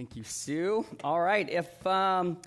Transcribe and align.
Thank 0.00 0.16
you, 0.16 0.24
Sue. 0.24 0.86
All 1.04 1.20
right, 1.20 1.46
if 1.46 1.86
um, 1.86 2.38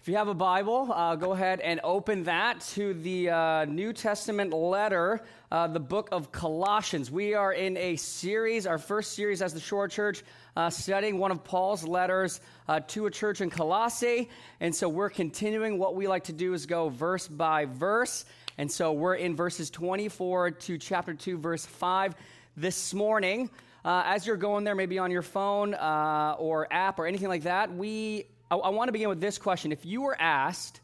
if 0.00 0.06
you 0.06 0.14
have 0.14 0.28
a 0.28 0.34
Bible, 0.34 0.92
uh, 0.92 1.16
go 1.16 1.32
ahead 1.32 1.58
and 1.58 1.80
open 1.82 2.22
that 2.22 2.60
to 2.74 2.94
the 2.94 3.30
uh, 3.30 3.64
New 3.64 3.92
Testament 3.92 4.52
letter, 4.52 5.24
uh, 5.50 5.66
the 5.66 5.80
book 5.80 6.08
of 6.12 6.30
Colossians. 6.30 7.10
We 7.10 7.34
are 7.34 7.52
in 7.52 7.76
a 7.76 7.96
series, 7.96 8.64
our 8.64 8.78
first 8.78 9.14
series 9.14 9.42
as 9.42 9.52
the 9.52 9.58
Shore 9.58 9.88
Church, 9.88 10.22
uh, 10.54 10.70
studying 10.70 11.18
one 11.18 11.32
of 11.32 11.42
Paul's 11.42 11.82
letters 11.82 12.40
uh, 12.68 12.78
to 12.86 13.06
a 13.06 13.10
church 13.10 13.40
in 13.40 13.50
Colossae. 13.50 14.30
And 14.60 14.72
so 14.72 14.88
we're 14.88 15.10
continuing. 15.10 15.78
What 15.78 15.96
we 15.96 16.06
like 16.06 16.22
to 16.26 16.32
do 16.32 16.54
is 16.54 16.64
go 16.64 16.90
verse 16.90 17.26
by 17.26 17.64
verse. 17.64 18.24
And 18.56 18.70
so 18.70 18.92
we're 18.92 19.16
in 19.16 19.34
verses 19.34 19.68
24 19.68 20.52
to 20.52 20.78
chapter 20.78 21.12
2, 21.12 21.38
verse 21.38 21.66
5 21.66 22.14
this 22.56 22.94
morning. 22.94 23.50
Uh, 23.84 24.02
as 24.06 24.26
you're 24.26 24.36
going 24.36 24.64
there, 24.64 24.74
maybe 24.74 24.98
on 24.98 25.10
your 25.10 25.22
phone 25.22 25.74
uh, 25.74 26.36
or 26.38 26.66
app 26.72 26.98
or 26.98 27.06
anything 27.06 27.28
like 27.28 27.44
that, 27.44 27.72
we 27.74 28.26
I, 28.50 28.56
I 28.56 28.68
want 28.70 28.88
to 28.88 28.92
begin 28.92 29.08
with 29.08 29.20
this 29.20 29.38
question. 29.38 29.72
If 29.72 29.84
you 29.84 30.02
were 30.02 30.16
asked 30.20 30.80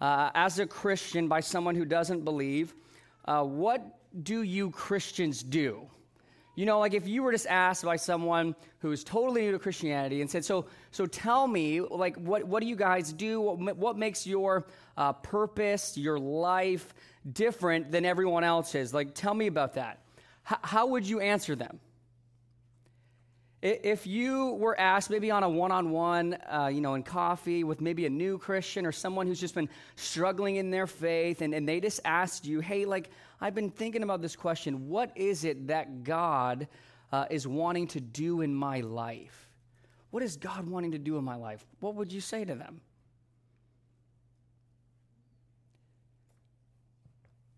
uh, 0.00 0.30
as 0.34 0.58
a 0.58 0.66
Christian 0.66 1.28
by 1.28 1.40
someone 1.40 1.74
who 1.74 1.84
doesn't 1.84 2.24
believe, 2.24 2.74
uh, 3.24 3.42
what 3.42 3.82
do 4.22 4.42
you 4.42 4.70
Christians 4.70 5.42
do? 5.42 5.88
You 6.56 6.66
know, 6.66 6.78
like 6.78 6.94
if 6.94 7.08
you 7.08 7.22
were 7.22 7.32
just 7.32 7.48
asked 7.48 7.84
by 7.84 7.96
someone 7.96 8.54
who 8.78 8.92
is 8.92 9.02
totally 9.02 9.42
new 9.42 9.52
to 9.52 9.58
Christianity 9.58 10.20
and 10.20 10.30
said, 10.30 10.44
"So, 10.44 10.66
so 10.92 11.04
tell 11.06 11.48
me, 11.48 11.80
like, 11.80 12.16
what 12.16 12.44
what 12.44 12.60
do 12.60 12.68
you 12.68 12.76
guys 12.76 13.12
do? 13.12 13.40
What, 13.40 13.76
what 13.76 13.98
makes 13.98 14.24
your 14.24 14.66
uh, 14.96 15.14
purpose, 15.14 15.96
your 15.96 16.18
life, 16.18 16.94
different 17.32 17.90
than 17.90 18.04
everyone 18.04 18.44
else's? 18.44 18.94
Like, 18.94 19.14
tell 19.14 19.34
me 19.34 19.48
about 19.48 19.74
that." 19.74 20.00
H- 20.48 20.58
how 20.62 20.86
would 20.88 21.08
you 21.08 21.18
answer 21.20 21.56
them? 21.56 21.80
If 23.66 24.06
you 24.06 24.52
were 24.56 24.78
asked, 24.78 25.08
maybe 25.08 25.30
on 25.30 25.42
a 25.42 25.48
one 25.48 25.72
on 25.72 25.90
one, 25.90 26.36
you 26.70 26.82
know, 26.82 26.96
in 26.96 27.02
coffee 27.02 27.64
with 27.64 27.80
maybe 27.80 28.04
a 28.04 28.10
new 28.10 28.36
Christian 28.36 28.84
or 28.84 28.92
someone 28.92 29.26
who's 29.26 29.40
just 29.40 29.54
been 29.54 29.70
struggling 29.96 30.56
in 30.56 30.70
their 30.70 30.86
faith, 30.86 31.40
and, 31.40 31.54
and 31.54 31.66
they 31.66 31.80
just 31.80 32.00
asked 32.04 32.44
you, 32.44 32.60
hey, 32.60 32.84
like, 32.84 33.08
I've 33.40 33.54
been 33.54 33.70
thinking 33.70 34.02
about 34.02 34.20
this 34.20 34.36
question. 34.36 34.90
What 34.90 35.16
is 35.16 35.44
it 35.44 35.68
that 35.68 36.04
God 36.04 36.68
uh, 37.10 37.24
is 37.30 37.48
wanting 37.48 37.86
to 37.88 38.02
do 38.02 38.42
in 38.42 38.54
my 38.54 38.82
life? 38.82 39.48
What 40.10 40.22
is 40.22 40.36
God 40.36 40.68
wanting 40.68 40.92
to 40.92 40.98
do 40.98 41.16
in 41.16 41.24
my 41.24 41.36
life? 41.36 41.64
What 41.80 41.94
would 41.94 42.12
you 42.12 42.20
say 42.20 42.44
to 42.44 42.54
them? 42.54 42.82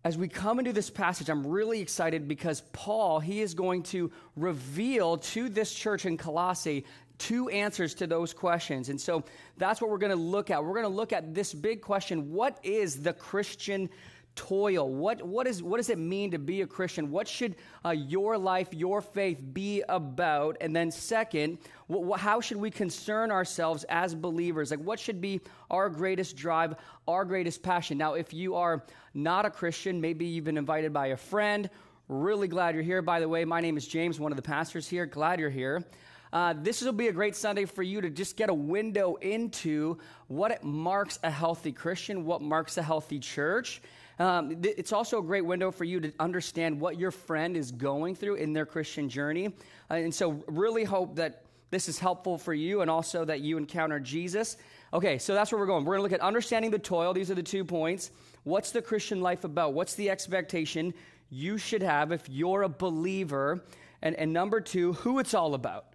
As 0.03 0.17
we 0.17 0.27
come 0.27 0.59
into 0.59 0.73
this 0.73 0.89
passage, 0.89 1.29
I'm 1.29 1.45
really 1.45 1.81
excited 1.81 2.27
because 2.27 2.61
Paul, 2.71 3.19
he 3.19 3.41
is 3.41 3.53
going 3.53 3.83
to 3.83 4.11
reveal 4.35 5.17
to 5.17 5.49
this 5.49 5.73
church 5.73 6.05
in 6.05 6.17
Colossae 6.17 6.85
two 7.17 7.49
answers 7.49 7.95
to 7.95 8.07
those 8.07 8.33
questions. 8.33 8.89
And 8.89 8.99
so 9.01 9.23
that's 9.57 9.81
what 9.81 9.89
we're 9.89 9.97
going 9.97 10.11
to 10.11 10.15
look 10.15 10.51
at. 10.51 10.63
We're 10.63 10.73
going 10.73 10.83
to 10.83 10.87
look 10.89 11.13
at 11.13 11.33
this 11.33 11.53
big 11.53 11.81
question 11.81 12.31
what 12.31 12.59
is 12.63 13.01
the 13.01 13.13
Christian 13.13 13.89
toil? 14.37 14.89
What, 14.89 15.21
what, 15.21 15.47
is, 15.47 15.61
what 15.61 15.77
does 15.77 15.89
it 15.89 15.97
mean 15.97 16.31
to 16.31 16.39
be 16.39 16.61
a 16.61 16.67
Christian? 16.67 17.11
What 17.11 17.27
should 17.27 17.55
uh, 17.83 17.89
your 17.89 18.37
life, 18.37 18.69
your 18.71 19.01
faith 19.01 19.41
be 19.51 19.83
about? 19.89 20.55
And 20.61 20.73
then, 20.73 20.91
second, 20.91 21.57
wh- 21.91 22.17
how 22.17 22.39
should 22.39 22.57
we 22.57 22.71
concern 22.71 23.31
ourselves 23.31 23.83
as 23.89 24.15
believers? 24.15 24.71
Like, 24.71 24.79
what 24.79 24.99
should 24.99 25.19
be 25.19 25.41
our 25.69 25.89
greatest 25.89 26.37
drive, 26.37 26.75
our 27.07 27.25
greatest 27.25 27.61
passion? 27.61 27.97
Now, 27.97 28.13
if 28.13 28.33
you 28.33 28.55
are 28.55 28.85
not 29.13 29.45
a 29.45 29.49
Christian, 29.49 29.99
maybe 29.99 30.25
you've 30.25 30.45
been 30.45 30.57
invited 30.57 30.93
by 30.93 31.07
a 31.07 31.17
friend, 31.17 31.69
really 32.07 32.47
glad 32.47 32.75
you're 32.75 32.83
here. 32.83 33.01
By 33.01 33.19
the 33.19 33.27
way, 33.27 33.43
my 33.43 33.59
name 33.59 33.75
is 33.75 33.85
James, 33.85 34.19
one 34.19 34.31
of 34.31 34.37
the 34.37 34.41
pastors 34.41 34.87
here. 34.87 35.05
Glad 35.05 35.41
you're 35.41 35.49
here. 35.49 35.83
Uh, 36.31 36.53
this 36.57 36.81
will 36.81 36.91
be 36.91 37.07
a 37.07 37.11
great 37.11 37.35
Sunday 37.35 37.65
for 37.65 37.83
you 37.83 38.01
to 38.01 38.09
just 38.09 38.35
get 38.35 38.49
a 38.49 38.53
window 38.53 39.15
into 39.15 39.97
what 40.27 40.63
marks 40.63 41.19
a 41.23 41.31
healthy 41.31 41.71
Christian, 41.71 42.25
what 42.25 42.41
marks 42.41 42.77
a 42.77 42.81
healthy 42.81 43.19
church. 43.19 43.81
Um, 44.19 44.61
th- 44.61 44.75
it's 44.77 44.93
also 44.93 45.19
a 45.19 45.23
great 45.23 45.45
window 45.45 45.71
for 45.71 45.83
you 45.83 45.99
to 45.99 46.11
understand 46.19 46.79
what 46.79 46.97
your 46.97 47.11
friend 47.11 47.55
is 47.55 47.71
going 47.71 48.15
through 48.15 48.35
in 48.35 48.53
their 48.53 48.65
Christian 48.65 49.09
journey. 49.09 49.47
Uh, 49.89 49.95
and 49.95 50.13
so, 50.13 50.43
really 50.47 50.83
hope 50.83 51.15
that 51.15 51.43
this 51.69 51.89
is 51.89 51.99
helpful 51.99 52.37
for 52.37 52.53
you 52.53 52.81
and 52.81 52.89
also 52.89 53.25
that 53.25 53.41
you 53.41 53.57
encounter 53.57 53.99
Jesus. 53.99 54.57
Okay, 54.93 55.17
so 55.17 55.33
that's 55.33 55.51
where 55.51 55.59
we're 55.59 55.67
going. 55.67 55.83
We're 55.83 55.97
going 55.97 56.09
to 56.09 56.13
look 56.13 56.19
at 56.19 56.25
understanding 56.25 56.71
the 56.71 56.79
toil. 56.79 57.13
These 57.13 57.29
are 57.29 57.35
the 57.35 57.43
two 57.43 57.65
points. 57.65 58.11
What's 58.43 58.71
the 58.71 58.81
Christian 58.81 59.21
life 59.21 59.43
about? 59.43 59.73
What's 59.73 59.95
the 59.95 60.09
expectation 60.09 60.93
you 61.29 61.57
should 61.57 61.83
have 61.83 62.11
if 62.11 62.29
you're 62.29 62.63
a 62.63 62.69
believer? 62.69 63.63
And, 64.01 64.15
and 64.15 64.31
number 64.31 64.61
two, 64.61 64.93
who 64.93 65.19
it's 65.19 65.33
all 65.33 65.53
about. 65.53 65.87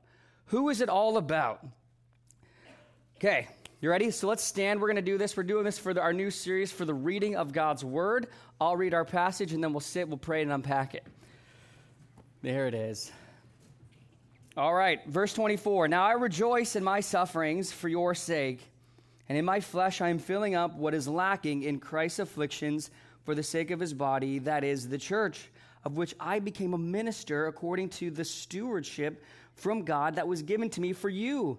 Who 0.46 0.68
is 0.68 0.82
it 0.82 0.90
all 0.90 1.16
about? 1.16 1.66
Okay, 3.16 3.48
you 3.82 3.90
ready? 3.90 4.12
So 4.12 4.28
let's 4.28 4.44
stand. 4.44 4.80
We're 4.80 4.86
going 4.86 4.94
to 4.94 5.02
do 5.02 5.18
this. 5.18 5.36
We're 5.36 5.42
doing 5.42 5.64
this 5.64 5.76
for 5.76 5.92
the, 5.92 6.00
our 6.00 6.12
new 6.12 6.30
series 6.30 6.70
for 6.70 6.84
the 6.84 6.94
reading 6.94 7.34
of 7.34 7.52
God's 7.52 7.84
Word. 7.84 8.28
I'll 8.60 8.76
read 8.76 8.94
our 8.94 9.04
passage 9.04 9.52
and 9.52 9.62
then 9.62 9.72
we'll 9.72 9.80
sit, 9.80 10.06
we'll 10.06 10.18
pray, 10.18 10.40
and 10.40 10.52
unpack 10.52 10.94
it. 10.94 11.04
There 12.42 12.68
it 12.68 12.74
is. 12.74 13.10
All 14.56 14.72
right, 14.72 15.04
verse 15.08 15.34
24. 15.34 15.88
Now 15.88 16.04
I 16.04 16.12
rejoice 16.12 16.76
in 16.76 16.84
my 16.84 17.00
sufferings 17.00 17.72
for 17.72 17.88
your 17.88 18.14
sake, 18.14 18.60
and 19.28 19.36
in 19.36 19.44
my 19.44 19.58
flesh 19.58 20.00
I 20.00 20.10
am 20.10 20.20
filling 20.20 20.54
up 20.54 20.76
what 20.76 20.94
is 20.94 21.08
lacking 21.08 21.64
in 21.64 21.80
Christ's 21.80 22.20
afflictions 22.20 22.92
for 23.24 23.34
the 23.34 23.42
sake 23.42 23.72
of 23.72 23.80
his 23.80 23.92
body, 23.92 24.38
that 24.40 24.62
is, 24.62 24.88
the 24.88 24.98
church, 24.98 25.50
of 25.84 25.96
which 25.96 26.14
I 26.20 26.38
became 26.38 26.74
a 26.74 26.78
minister 26.78 27.48
according 27.48 27.88
to 27.88 28.12
the 28.12 28.24
stewardship 28.24 29.24
from 29.56 29.82
God 29.82 30.14
that 30.14 30.28
was 30.28 30.42
given 30.42 30.70
to 30.70 30.80
me 30.80 30.92
for 30.92 31.08
you 31.08 31.58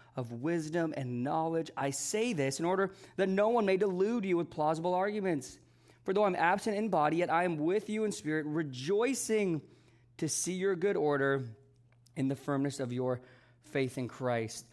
of 0.15 0.31
wisdom 0.31 0.93
and 0.95 1.23
knowledge. 1.23 1.71
I 1.77 1.91
say 1.91 2.33
this 2.33 2.59
in 2.59 2.65
order 2.65 2.91
that 3.17 3.29
no 3.29 3.49
one 3.49 3.65
may 3.65 3.77
delude 3.77 4.25
you 4.25 4.37
with 4.37 4.49
plausible 4.49 4.93
arguments. 4.93 5.57
For 6.03 6.13
though 6.13 6.25
I'm 6.25 6.35
absent 6.35 6.77
in 6.77 6.89
body, 6.89 7.17
yet 7.17 7.31
I 7.31 7.43
am 7.43 7.57
with 7.57 7.89
you 7.89 8.03
in 8.03 8.11
spirit, 8.11 8.45
rejoicing 8.47 9.61
to 10.17 10.27
see 10.27 10.53
your 10.53 10.75
good 10.75 10.97
order 10.97 11.43
in 12.15 12.27
the 12.27 12.35
firmness 12.35 12.79
of 12.79 12.91
your 12.91 13.21
faith 13.71 13.97
in 13.97 14.07
Christ. 14.07 14.65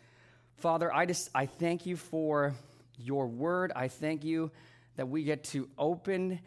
Father, 0.57 0.93
I 0.93 1.07
just 1.07 1.31
I 1.35 1.47
thank 1.47 1.87
you 1.87 1.97
for 1.97 2.55
your 2.97 3.27
word. 3.27 3.73
I 3.77 3.89
thank 3.89 4.25
you 4.25 4.51
that 4.97 5.09
we 5.09 5.23
get 5.23 5.45
to 5.45 5.69
open 5.79 6.41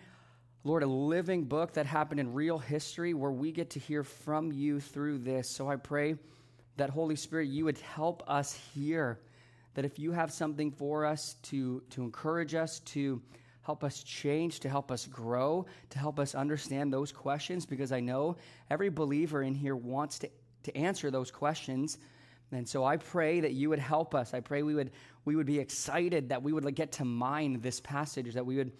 Lord, 0.63 0.83
a 0.83 0.87
living 0.87 1.45
book 1.45 1.73
that 1.73 1.87
happened 1.87 2.19
in 2.19 2.33
real 2.33 2.59
history 2.59 3.15
where 3.15 3.31
we 3.31 3.51
get 3.51 3.71
to 3.71 3.79
hear 3.79 4.03
from 4.03 4.51
you 4.51 4.79
through 4.79 5.17
this. 5.19 5.49
So 5.49 5.67
I 5.67 5.75
pray 5.75 6.17
that 6.81 6.89
Holy 6.89 7.15
Spirit, 7.15 7.47
you 7.47 7.65
would 7.65 7.77
help 7.77 8.23
us 8.27 8.59
here. 8.73 9.19
That 9.75 9.85
if 9.85 9.99
you 9.99 10.11
have 10.13 10.31
something 10.31 10.71
for 10.71 11.05
us 11.05 11.35
to, 11.43 11.83
to 11.91 12.01
encourage 12.01 12.55
us, 12.55 12.79
to 12.79 13.21
help 13.61 13.83
us 13.83 14.01
change, 14.01 14.61
to 14.61 14.69
help 14.69 14.91
us 14.91 15.05
grow, 15.05 15.67
to 15.91 15.99
help 15.99 16.19
us 16.19 16.33
understand 16.33 16.91
those 16.91 17.11
questions, 17.11 17.67
because 17.67 17.91
I 17.91 17.99
know 17.99 18.35
every 18.71 18.89
believer 18.89 19.43
in 19.43 19.53
here 19.53 19.75
wants 19.75 20.17
to, 20.19 20.29
to 20.63 20.75
answer 20.75 21.11
those 21.11 21.29
questions. 21.29 21.99
And 22.51 22.67
so 22.67 22.83
I 22.83 22.97
pray 22.97 23.41
that 23.41 23.51
you 23.51 23.69
would 23.69 23.77
help 23.77 24.15
us. 24.15 24.33
I 24.33 24.39
pray 24.39 24.63
we 24.63 24.73
would, 24.73 24.89
we 25.23 25.35
would 25.35 25.45
be 25.45 25.59
excited, 25.59 26.29
that 26.29 26.41
we 26.41 26.51
would 26.51 26.65
get 26.73 26.93
to 26.93 27.05
mine 27.05 27.61
this 27.61 27.79
passage, 27.79 28.33
that 28.33 28.45
we 28.47 28.57
would 28.57 28.71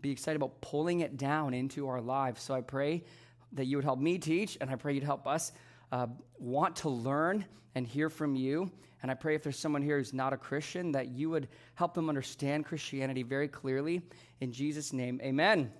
be 0.00 0.10
excited 0.10 0.36
about 0.36 0.62
pulling 0.62 1.00
it 1.00 1.18
down 1.18 1.52
into 1.52 1.88
our 1.88 2.00
lives. 2.00 2.40
So 2.40 2.54
I 2.54 2.62
pray 2.62 3.04
that 3.52 3.66
you 3.66 3.76
would 3.76 3.84
help 3.84 3.98
me 3.98 4.16
teach, 4.16 4.56
and 4.62 4.70
I 4.70 4.76
pray 4.76 4.94
you'd 4.94 5.04
help 5.04 5.26
us 5.26 5.52
uh, 5.92 6.06
want 6.38 6.76
to 6.76 6.88
learn 6.88 7.44
and 7.74 7.86
hear 7.86 8.08
from 8.08 8.34
you. 8.34 8.70
And 9.02 9.10
I 9.10 9.14
pray 9.14 9.34
if 9.34 9.42
there's 9.42 9.58
someone 9.58 9.82
here 9.82 9.98
who's 9.98 10.12
not 10.12 10.32
a 10.32 10.36
Christian, 10.36 10.92
that 10.92 11.08
you 11.08 11.30
would 11.30 11.48
help 11.74 11.94
them 11.94 12.08
understand 12.08 12.66
Christianity 12.66 13.22
very 13.22 13.48
clearly. 13.48 14.02
In 14.40 14.52
Jesus' 14.52 14.92
name, 14.92 15.20
amen. 15.22 15.72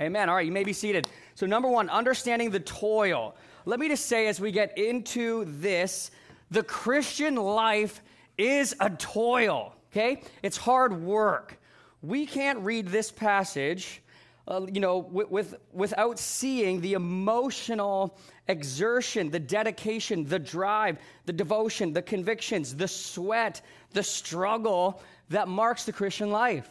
Amen. 0.00 0.28
All 0.28 0.36
right, 0.36 0.46
you 0.46 0.52
may 0.52 0.64
be 0.64 0.72
seated. 0.72 1.08
So, 1.34 1.46
number 1.46 1.68
one, 1.68 1.88
understanding 1.90 2.50
the 2.50 2.60
toil. 2.60 3.36
Let 3.64 3.78
me 3.78 3.88
just 3.88 4.06
say 4.06 4.26
as 4.26 4.40
we 4.40 4.50
get 4.50 4.76
into 4.78 5.44
this, 5.46 6.10
the 6.50 6.62
Christian 6.62 7.36
life 7.36 8.02
is 8.38 8.74
a 8.80 8.90
toil, 8.90 9.74
okay? 9.90 10.22
It's 10.42 10.56
hard 10.56 11.02
work. 11.02 11.58
We 12.00 12.26
can't 12.26 12.58
read 12.60 12.88
this 12.88 13.10
passage 13.12 14.01
uh, 14.48 14.66
you 14.72 14.80
know, 14.80 14.98
with, 14.98 15.30
with, 15.30 15.54
without 15.72 16.18
seeing 16.18 16.80
the 16.80 16.94
emotional 16.94 18.18
exertion, 18.48 19.30
the 19.30 19.38
dedication, 19.38 20.24
the 20.24 20.38
drive, 20.38 20.98
the 21.26 21.32
devotion, 21.32 21.92
the 21.92 22.02
convictions, 22.02 22.74
the 22.74 22.88
sweat, 22.88 23.62
the 23.92 24.02
struggle 24.02 25.00
that 25.28 25.46
marks 25.48 25.84
the 25.84 25.92
Christian 25.92 26.30
life. 26.30 26.68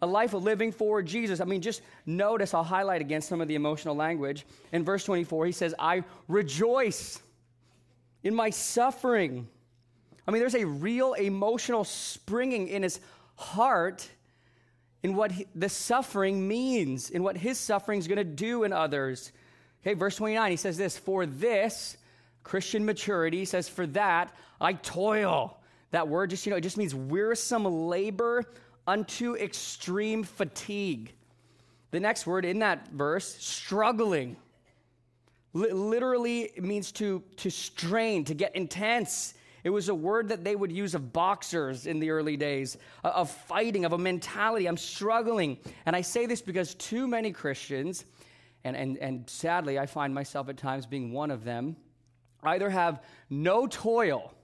A 0.00 0.06
life 0.06 0.34
of 0.34 0.42
living 0.42 0.72
for 0.72 1.02
Jesus. 1.02 1.40
I 1.40 1.44
mean, 1.44 1.60
just 1.60 1.82
notice, 2.06 2.54
I'll 2.54 2.64
highlight 2.64 3.00
again 3.00 3.20
some 3.20 3.40
of 3.40 3.48
the 3.48 3.54
emotional 3.54 3.94
language. 3.94 4.46
In 4.72 4.84
verse 4.84 5.04
24, 5.04 5.46
he 5.46 5.52
says, 5.52 5.74
I 5.78 6.02
rejoice 6.28 7.20
in 8.24 8.34
my 8.34 8.50
suffering. 8.50 9.48
I 10.26 10.30
mean, 10.30 10.40
there's 10.40 10.54
a 10.54 10.66
real 10.66 11.14
emotional 11.14 11.84
springing 11.84 12.68
in 12.68 12.82
his 12.82 13.00
heart 13.36 14.08
in 15.02 15.16
what 15.16 15.32
he, 15.32 15.46
the 15.54 15.68
suffering 15.68 16.46
means, 16.46 17.10
in 17.10 17.22
what 17.22 17.36
his 17.36 17.58
suffering 17.58 17.98
is 17.98 18.06
going 18.06 18.18
to 18.18 18.24
do 18.24 18.64
in 18.64 18.72
others. 18.72 19.32
Okay, 19.82 19.94
verse 19.94 20.16
29, 20.16 20.50
he 20.50 20.56
says 20.56 20.76
this 20.76 20.96
For 20.96 21.26
this, 21.26 21.96
Christian 22.44 22.84
maturity, 22.84 23.44
says, 23.44 23.68
For 23.68 23.86
that, 23.88 24.34
I 24.60 24.74
toil. 24.74 25.58
That 25.90 26.08
word 26.08 26.30
just, 26.30 26.46
you 26.46 26.50
know, 26.50 26.56
it 26.56 26.62
just 26.62 26.78
means 26.78 26.94
wearisome 26.94 27.64
labor 27.64 28.44
unto 28.86 29.34
extreme 29.36 30.22
fatigue. 30.22 31.12
The 31.90 32.00
next 32.00 32.26
word 32.26 32.44
in 32.44 32.60
that 32.60 32.88
verse, 32.88 33.26
struggling. 33.38 34.36
L- 35.54 35.74
literally, 35.74 36.50
means 36.56 36.92
to, 36.92 37.22
to 37.38 37.50
strain, 37.50 38.24
to 38.24 38.34
get 38.34 38.56
intense. 38.56 39.34
It 39.64 39.70
was 39.70 39.88
a 39.88 39.94
word 39.94 40.28
that 40.28 40.42
they 40.42 40.56
would 40.56 40.72
use 40.72 40.94
of 40.94 41.12
boxers 41.12 41.86
in 41.86 42.00
the 42.00 42.10
early 42.10 42.36
days, 42.36 42.76
of 43.04 43.30
fighting, 43.30 43.84
of 43.84 43.92
a 43.92 43.98
mentality. 43.98 44.66
I'm 44.66 44.76
struggling. 44.76 45.58
And 45.86 45.94
I 45.94 46.00
say 46.00 46.26
this 46.26 46.42
because 46.42 46.74
too 46.74 47.06
many 47.06 47.30
Christians, 47.32 48.04
and, 48.64 48.76
and, 48.76 48.98
and 48.98 49.30
sadly, 49.30 49.78
I 49.78 49.86
find 49.86 50.14
myself 50.14 50.48
at 50.48 50.56
times 50.56 50.86
being 50.86 51.12
one 51.12 51.30
of 51.30 51.44
them, 51.44 51.76
either 52.42 52.70
have 52.70 53.02
no 53.30 53.66
toil 53.66 54.34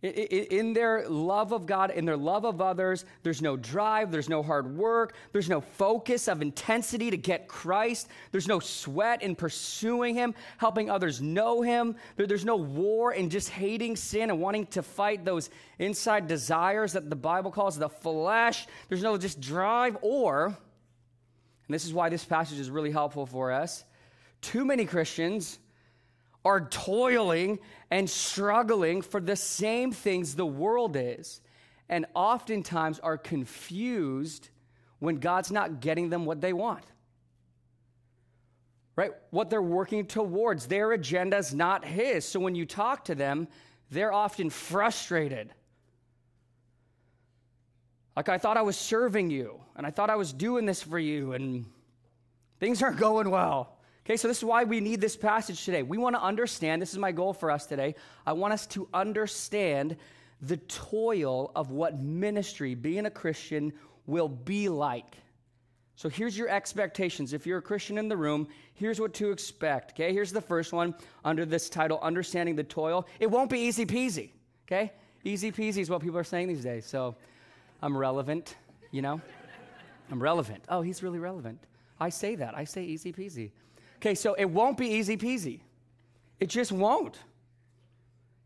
in 0.00 0.74
their 0.74 1.08
love 1.08 1.52
of 1.52 1.66
God, 1.66 1.90
in 1.90 2.04
their 2.04 2.16
love 2.16 2.44
of 2.44 2.60
others, 2.60 3.04
there's 3.24 3.42
no 3.42 3.56
drive, 3.56 4.12
there's 4.12 4.28
no 4.28 4.44
hard 4.44 4.76
work, 4.76 5.14
there's 5.32 5.48
no 5.48 5.60
focus 5.60 6.28
of 6.28 6.40
intensity 6.40 7.10
to 7.10 7.16
get 7.16 7.48
Christ, 7.48 8.08
there's 8.30 8.46
no 8.46 8.60
sweat 8.60 9.22
in 9.22 9.34
pursuing 9.34 10.14
Him, 10.14 10.36
helping 10.58 10.88
others 10.88 11.20
know 11.20 11.62
Him, 11.62 11.96
there's 12.16 12.44
no 12.44 12.54
war 12.54 13.12
in 13.12 13.28
just 13.28 13.48
hating 13.48 13.96
sin 13.96 14.30
and 14.30 14.40
wanting 14.40 14.66
to 14.66 14.82
fight 14.82 15.24
those 15.24 15.50
inside 15.80 16.28
desires 16.28 16.92
that 16.92 17.10
the 17.10 17.16
Bible 17.16 17.50
calls 17.50 17.76
the 17.76 17.88
flesh. 17.88 18.68
There's 18.88 19.02
no 19.02 19.18
just 19.18 19.40
drive, 19.40 19.98
or, 20.02 20.46
and 20.46 20.54
this 21.68 21.84
is 21.84 21.92
why 21.92 22.08
this 22.08 22.24
passage 22.24 22.60
is 22.60 22.70
really 22.70 22.92
helpful 22.92 23.26
for 23.26 23.50
us, 23.50 23.82
too 24.42 24.64
many 24.64 24.84
Christians 24.84 25.58
are 26.44 26.66
toiling 26.68 27.58
and 27.90 28.08
struggling 28.08 29.02
for 29.02 29.20
the 29.20 29.36
same 29.36 29.92
things 29.92 30.34
the 30.34 30.46
world 30.46 30.96
is, 30.96 31.40
and 31.88 32.06
oftentimes 32.14 32.98
are 33.00 33.18
confused 33.18 34.50
when 34.98 35.16
God's 35.16 35.50
not 35.50 35.80
getting 35.80 36.10
them 36.10 36.24
what 36.24 36.40
they 36.40 36.52
want. 36.52 36.84
Right? 38.96 39.12
What 39.30 39.48
they're 39.48 39.62
working 39.62 40.06
towards, 40.06 40.66
their 40.66 40.92
agenda 40.92 41.36
is 41.36 41.54
not 41.54 41.84
His. 41.84 42.24
So 42.24 42.40
when 42.40 42.54
you 42.54 42.66
talk 42.66 43.04
to 43.06 43.14
them, 43.14 43.48
they're 43.90 44.12
often 44.12 44.50
frustrated. 44.50 45.52
Like, 48.16 48.28
I 48.28 48.38
thought 48.38 48.56
I 48.56 48.62
was 48.62 48.76
serving 48.76 49.30
you, 49.30 49.60
and 49.76 49.86
I 49.86 49.90
thought 49.90 50.10
I 50.10 50.16
was 50.16 50.32
doing 50.32 50.66
this 50.66 50.82
for 50.82 50.98
you, 50.98 51.34
and 51.34 51.64
things 52.58 52.82
aren't 52.82 52.98
going 52.98 53.30
well. 53.30 53.77
Okay, 54.08 54.16
so 54.16 54.26
this 54.26 54.38
is 54.38 54.44
why 54.44 54.64
we 54.64 54.80
need 54.80 55.02
this 55.02 55.18
passage 55.18 55.66
today. 55.66 55.82
We 55.82 55.98
want 55.98 56.16
to 56.16 56.22
understand, 56.22 56.80
this 56.80 56.92
is 56.92 56.98
my 56.98 57.12
goal 57.12 57.34
for 57.34 57.50
us 57.50 57.66
today. 57.66 57.94
I 58.26 58.32
want 58.32 58.54
us 58.54 58.66
to 58.68 58.88
understand 58.94 59.98
the 60.40 60.56
toil 60.56 61.52
of 61.54 61.72
what 61.72 62.00
ministry, 62.00 62.74
being 62.74 63.04
a 63.04 63.10
Christian, 63.10 63.70
will 64.06 64.30
be 64.30 64.70
like. 64.70 65.18
So 65.94 66.08
here's 66.08 66.38
your 66.38 66.48
expectations. 66.48 67.34
If 67.34 67.46
you're 67.46 67.58
a 67.58 67.62
Christian 67.62 67.98
in 67.98 68.08
the 68.08 68.16
room, 68.16 68.48
here's 68.72 68.98
what 68.98 69.12
to 69.14 69.30
expect. 69.30 69.92
Okay, 69.92 70.14
here's 70.14 70.32
the 70.32 70.40
first 70.40 70.72
one 70.72 70.94
under 71.22 71.44
this 71.44 71.68
title 71.68 71.98
Understanding 72.00 72.56
the 72.56 72.64
Toil. 72.64 73.06
It 73.20 73.30
won't 73.30 73.50
be 73.50 73.58
easy 73.58 73.84
peasy. 73.84 74.30
Okay, 74.66 74.90
easy 75.22 75.52
peasy 75.52 75.82
is 75.82 75.90
what 75.90 76.00
people 76.00 76.16
are 76.16 76.24
saying 76.24 76.48
these 76.48 76.64
days. 76.64 76.86
So 76.86 77.14
I'm 77.82 77.94
relevant, 77.94 78.56
you 78.90 79.02
know? 79.02 79.20
I'm 80.10 80.22
relevant. 80.22 80.64
Oh, 80.70 80.80
he's 80.80 81.02
really 81.02 81.18
relevant. 81.18 81.58
I 82.00 82.08
say 82.08 82.36
that. 82.36 82.56
I 82.56 82.64
say 82.64 82.84
easy 82.84 83.12
peasy. 83.12 83.50
Okay, 83.98 84.14
so 84.14 84.34
it 84.34 84.44
won't 84.44 84.78
be 84.78 84.86
easy 84.86 85.16
peasy. 85.16 85.60
It 86.40 86.48
just 86.48 86.70
won't. 86.70 87.18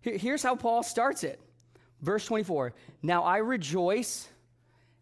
Here's 0.01 0.43
how 0.43 0.57
Paul 0.57 0.83
starts 0.83 1.25
it. 1.25 1.41
Verse 2.01 2.27
24 2.27 2.73
Now 3.03 3.23
I 3.23 3.39
rejoice 3.39 4.29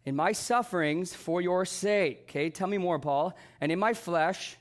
in 0.05 0.15
my 0.15 0.31
sufferings 0.31 1.13
for 1.13 1.41
your 1.41 1.65
sake. 1.65 2.25
Okay, 2.29 2.49
tell 2.49 2.67
me 2.67 2.77
more, 2.77 2.99
Paul. 2.99 3.35
And 3.59 3.71
in 3.71 3.79
my 3.79 3.93
flesh, 3.93 4.57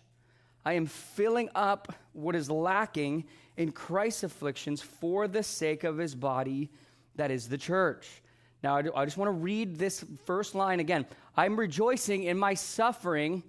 I 0.65 0.75
am 0.75 0.87
filling 0.87 1.49
up 1.55 1.93
what 2.13 2.37
is 2.37 2.51
lacking 2.51 3.25
in 3.57 3.73
Christ's 3.73 4.25
afflictions 4.25 4.81
for 4.81 5.29
the 5.29 5.43
sake 5.43 5.85
of 5.85 5.99
his 5.99 6.15
body, 6.15 6.71
that 7.17 7.31
is 7.31 7.49
the 7.49 7.59
church. 7.59 8.23
Now, 8.63 8.77
I 8.77 9.05
just 9.05 9.17
want 9.17 9.29
to 9.29 9.33
read 9.33 9.77
this 9.77 10.05
first 10.25 10.55
line 10.55 10.81
again. 10.81 11.07
I'm 11.37 11.59
rejoicing 11.59 12.25
in 12.25 12.39
my 12.39 12.55
suffering 12.55 13.43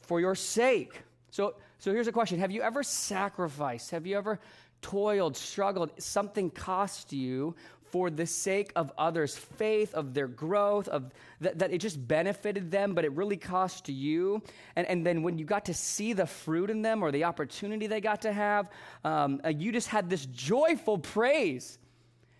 for 0.00 0.20
your 0.20 0.34
sake. 0.34 1.02
So, 1.30 1.54
so 1.78 1.92
here's 1.92 2.08
a 2.08 2.12
question 2.12 2.38
Have 2.40 2.50
you 2.50 2.62
ever 2.62 2.82
sacrificed? 2.82 3.90
Have 3.90 4.06
you 4.06 4.16
ever 4.16 4.40
toiled, 4.82 5.36
struggled? 5.36 5.90
Something 6.00 6.50
cost 6.50 7.12
you 7.12 7.54
for 7.90 8.10
the 8.10 8.26
sake 8.26 8.72
of 8.74 8.92
others' 8.98 9.36
faith, 9.36 9.94
of 9.94 10.12
their 10.12 10.26
growth, 10.26 10.88
of 10.88 11.12
that, 11.40 11.58
that, 11.58 11.72
it 11.72 11.78
just 11.78 12.06
benefited 12.06 12.70
them, 12.70 12.94
but 12.94 13.04
it 13.04 13.12
really 13.12 13.36
cost 13.36 13.88
you. 13.88 14.42
And, 14.74 14.86
and 14.86 15.06
then 15.06 15.22
when 15.22 15.38
you 15.38 15.44
got 15.44 15.66
to 15.66 15.74
see 15.74 16.12
the 16.12 16.26
fruit 16.26 16.68
in 16.68 16.82
them 16.82 17.02
or 17.02 17.12
the 17.12 17.24
opportunity 17.24 17.86
they 17.86 18.00
got 18.00 18.22
to 18.22 18.32
have, 18.32 18.70
um, 19.04 19.40
uh, 19.44 19.50
you 19.50 19.72
just 19.72 19.88
had 19.88 20.10
this 20.10 20.26
joyful 20.26 20.98
praise. 20.98 21.78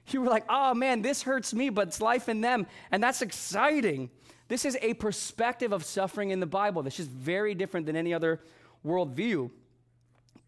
You 0.08 0.20
were 0.20 0.28
like, 0.28 0.44
oh 0.48 0.74
man, 0.74 1.02
this 1.02 1.22
hurts 1.22 1.54
me, 1.54 1.70
but 1.70 1.88
it's 1.88 2.00
life 2.00 2.28
in 2.28 2.40
them. 2.40 2.66
And 2.90 3.02
that's 3.02 3.22
exciting. 3.22 4.10
This 4.48 4.64
is 4.64 4.76
a 4.80 4.94
perspective 4.94 5.72
of 5.72 5.84
suffering 5.84 6.30
in 6.30 6.40
the 6.40 6.46
Bible. 6.46 6.82
that's 6.82 6.96
just 6.96 7.10
very 7.10 7.54
different 7.54 7.86
than 7.86 7.96
any 7.96 8.14
other 8.14 8.40
worldview, 8.86 9.50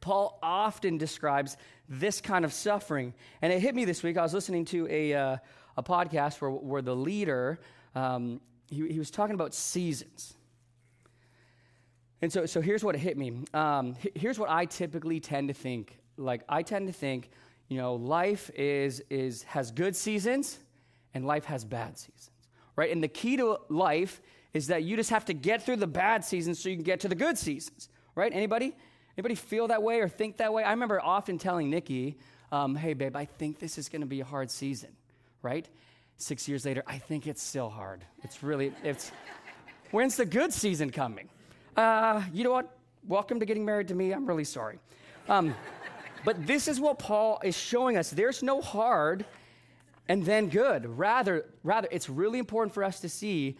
Paul 0.00 0.38
often 0.42 0.96
describes 0.96 1.56
this 1.88 2.20
kind 2.20 2.44
of 2.44 2.52
suffering. 2.52 3.14
And 3.42 3.52
it 3.52 3.60
hit 3.60 3.74
me 3.74 3.84
this 3.84 4.02
week. 4.02 4.16
I 4.16 4.22
was 4.22 4.34
listening 4.34 4.64
to 4.66 4.86
a, 4.88 5.14
uh, 5.14 5.36
a 5.76 5.82
podcast 5.82 6.40
where, 6.40 6.50
where 6.50 6.82
the 6.82 6.94
leader, 6.94 7.60
um, 7.94 8.40
he, 8.68 8.88
he 8.88 8.98
was 8.98 9.10
talking 9.10 9.34
about 9.34 9.54
seasons. 9.54 10.34
And 12.20 12.32
so, 12.32 12.46
so 12.46 12.60
here's 12.60 12.82
what 12.82 12.96
hit 12.96 13.16
me. 13.16 13.44
Um, 13.54 13.96
here's 14.14 14.38
what 14.38 14.50
I 14.50 14.64
typically 14.64 15.20
tend 15.20 15.48
to 15.48 15.54
think. 15.54 15.98
Like, 16.16 16.42
I 16.48 16.62
tend 16.62 16.88
to 16.88 16.92
think, 16.92 17.30
you 17.68 17.76
know, 17.78 17.94
life 17.94 18.50
is, 18.54 19.02
is, 19.08 19.44
has 19.44 19.70
good 19.70 19.94
seasons 19.94 20.58
and 21.14 21.26
life 21.26 21.44
has 21.44 21.64
bad 21.64 21.96
seasons, 21.96 22.30
right? 22.76 22.90
And 22.90 23.02
the 23.02 23.08
key 23.08 23.36
to 23.36 23.58
life 23.68 24.20
is 24.52 24.66
that 24.68 24.82
you 24.82 24.96
just 24.96 25.10
have 25.10 25.24
to 25.26 25.34
get 25.34 25.62
through 25.62 25.76
the 25.76 25.86
bad 25.86 26.24
seasons 26.24 26.58
so 26.58 26.68
you 26.68 26.74
can 26.74 26.84
get 26.84 27.00
to 27.00 27.08
the 27.08 27.14
good 27.14 27.38
seasons 27.38 27.88
right? 28.18 28.32
Anybody? 28.34 28.74
Anybody 29.16 29.36
feel 29.36 29.68
that 29.68 29.82
way 29.82 30.00
or 30.00 30.08
think 30.08 30.38
that 30.38 30.52
way? 30.52 30.64
I 30.64 30.70
remember 30.70 31.00
often 31.00 31.38
telling 31.38 31.70
Nikki, 31.70 32.18
um, 32.50 32.74
hey, 32.74 32.92
babe, 32.92 33.14
I 33.14 33.24
think 33.24 33.60
this 33.60 33.78
is 33.78 33.88
going 33.88 34.00
to 34.00 34.06
be 34.08 34.20
a 34.20 34.24
hard 34.24 34.50
season, 34.50 34.90
right? 35.40 35.66
Six 36.16 36.48
years 36.48 36.66
later, 36.66 36.82
I 36.86 36.98
think 36.98 37.28
it's 37.28 37.42
still 37.42 37.70
hard. 37.70 38.04
It's 38.24 38.42
really, 38.42 38.72
it's, 38.82 39.12
when's 39.92 40.16
the 40.16 40.24
good 40.24 40.52
season 40.52 40.90
coming? 40.90 41.28
Uh, 41.76 42.22
you 42.32 42.42
know 42.42 42.50
what? 42.50 42.76
Welcome 43.06 43.38
to 43.38 43.46
getting 43.46 43.64
married 43.64 43.86
to 43.88 43.94
me. 43.94 44.12
I'm 44.12 44.26
really 44.26 44.44
sorry. 44.44 44.80
Um, 45.28 45.54
but 46.24 46.44
this 46.44 46.66
is 46.66 46.80
what 46.80 46.98
Paul 46.98 47.40
is 47.44 47.56
showing 47.56 47.96
us. 47.96 48.10
There's 48.10 48.42
no 48.42 48.60
hard 48.60 49.24
and 50.08 50.24
then 50.24 50.48
good. 50.48 50.86
Rather, 50.98 51.44
rather, 51.62 51.86
it's 51.92 52.08
really 52.08 52.40
important 52.40 52.74
for 52.74 52.82
us 52.82 52.98
to 53.00 53.08
see 53.08 53.56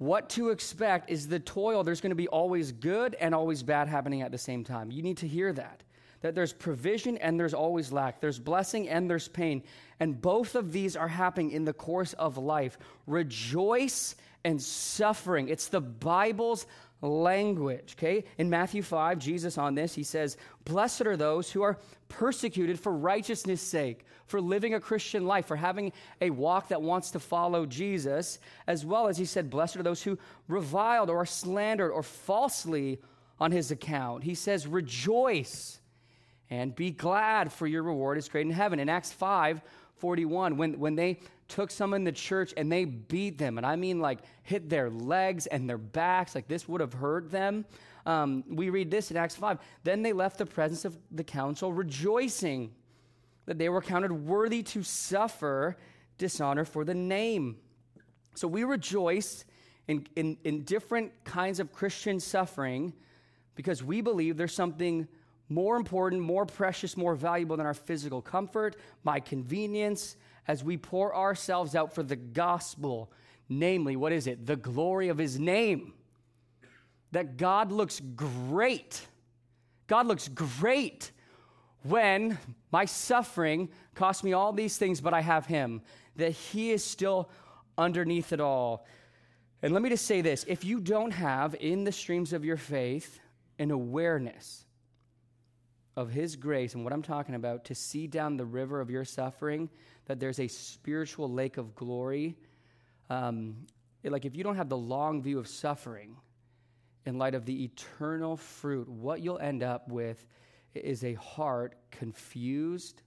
what 0.00 0.30
to 0.30 0.48
expect 0.48 1.10
is 1.10 1.28
the 1.28 1.38
toil. 1.38 1.84
There's 1.84 2.00
going 2.00 2.10
to 2.10 2.16
be 2.16 2.26
always 2.26 2.72
good 2.72 3.14
and 3.20 3.34
always 3.34 3.62
bad 3.62 3.86
happening 3.86 4.22
at 4.22 4.32
the 4.32 4.38
same 4.38 4.64
time. 4.64 4.90
You 4.90 5.02
need 5.02 5.18
to 5.18 5.28
hear 5.28 5.52
that. 5.52 5.82
that 6.22 6.34
there's 6.34 6.54
provision 6.54 7.18
and 7.18 7.38
there's 7.38 7.52
always 7.52 7.92
lack. 7.92 8.18
There's 8.18 8.38
blessing 8.38 8.88
and 8.88 9.10
there's 9.10 9.28
pain. 9.28 9.62
And 10.00 10.18
both 10.18 10.54
of 10.54 10.72
these 10.72 10.96
are 10.96 11.06
happening 11.06 11.50
in 11.50 11.66
the 11.66 11.74
course 11.74 12.14
of 12.14 12.38
life. 12.38 12.78
Rejoice 13.06 14.16
and 14.42 14.62
suffering. 14.62 15.50
It's 15.50 15.68
the 15.68 15.82
Bible's 15.82 16.66
language, 17.08 17.94
okay? 17.98 18.24
In 18.38 18.50
Matthew 18.50 18.82
5, 18.82 19.18
Jesus 19.18 19.56
on 19.58 19.74
this, 19.74 19.94
he 19.94 20.02
says, 20.02 20.36
Blessed 20.64 21.02
are 21.02 21.16
those 21.16 21.50
who 21.50 21.62
are 21.62 21.78
persecuted 22.08 22.78
for 22.78 22.92
righteousness' 22.92 23.62
sake, 23.62 24.04
for 24.26 24.40
living 24.40 24.74
a 24.74 24.80
Christian 24.80 25.26
life, 25.26 25.46
for 25.46 25.56
having 25.56 25.92
a 26.20 26.30
walk 26.30 26.68
that 26.68 26.82
wants 26.82 27.10
to 27.12 27.20
follow 27.20 27.66
Jesus, 27.66 28.38
as 28.66 28.84
well 28.84 29.08
as 29.08 29.16
he 29.16 29.24
said, 29.24 29.50
Blessed 29.50 29.76
are 29.76 29.82
those 29.82 30.02
who 30.02 30.18
reviled 30.48 31.10
or 31.10 31.18
are 31.18 31.26
slandered 31.26 31.90
or 31.90 32.02
falsely 32.02 33.00
on 33.38 33.52
his 33.52 33.70
account. 33.70 34.24
He 34.24 34.34
says, 34.34 34.66
Rejoice 34.66 35.80
and 36.50 36.74
be 36.74 36.90
glad, 36.90 37.52
for 37.52 37.66
your 37.66 37.82
reward 37.82 38.18
is 38.18 38.28
great 38.28 38.46
in 38.46 38.52
heaven. 38.52 38.80
In 38.80 38.88
Acts 38.88 39.12
5, 39.12 39.62
41, 40.00 40.56
when, 40.56 40.78
when 40.78 40.94
they 40.94 41.20
took 41.48 41.70
some 41.70 41.94
in 41.94 42.04
the 42.04 42.12
church 42.12 42.54
and 42.56 42.70
they 42.70 42.84
beat 42.84 43.38
them, 43.38 43.58
and 43.58 43.66
I 43.66 43.76
mean 43.76 44.00
like 44.00 44.20
hit 44.42 44.68
their 44.68 44.90
legs 44.90 45.46
and 45.46 45.68
their 45.68 45.78
backs, 45.78 46.34
like 46.34 46.48
this 46.48 46.68
would 46.68 46.80
have 46.80 46.92
hurt 46.92 47.30
them. 47.30 47.64
Um, 48.06 48.44
we 48.48 48.70
read 48.70 48.90
this 48.90 49.10
in 49.10 49.16
Acts 49.16 49.36
5. 49.36 49.58
Then 49.84 50.02
they 50.02 50.12
left 50.12 50.38
the 50.38 50.46
presence 50.46 50.84
of 50.84 50.98
the 51.10 51.24
council, 51.24 51.72
rejoicing 51.72 52.72
that 53.46 53.58
they 53.58 53.68
were 53.68 53.82
counted 53.82 54.12
worthy 54.12 54.62
to 54.62 54.82
suffer 54.82 55.76
dishonor 56.18 56.64
for 56.64 56.84
the 56.84 56.94
name. 56.94 57.56
So 58.34 58.46
we 58.48 58.64
rejoice 58.64 59.44
in, 59.88 60.06
in, 60.16 60.38
in 60.44 60.62
different 60.62 61.12
kinds 61.24 61.60
of 61.60 61.72
Christian 61.72 62.20
suffering 62.20 62.92
because 63.56 63.82
we 63.82 64.00
believe 64.00 64.36
there's 64.36 64.54
something 64.54 65.08
more 65.50 65.76
important, 65.76 66.22
more 66.22 66.46
precious, 66.46 66.96
more 66.96 67.16
valuable 67.16 67.56
than 67.56 67.66
our 67.66 67.74
physical 67.74 68.22
comfort, 68.22 68.76
my 69.02 69.18
convenience, 69.18 70.16
as 70.46 70.62
we 70.62 70.76
pour 70.76 71.14
ourselves 71.14 71.74
out 71.74 71.92
for 71.92 72.04
the 72.04 72.16
gospel. 72.16 73.12
Namely, 73.48 73.96
what 73.96 74.12
is 74.12 74.28
it? 74.28 74.46
The 74.46 74.56
glory 74.56 75.08
of 75.08 75.18
his 75.18 75.38
name. 75.38 75.92
That 77.10 77.36
God 77.36 77.72
looks 77.72 78.00
great. 78.00 79.04
God 79.88 80.06
looks 80.06 80.28
great 80.28 81.10
when 81.82 82.38
my 82.70 82.84
suffering 82.84 83.68
cost 83.96 84.22
me 84.22 84.32
all 84.32 84.52
these 84.52 84.78
things, 84.78 85.00
but 85.00 85.12
I 85.12 85.20
have 85.20 85.46
him. 85.46 85.82
That 86.14 86.30
he 86.30 86.70
is 86.70 86.84
still 86.84 87.28
underneath 87.76 88.32
it 88.32 88.40
all. 88.40 88.86
And 89.62 89.74
let 89.74 89.82
me 89.82 89.88
just 89.88 90.06
say 90.06 90.20
this 90.20 90.44
if 90.46 90.64
you 90.64 90.80
don't 90.80 91.10
have 91.10 91.56
in 91.58 91.82
the 91.82 91.92
streams 91.92 92.32
of 92.32 92.44
your 92.44 92.56
faith 92.56 93.18
an 93.58 93.72
awareness 93.72 94.64
of 96.00 96.10
His 96.10 96.34
grace 96.34 96.74
and 96.74 96.82
what 96.82 96.92
I'm 96.92 97.02
talking 97.02 97.34
about 97.34 97.66
to 97.66 97.74
see 97.74 98.06
down 98.06 98.38
the 98.38 98.44
river 98.44 98.80
of 98.80 98.90
your 98.90 99.04
suffering, 99.04 99.68
that 100.06 100.18
there's 100.18 100.40
a 100.40 100.48
spiritual 100.48 101.30
lake 101.30 101.58
of 101.58 101.74
glory. 101.74 102.36
Um, 103.10 103.66
like 104.02 104.24
if 104.24 104.34
you 104.34 104.42
don't 104.42 104.56
have 104.56 104.70
the 104.70 104.78
long 104.78 105.22
view 105.22 105.38
of 105.38 105.46
suffering 105.46 106.16
in 107.04 107.18
light 107.18 107.34
of 107.34 107.44
the 107.44 107.64
eternal 107.64 108.38
fruit, 108.38 108.88
what 108.88 109.20
you'll 109.20 109.38
end 109.38 109.62
up 109.62 109.88
with 109.88 110.24
is 110.74 111.04
a 111.04 111.14
heart 111.14 111.76
confused, 111.90 113.02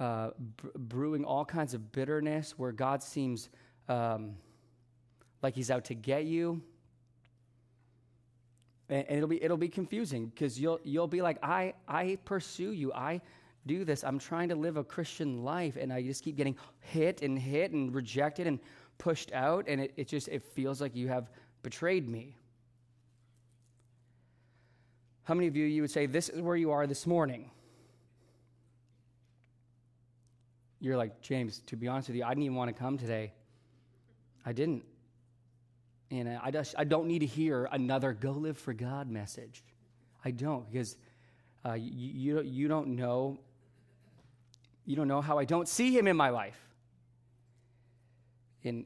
uh, 0.00 0.30
brewing 0.74 1.24
all 1.24 1.44
kinds 1.44 1.72
of 1.72 1.92
bitterness, 1.92 2.54
where 2.56 2.72
God 2.72 3.00
seems 3.00 3.48
um, 3.88 4.34
like 5.40 5.54
He's 5.54 5.70
out 5.70 5.84
to 5.84 5.94
get 5.94 6.24
you 6.24 6.62
and, 8.90 9.06
it'll 9.08 9.28
be 9.28 9.42
it'll 9.42 9.56
be 9.56 9.68
confusing 9.68 10.26
because 10.26 10.60
you'll 10.60 10.80
you'll 10.84 11.06
be 11.06 11.22
like 11.22 11.38
I 11.42 11.74
I 11.88 12.18
pursue 12.24 12.72
you 12.72 12.92
I 12.92 13.20
do 13.66 13.84
this 13.84 14.04
I'm 14.04 14.18
trying 14.18 14.48
to 14.50 14.54
live 14.54 14.76
a 14.76 14.84
Christian 14.84 15.44
life 15.44 15.76
and 15.76 15.92
I 15.92 16.02
just 16.02 16.24
keep 16.24 16.36
getting 16.36 16.56
hit 16.80 17.22
and 17.22 17.38
hit 17.38 17.72
and 17.72 17.94
rejected 17.94 18.46
and 18.46 18.58
pushed 18.98 19.32
out 19.32 19.64
and 19.68 19.80
it, 19.80 19.92
it 19.96 20.08
just 20.08 20.28
it 20.28 20.42
feels 20.42 20.80
like 20.80 20.94
you 20.94 21.08
have 21.08 21.30
betrayed 21.62 22.08
me. 22.08 22.36
How 25.24 25.34
many 25.34 25.46
of 25.46 25.56
you 25.56 25.64
you 25.66 25.82
would 25.82 25.90
say 25.90 26.06
this 26.06 26.28
is 26.28 26.42
where 26.42 26.56
you 26.56 26.70
are 26.70 26.86
this 26.86 27.06
morning? 27.06 27.50
You're 30.80 30.96
like 30.96 31.20
James. 31.20 31.60
To 31.66 31.76
be 31.76 31.86
honest 31.88 32.08
with 32.08 32.16
you, 32.16 32.24
I 32.24 32.30
didn't 32.30 32.44
even 32.44 32.56
want 32.56 32.74
to 32.74 32.78
come 32.78 32.96
today. 32.96 33.32
I 34.44 34.52
didn't. 34.52 34.82
And 36.10 36.28
I, 36.42 36.50
just, 36.50 36.74
I 36.76 36.84
don't 36.84 37.06
need 37.06 37.20
to 37.20 37.26
hear 37.26 37.68
another 37.70 38.12
go 38.12 38.32
live 38.32 38.58
for 38.58 38.72
God 38.72 39.08
message. 39.08 39.62
I 40.24 40.32
don't, 40.32 40.70
because 40.70 40.96
uh, 41.64 41.74
you, 41.74 42.40
you, 42.40 42.68
don't 42.68 42.88
know 42.88 43.38
you 44.90 44.96
don't 44.96 45.06
know 45.06 45.20
how 45.20 45.38
I 45.38 45.44
don't 45.44 45.68
see 45.68 45.96
him 45.96 46.08
in 46.08 46.16
my 46.16 46.30
life. 46.30 46.58
And, 48.64 48.84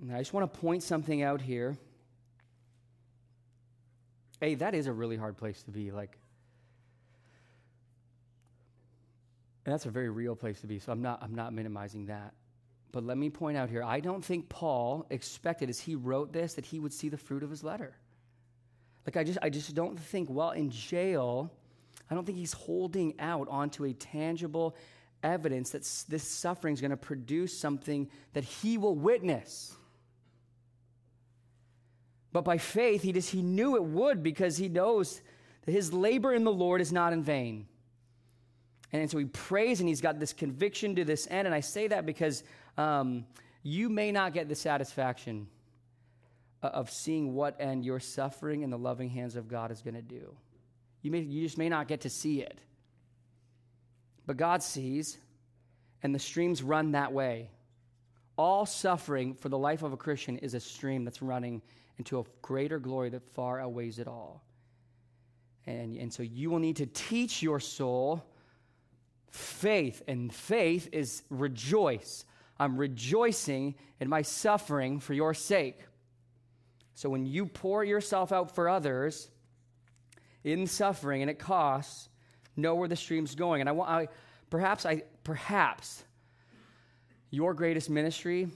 and 0.00 0.10
I 0.10 0.18
just 0.18 0.32
want 0.32 0.50
to 0.50 0.58
point 0.58 0.82
something 0.82 1.22
out 1.22 1.42
here. 1.42 1.76
Hey, 4.40 4.54
that 4.54 4.74
is 4.74 4.86
a 4.86 4.92
really 4.92 5.16
hard 5.16 5.36
place 5.36 5.62
to 5.64 5.70
be. 5.70 5.90
Like, 5.90 6.16
and 9.64 9.72
that's 9.72 9.86
a 9.86 9.90
very 9.90 10.08
real 10.08 10.34
place 10.34 10.60
to 10.60 10.66
be. 10.66 10.78
So 10.78 10.92
I'm 10.92 11.02
not, 11.02 11.22
I'm 11.22 11.34
not 11.34 11.52
minimizing 11.52 12.06
that. 12.06 12.32
But 12.92 13.04
let 13.04 13.18
me 13.18 13.30
point 13.30 13.56
out 13.56 13.68
here 13.68 13.82
I 13.82 14.00
don't 14.00 14.24
think 14.24 14.48
Paul 14.48 15.06
expected 15.10 15.68
as 15.68 15.80
he 15.80 15.94
wrote 15.94 16.32
this 16.32 16.54
that 16.54 16.64
he 16.64 16.78
would 16.78 16.92
see 16.92 17.08
the 17.08 17.18
fruit 17.18 17.42
of 17.42 17.50
his 17.50 17.62
letter. 17.62 17.94
Like, 19.06 19.16
I 19.16 19.22
just, 19.22 19.38
I 19.40 19.50
just 19.50 19.72
don't 19.74 19.98
think, 19.98 20.28
well, 20.28 20.50
in 20.50 20.70
jail, 20.70 21.52
I 22.10 22.14
don't 22.14 22.24
think 22.24 22.38
he's 22.38 22.52
holding 22.52 23.14
out 23.20 23.46
onto 23.48 23.84
a 23.84 23.92
tangible 23.92 24.74
evidence 25.22 25.70
that 25.70 25.82
this 26.08 26.24
suffering 26.24 26.74
is 26.74 26.80
going 26.80 26.90
to 26.90 26.96
produce 26.96 27.56
something 27.56 28.08
that 28.32 28.44
he 28.44 28.78
will 28.78 28.96
witness. 28.96 29.76
But 32.32 32.44
by 32.44 32.58
faith, 32.58 33.02
he 33.02 33.12
just 33.12 33.30
he 33.30 33.42
knew 33.42 33.76
it 33.76 33.84
would 33.84 34.22
because 34.22 34.56
he 34.56 34.68
knows 34.68 35.22
that 35.64 35.72
his 35.72 35.92
labor 35.92 36.34
in 36.34 36.44
the 36.44 36.52
Lord 36.52 36.80
is 36.80 36.92
not 36.92 37.12
in 37.12 37.22
vain. 37.22 37.66
And 38.92 39.10
so 39.10 39.18
he 39.18 39.24
prays 39.24 39.80
and 39.80 39.88
he's 39.88 40.00
got 40.00 40.20
this 40.20 40.32
conviction 40.32 40.94
to 40.96 41.04
this 41.04 41.26
end. 41.30 41.46
And 41.46 41.54
I 41.54 41.60
say 41.60 41.88
that 41.88 42.06
because 42.06 42.44
um, 42.76 43.26
you 43.62 43.88
may 43.88 44.12
not 44.12 44.32
get 44.32 44.48
the 44.48 44.54
satisfaction 44.54 45.48
of 46.62 46.90
seeing 46.90 47.34
what 47.34 47.60
end 47.60 47.84
your 47.84 48.00
suffering 48.00 48.62
in 48.62 48.70
the 48.70 48.78
loving 48.78 49.10
hands 49.10 49.36
of 49.36 49.48
God 49.48 49.70
is 49.70 49.82
going 49.82 49.94
to 49.94 50.02
do. 50.02 50.34
You, 51.02 51.10
may, 51.10 51.20
you 51.20 51.42
just 51.42 51.58
may 51.58 51.68
not 51.68 51.88
get 51.88 52.02
to 52.02 52.10
see 52.10 52.40
it. 52.40 52.58
But 54.26 54.36
God 54.36 54.62
sees, 54.62 55.18
and 56.02 56.14
the 56.14 56.18
streams 56.18 56.62
run 56.62 56.92
that 56.92 57.12
way. 57.12 57.50
All 58.36 58.66
suffering 58.66 59.34
for 59.34 59.48
the 59.48 59.58
life 59.58 59.82
of 59.82 59.92
a 59.92 59.96
Christian 59.96 60.38
is 60.38 60.54
a 60.54 60.60
stream 60.60 61.04
that's 61.04 61.22
running 61.22 61.62
into 61.98 62.18
a 62.18 62.24
greater 62.42 62.78
glory 62.78 63.08
that 63.10 63.22
far 63.34 63.60
outweighs 63.60 63.98
it 63.98 64.08
all. 64.08 64.44
And, 65.66 65.96
and 65.96 66.12
so 66.12 66.22
you 66.22 66.50
will 66.50 66.58
need 66.58 66.76
to 66.76 66.86
teach 66.86 67.42
your 67.42 67.60
soul 67.60 68.24
faith, 69.30 70.02
and 70.08 70.32
faith 70.32 70.88
is 70.92 71.22
rejoice. 71.30 72.24
I'm 72.58 72.76
rejoicing 72.76 73.74
in 74.00 74.08
my 74.08 74.22
suffering 74.22 75.00
for 75.00 75.14
your 75.14 75.34
sake. 75.34 75.80
So 76.94 77.10
when 77.10 77.26
you 77.26 77.46
pour 77.46 77.84
yourself 77.84 78.32
out 78.32 78.54
for 78.54 78.68
others 78.68 79.30
in 80.44 80.66
suffering 80.66 81.22
and 81.22 81.30
it 81.30 81.38
costs, 81.38 82.08
know 82.56 82.74
where 82.74 82.88
the 82.88 82.96
stream's 82.96 83.34
going. 83.34 83.60
And 83.60 83.68
I 83.68 83.72
want 83.72 83.90
I, 83.90 84.08
perhaps 84.48 84.86
I 84.86 85.02
perhaps 85.22 86.04
your 87.30 87.52
greatest 87.52 87.90
ministry 87.90 88.48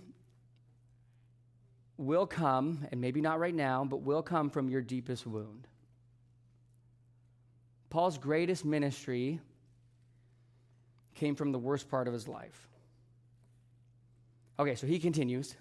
will 1.98 2.26
come, 2.26 2.86
and 2.90 3.00
maybe 3.00 3.20
not 3.20 3.38
right 3.38 3.54
now, 3.54 3.84
but 3.84 3.98
will 3.98 4.22
come 4.22 4.48
from 4.48 4.70
your 4.70 4.80
deepest 4.80 5.26
wound. 5.26 5.66
Paul's 7.90 8.16
greatest 8.16 8.64
ministry 8.64 9.38
came 11.14 11.34
from 11.34 11.52
the 11.52 11.58
worst 11.58 11.90
part 11.90 12.08
of 12.08 12.14
his 12.14 12.26
life. 12.26 12.69
Okay, 14.60 14.74
so 14.74 14.86
he 14.86 14.98
continues, 14.98 15.56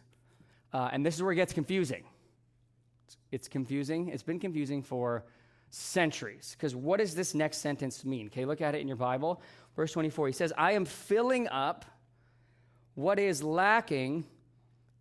uh, 0.73 0.89
and 0.91 1.05
this 1.05 1.15
is 1.15 1.23
where 1.23 1.31
it 1.31 1.37
gets 1.37 1.53
confusing. 1.53 2.03
It's, 3.05 3.17
it's 3.31 3.47
confusing. 3.47 4.09
It's 4.09 4.23
been 4.23 4.41
confusing 4.41 4.83
for 4.83 5.23
centuries. 5.69 6.53
Because 6.57 6.75
what 6.75 6.99
does 6.99 7.15
this 7.15 7.33
next 7.33 7.59
sentence 7.59 8.03
mean? 8.03 8.27
Okay, 8.27 8.43
look 8.43 8.59
at 8.59 8.75
it 8.75 8.81
in 8.81 8.89
your 8.89 8.97
Bible. 8.97 9.41
Verse 9.77 9.93
24, 9.93 10.27
he 10.27 10.33
says, 10.33 10.51
I 10.57 10.73
am 10.73 10.83
filling 10.83 11.47
up 11.47 11.85
what 12.95 13.19
is 13.19 13.41
lacking 13.41 14.25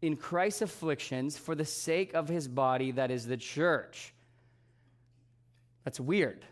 in 0.01 0.17
Christ's 0.17 0.63
afflictions 0.63 1.37
for 1.37 1.57
the 1.57 1.65
sake 1.65 2.15
of 2.15 2.29
his 2.29 2.47
body, 2.47 2.93
that 2.93 3.11
is 3.11 3.27
the 3.27 3.37
church. 3.37 4.15
That's 5.83 5.99
weird. 5.99 6.45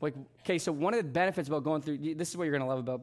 Like, 0.00 0.14
okay, 0.40 0.58
so 0.58 0.72
one 0.72 0.94
of 0.94 0.98
the 0.98 1.08
benefits 1.08 1.46
about 1.46 1.62
going 1.62 1.82
through 1.82 1.98
this 2.16 2.30
is 2.30 2.36
what 2.36 2.42
you're 2.42 2.58
going 2.58 2.68
to 2.68 2.68
love 2.68 2.80
about 2.80 3.02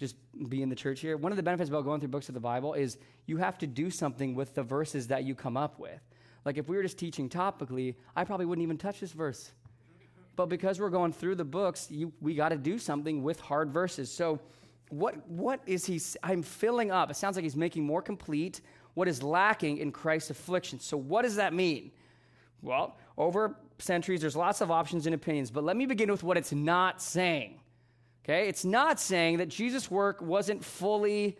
just 0.00 0.16
be 0.48 0.62
in 0.62 0.70
the 0.70 0.74
church 0.74 1.00
here. 1.00 1.18
One 1.18 1.30
of 1.30 1.36
the 1.36 1.42
benefits 1.42 1.68
about 1.68 1.84
going 1.84 2.00
through 2.00 2.08
books 2.08 2.28
of 2.28 2.34
the 2.34 2.40
Bible 2.40 2.72
is 2.72 2.96
you 3.26 3.36
have 3.36 3.58
to 3.58 3.66
do 3.66 3.90
something 3.90 4.34
with 4.34 4.54
the 4.54 4.62
verses 4.62 5.08
that 5.08 5.24
you 5.24 5.34
come 5.34 5.58
up 5.58 5.78
with. 5.78 6.00
Like 6.46 6.56
if 6.56 6.68
we 6.68 6.76
were 6.76 6.82
just 6.82 6.98
teaching 6.98 7.28
topically, 7.28 7.96
I 8.16 8.24
probably 8.24 8.46
wouldn't 8.46 8.62
even 8.62 8.78
touch 8.78 9.00
this 9.00 9.12
verse. 9.12 9.52
but 10.36 10.46
because 10.46 10.80
we're 10.80 10.88
going 10.88 11.12
through 11.12 11.34
the 11.34 11.44
books, 11.44 11.88
you, 11.90 12.14
we 12.22 12.34
got 12.34 12.48
to 12.48 12.56
do 12.56 12.78
something 12.78 13.22
with 13.22 13.38
hard 13.40 13.70
verses. 13.70 14.10
So, 14.10 14.40
what, 14.88 15.28
what 15.28 15.60
is 15.66 15.84
he? 15.84 16.00
I'm 16.22 16.42
filling 16.42 16.90
up. 16.90 17.10
It 17.10 17.16
sounds 17.16 17.36
like 17.36 17.44
he's 17.44 17.54
making 17.54 17.84
more 17.84 18.02
complete 18.02 18.60
what 18.94 19.06
is 19.06 19.22
lacking 19.22 19.78
in 19.78 19.92
Christ's 19.92 20.30
affliction. 20.30 20.80
So, 20.80 20.96
what 20.96 21.22
does 21.22 21.36
that 21.36 21.52
mean? 21.52 21.92
Well, 22.62 22.96
over 23.18 23.54
centuries, 23.78 24.22
there's 24.22 24.34
lots 24.34 24.62
of 24.62 24.70
options 24.70 25.06
and 25.06 25.14
opinions, 25.14 25.50
but 25.50 25.62
let 25.62 25.76
me 25.76 25.86
begin 25.86 26.10
with 26.10 26.22
what 26.22 26.36
it's 26.36 26.52
not 26.52 27.00
saying. 27.02 27.60
Okay? 28.30 28.48
It's 28.48 28.64
not 28.64 29.00
saying 29.00 29.38
that 29.38 29.48
Jesus' 29.48 29.90
work 29.90 30.22
wasn't 30.22 30.64
fully 30.64 31.36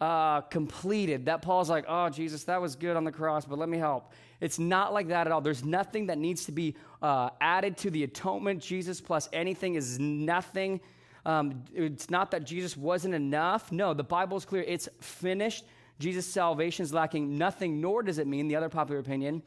uh, 0.00 0.40
completed. 0.40 1.26
That 1.26 1.42
Paul's 1.42 1.68
like, 1.68 1.84
oh, 1.86 2.08
Jesus, 2.08 2.44
that 2.44 2.60
was 2.60 2.74
good 2.74 2.96
on 2.96 3.04
the 3.04 3.12
cross, 3.12 3.44
but 3.44 3.58
let 3.58 3.68
me 3.68 3.76
help. 3.76 4.12
It's 4.40 4.58
not 4.58 4.94
like 4.94 5.08
that 5.08 5.26
at 5.26 5.32
all. 5.32 5.42
There's 5.42 5.62
nothing 5.62 6.06
that 6.06 6.16
needs 6.16 6.46
to 6.46 6.52
be 6.52 6.74
uh, 7.02 7.30
added 7.40 7.76
to 7.78 7.90
the 7.90 8.02
atonement. 8.04 8.62
Jesus 8.62 8.98
plus 8.98 9.28
anything 9.30 9.74
is 9.74 9.98
nothing. 10.00 10.80
Um, 11.26 11.64
it's 11.74 12.08
not 12.08 12.30
that 12.30 12.44
Jesus 12.44 12.78
wasn't 12.78 13.14
enough. 13.14 13.70
No, 13.70 13.92
the 13.92 14.02
Bible 14.02 14.38
is 14.38 14.46
clear. 14.46 14.64
It's 14.66 14.88
finished. 15.00 15.66
Jesus' 15.98 16.26
salvation 16.26 16.82
is 16.82 16.94
lacking 16.94 17.36
nothing, 17.36 17.80
nor 17.82 18.02
does 18.02 18.18
it 18.18 18.26
mean, 18.26 18.48
the 18.48 18.56
other 18.56 18.70
popular 18.70 19.00
opinion, 19.00 19.42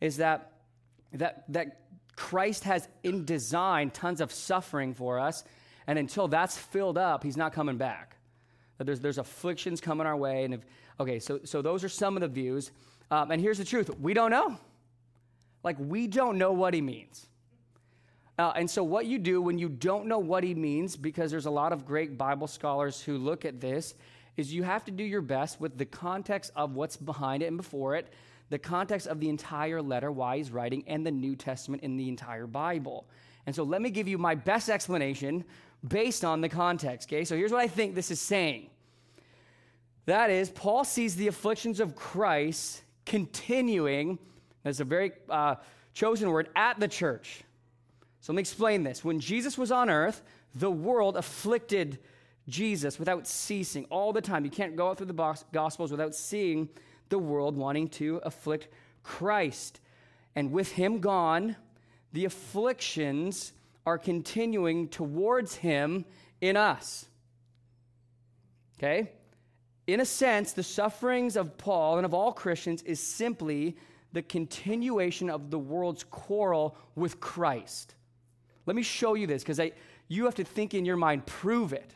is 0.00 0.16
that, 0.16 0.52
that, 1.12 1.44
that 1.50 1.82
Christ 2.16 2.64
has 2.64 2.88
in 3.02 3.26
design 3.26 3.90
tons 3.90 4.22
of 4.22 4.32
suffering 4.32 4.94
for 4.94 5.20
us, 5.20 5.44
and 5.86 5.98
until 5.98 6.28
that's 6.28 6.56
filled 6.56 6.98
up, 6.98 7.22
he's 7.22 7.36
not 7.36 7.52
coming 7.52 7.76
back. 7.76 8.16
That 8.78 8.84
there's, 8.84 9.00
there's 9.00 9.18
afflictions 9.18 9.80
coming 9.80 10.06
our 10.06 10.16
way. 10.16 10.44
And 10.44 10.54
if, 10.54 10.60
okay, 10.98 11.18
so, 11.18 11.40
so 11.44 11.62
those 11.62 11.84
are 11.84 11.88
some 11.88 12.16
of 12.16 12.20
the 12.20 12.28
views. 12.28 12.70
Um, 13.10 13.30
and 13.30 13.40
here's 13.40 13.58
the 13.58 13.64
truth 13.64 13.90
we 14.00 14.14
don't 14.14 14.30
know. 14.30 14.58
Like, 15.62 15.76
we 15.78 16.06
don't 16.06 16.38
know 16.38 16.52
what 16.52 16.74
he 16.74 16.80
means. 16.80 17.26
Uh, 18.38 18.52
and 18.56 18.68
so, 18.68 18.82
what 18.82 19.06
you 19.06 19.18
do 19.18 19.40
when 19.42 19.58
you 19.58 19.68
don't 19.68 20.06
know 20.06 20.18
what 20.18 20.42
he 20.42 20.54
means, 20.54 20.96
because 20.96 21.30
there's 21.30 21.46
a 21.46 21.50
lot 21.50 21.72
of 21.72 21.84
great 21.84 22.16
Bible 22.16 22.46
scholars 22.46 23.00
who 23.00 23.18
look 23.18 23.44
at 23.44 23.60
this, 23.60 23.94
is 24.36 24.52
you 24.52 24.62
have 24.62 24.84
to 24.86 24.90
do 24.90 25.04
your 25.04 25.20
best 25.20 25.60
with 25.60 25.76
the 25.76 25.84
context 25.84 26.50
of 26.56 26.74
what's 26.74 26.96
behind 26.96 27.42
it 27.42 27.46
and 27.46 27.58
before 27.58 27.94
it, 27.94 28.12
the 28.48 28.58
context 28.58 29.06
of 29.06 29.20
the 29.20 29.28
entire 29.28 29.82
letter, 29.82 30.10
why 30.10 30.38
he's 30.38 30.50
writing, 30.50 30.82
and 30.86 31.06
the 31.06 31.10
New 31.10 31.36
Testament 31.36 31.82
in 31.82 31.96
the 31.96 32.08
entire 32.08 32.46
Bible. 32.46 33.06
And 33.44 33.54
so, 33.54 33.62
let 33.62 33.82
me 33.82 33.90
give 33.90 34.08
you 34.08 34.16
my 34.16 34.34
best 34.34 34.70
explanation 34.70 35.44
based 35.86 36.24
on 36.24 36.40
the 36.40 36.48
context, 36.48 37.08
okay? 37.08 37.24
So, 37.24 37.36
here's 37.36 37.52
what 37.52 37.60
I 37.60 37.68
think 37.68 37.94
this 37.94 38.10
is 38.10 38.20
saying 38.20 38.70
that 40.06 40.30
is, 40.30 40.50
Paul 40.50 40.84
sees 40.84 41.14
the 41.14 41.28
afflictions 41.28 41.80
of 41.80 41.94
Christ 41.94 42.82
continuing, 43.06 44.18
that's 44.62 44.80
a 44.80 44.84
very 44.84 45.12
uh, 45.28 45.56
chosen 45.94 46.30
word, 46.30 46.48
at 46.56 46.80
the 46.80 46.88
church. 46.88 47.42
So 48.20 48.32
let 48.32 48.36
me 48.36 48.40
explain 48.40 48.82
this. 48.84 49.04
When 49.04 49.20
Jesus 49.20 49.58
was 49.58 49.72
on 49.72 49.90
earth, 49.90 50.22
the 50.54 50.70
world 50.70 51.16
afflicted 51.16 51.98
Jesus 52.48 52.98
without 52.98 53.26
ceasing 53.26 53.84
all 53.86 54.12
the 54.12 54.20
time. 54.20 54.44
You 54.44 54.50
can't 54.50 54.76
go 54.76 54.90
out 54.90 54.98
through 54.98 55.06
the 55.06 55.36
Gospels 55.52 55.90
without 55.90 56.14
seeing 56.14 56.68
the 57.08 57.18
world 57.18 57.56
wanting 57.56 57.88
to 57.88 58.20
afflict 58.24 58.68
Christ. 59.02 59.80
And 60.34 60.52
with 60.52 60.72
him 60.72 61.00
gone, 61.00 61.56
the 62.12 62.24
afflictions 62.24 63.52
are 63.84 63.98
continuing 63.98 64.88
towards 64.88 65.56
him 65.56 66.04
in 66.40 66.56
us. 66.56 67.06
Okay? 68.78 69.12
in 69.86 70.00
a 70.00 70.04
sense, 70.04 70.52
the 70.52 70.62
sufferings 70.62 71.36
of 71.36 71.58
Paul 71.58 71.96
and 71.96 72.06
of 72.06 72.14
all 72.14 72.32
Christians 72.32 72.82
is 72.82 73.00
simply 73.00 73.76
the 74.12 74.22
continuation 74.22 75.28
of 75.28 75.50
the 75.50 75.58
world's 75.58 76.04
quarrel 76.04 76.76
with 76.94 77.18
Christ. 77.20 77.94
Let 78.66 78.76
me 78.76 78.82
show 78.82 79.14
you 79.14 79.26
this 79.26 79.42
because 79.42 79.60
you 80.08 80.24
have 80.24 80.36
to 80.36 80.44
think 80.44 80.74
in 80.74 80.84
your 80.84 80.96
mind, 80.96 81.26
prove 81.26 81.72
it. 81.72 81.94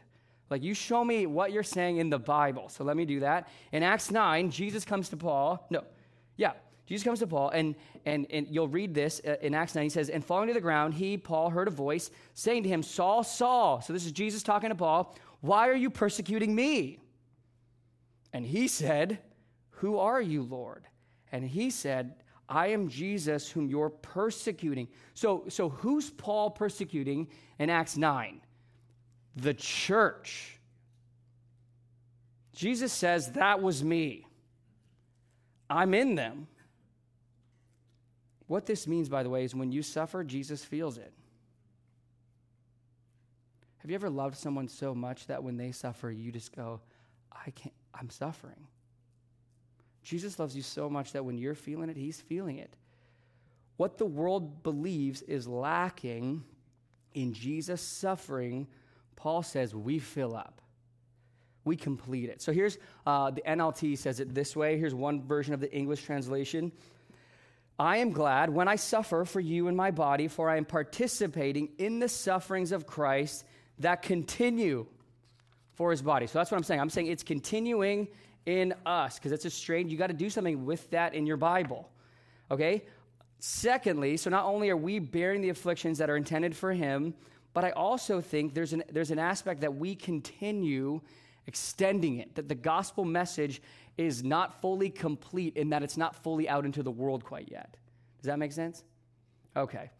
Like, 0.49 0.63
you 0.63 0.75
show 0.75 1.05
me 1.05 1.27
what 1.27 1.53
you're 1.53 1.63
saying 1.63 1.99
in 1.99 2.09
the 2.09 2.19
Bible. 2.19 2.69
So 2.69 2.85
let 2.85 2.97
me 2.97 3.05
do 3.05 3.21
that. 3.21 3.49
In 3.73 3.83
Acts 3.83 4.11
9, 4.11 4.51
Jesus 4.51 4.85
comes 4.85 5.09
to 5.09 5.17
Paul. 5.17 5.67
No, 5.71 5.85
yeah, 6.37 6.53
Jesus 6.87 7.05
comes 7.05 7.19
to 7.19 7.27
Paul, 7.27 7.51
and, 7.51 7.75
and, 8.05 8.27
and 8.31 8.47
you'll 8.49 8.69
read 8.69 8.95
this 8.95 9.21
uh, 9.27 9.35
in 9.43 9.55
Acts 9.55 9.75
9. 9.75 9.83
He 9.83 9.91
says, 9.91 10.09
And 10.09 10.25
falling 10.25 10.47
to 10.49 10.55
the 10.55 10.61
ground, 10.61 10.95
he, 10.95 11.19
Paul, 11.19 11.51
heard 11.51 11.67
a 11.67 11.73
voice 11.73 12.11
saying 12.35 12.63
to 12.63 12.69
him, 12.69 12.83
Saul, 12.83 13.25
Saul. 13.25 13.81
So 13.81 13.93
this 13.93 14.07
is 14.07 14.13
Jesus 14.13 14.45
talking 14.45 14.69
to 14.69 14.77
Paul, 14.77 15.17
Why 15.41 15.69
are 15.69 15.75
you 15.75 15.91
persecuting 15.91 16.55
me? 16.55 17.01
And 18.33 18.47
he 18.47 18.69
said, 18.69 19.19
Who 19.71 19.99
are 19.99 20.21
you, 20.21 20.45
Lord? 20.45 20.85
And 21.33 21.45
he 21.45 21.71
said, 21.71 22.15
I 22.49 22.69
am 22.69 22.89
Jesus 22.89 23.51
whom 23.51 23.69
you're 23.69 23.91
persecuting. 23.91 24.87
So, 25.15 25.45
so 25.49 25.69
who's 25.69 26.11
Paul 26.11 26.51
persecuting 26.51 27.27
in 27.59 27.69
Acts 27.69 27.97
9? 27.97 28.41
The 29.35 29.55
church. 29.55 30.61
Jesus 32.53 32.93
says, 32.93 33.33
That 33.33 33.61
was 33.61 33.83
me. 33.83 34.25
I'm 35.69 35.95
in 35.95 36.15
them. 36.15 36.47
What 38.47 38.67
this 38.67 38.87
means, 38.87 39.09
by 39.09 39.23
the 39.23 39.31
way, 39.31 39.45
is 39.45 39.55
when 39.55 39.73
you 39.73 39.83
suffer, 39.83 40.23
Jesus 40.23 40.65
feels 40.65 40.99
it. 40.99 41.13
Have 43.79 43.91
you 43.91 43.95
ever 43.95 44.11
loved 44.11 44.37
someone 44.37 44.69
so 44.69 44.95
much 44.95 45.27
that 45.27 45.43
when 45.43 45.57
they 45.57 45.73
suffer, 45.73 46.11
you 46.11 46.33
just 46.33 46.55
go, 46.55 46.81
I 47.33 47.51
can't, 47.51 47.75
I'm 47.95 48.11
suffering. 48.11 48.67
Jesus 50.03 50.39
loves 50.39 50.57
you 50.57 50.63
so 50.63 50.89
much 50.89 51.13
that 51.13 51.25
when 51.25 51.39
you're 51.39 51.55
feeling 51.55 51.89
it, 51.89 51.97
he's 51.97 52.21
feeling 52.21 52.59
it. 52.59 52.75
What 53.77 53.99
the 53.99 54.07
world 54.07 54.63
believes 54.63 55.23
is 55.23 55.47
lacking 55.47 56.45
in 57.15 57.33
Jesus' 57.33 57.81
suffering, 57.81 58.67
Paul 59.17 59.43
says 59.43 59.75
we 59.75 59.99
fill 59.99 60.37
up. 60.37 60.61
We 61.65 61.77
complete 61.77 62.29
it. 62.29 62.41
So 62.41 62.53
here's 62.53 62.79
uh, 63.07 63.31
the 63.31 63.43
NLT 63.43 63.99
says 63.99 64.21
it 64.21 64.35
this 64.35 64.55
way. 64.55 64.79
Here's 64.79 64.95
one 64.95 65.27
version 65.27 65.53
of 65.53 65.61
the 65.61 65.73
English 65.73 66.05
translation. 66.05 66.71
I 67.79 67.99
am 67.99 68.11
glad 68.11 68.51
when 68.51 68.69
I 68.69 68.77
suffer 68.77 69.25
for 69.25 69.41
you 69.41 69.69
in 69.69 69.77
my 69.77 69.91
body, 69.91 70.29
for 70.29 70.49
I 70.49 70.57
am 70.57 70.65
participating 70.65 71.69
in 71.79 71.99
the 71.99 72.09
sufferings 72.09 72.73
of 72.73 72.87
Christ 72.87 73.45
that 73.81 74.03
continue 74.03 74.87
for 75.75 75.91
his 75.91 76.01
body. 76.01 76.27
So 76.27 76.39
that's 76.39 76.51
what 76.51 76.57
I'm 76.57 76.65
saying. 76.65 76.81
I'm 76.81 76.89
saying 76.89 77.09
it's 77.09 77.23
continuing 77.23 78.09
in 78.47 78.73
us 78.87 79.19
because 79.19 79.33
it's 79.33 79.45
a 79.45 79.51
strange, 79.51 79.93
you 79.93 79.99
got 79.99 80.07
to 80.07 80.15
do 80.15 80.31
something 80.31 80.65
with 80.65 80.89
that 80.91 81.15
in 81.15 81.27
your 81.27 81.37
Bible. 81.37 81.91
Okay? 82.51 82.83
Secondly, 83.41 84.17
so 84.17 84.31
not 84.31 84.47
only 84.47 84.71
are 84.71 84.77
we 84.77 84.99
bearing 84.99 85.43
the 85.43 85.51
afflictions 85.51 85.99
that 85.99 86.09
are 86.09 86.17
intended 86.17 86.57
for 86.57 86.73
him, 86.73 87.13
but 87.53 87.65
I 87.65 87.71
also 87.73 88.21
think 88.21 88.55
there's 88.55 88.73
an, 88.73 88.85
there's 88.91 89.11
an 89.11 89.19
aspect 89.19 89.61
that 89.61 89.75
we 89.75 89.95
continue 89.95 91.01
extending 91.47 92.19
it, 92.19 92.35
that 92.35 92.49
the 92.49 92.55
gospel 92.55 93.05
message 93.05 93.61
is 93.99 94.23
not 94.23 94.61
fully 94.61 94.91
complete 94.91 95.57
in 95.57 95.71
that 95.71 95.83
it's 95.83 95.97
not 95.97 96.15
fully 96.23 96.49
out 96.49 96.65
into 96.65 96.83
the 96.83 96.91
world 96.91 97.25
quite 97.25 97.49
yet. 97.51 97.77
Does 98.19 98.27
that 98.27 98.39
make 98.39 98.53
sense? 98.53 98.85
Okay. 99.57 99.91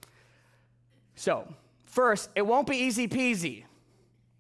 So, 1.15 1.53
first, 1.87 2.29
it 2.35 2.47
won't 2.47 2.69
be 2.69 2.77
easy 2.77 3.09
peasy. 3.09 3.65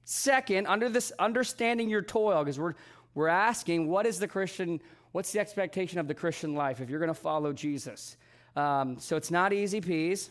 Second, 0.04 0.66
under 0.66 0.88
this 0.88 1.12
understanding 1.18 1.88
your 1.88 2.02
toil, 2.02 2.44
because 2.44 2.60
we're 2.60 2.74
we're 3.16 3.28
asking 3.28 3.88
what 3.88 4.04
is 4.04 4.18
the 4.18 4.28
Christian, 4.28 4.78
what's 5.12 5.32
the 5.32 5.40
expectation 5.40 5.98
of 5.98 6.06
the 6.06 6.14
Christian 6.14 6.54
life 6.54 6.80
if 6.80 6.90
you're 6.90 7.00
going 7.00 7.08
to 7.08 7.14
follow 7.14 7.52
Jesus? 7.52 8.18
Um, 8.54 8.98
so 8.98 9.16
it's 9.16 9.30
not 9.30 9.54
easy 9.54 9.80
peas. 9.80 10.30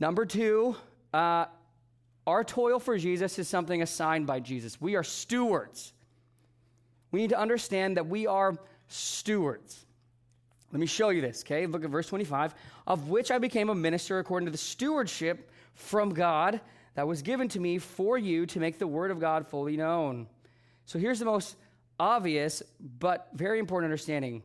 Number 0.00 0.24
two, 0.24 0.74
uh, 1.12 1.44
our 2.26 2.42
toil 2.42 2.78
for 2.78 2.96
Jesus 2.96 3.38
is 3.38 3.48
something 3.48 3.82
assigned 3.82 4.26
by 4.26 4.40
Jesus. 4.40 4.80
We 4.80 4.96
are 4.96 5.04
stewards. 5.04 5.92
We 7.14 7.20
need 7.20 7.30
to 7.30 7.38
understand 7.38 7.96
that 7.96 8.08
we 8.08 8.26
are 8.26 8.58
stewards. 8.88 9.86
Let 10.72 10.80
me 10.80 10.86
show 10.86 11.10
you 11.10 11.20
this, 11.20 11.44
okay? 11.44 11.64
Look 11.64 11.84
at 11.84 11.90
verse 11.90 12.08
25. 12.08 12.56
Of 12.88 13.08
which 13.08 13.30
I 13.30 13.38
became 13.38 13.68
a 13.68 13.74
minister 13.76 14.18
according 14.18 14.46
to 14.46 14.50
the 14.50 14.58
stewardship 14.58 15.48
from 15.74 16.12
God 16.12 16.60
that 16.96 17.06
was 17.06 17.22
given 17.22 17.46
to 17.50 17.60
me 17.60 17.78
for 17.78 18.18
you 18.18 18.46
to 18.46 18.58
make 18.58 18.80
the 18.80 18.88
word 18.88 19.12
of 19.12 19.20
God 19.20 19.46
fully 19.46 19.76
known. 19.76 20.26
So 20.86 20.98
here's 20.98 21.20
the 21.20 21.24
most 21.24 21.54
obvious 22.00 22.64
but 22.98 23.28
very 23.32 23.60
important 23.60 23.92
understanding 23.92 24.42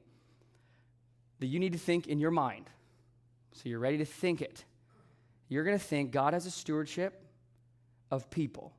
that 1.40 1.48
you 1.48 1.58
need 1.58 1.74
to 1.74 1.80
think 1.80 2.06
in 2.06 2.20
your 2.20 2.30
mind. 2.30 2.70
So 3.54 3.68
you're 3.68 3.80
ready 3.80 3.98
to 3.98 4.06
think 4.06 4.44
it. 4.44 4.64
You're 5.48 5.64
going 5.64 5.76
to 5.76 5.84
think 5.84 6.12
God 6.12 6.34
has 6.34 6.46
a 6.46 6.52
stewardship 6.52 7.20
of 8.12 8.30
people 8.30 8.74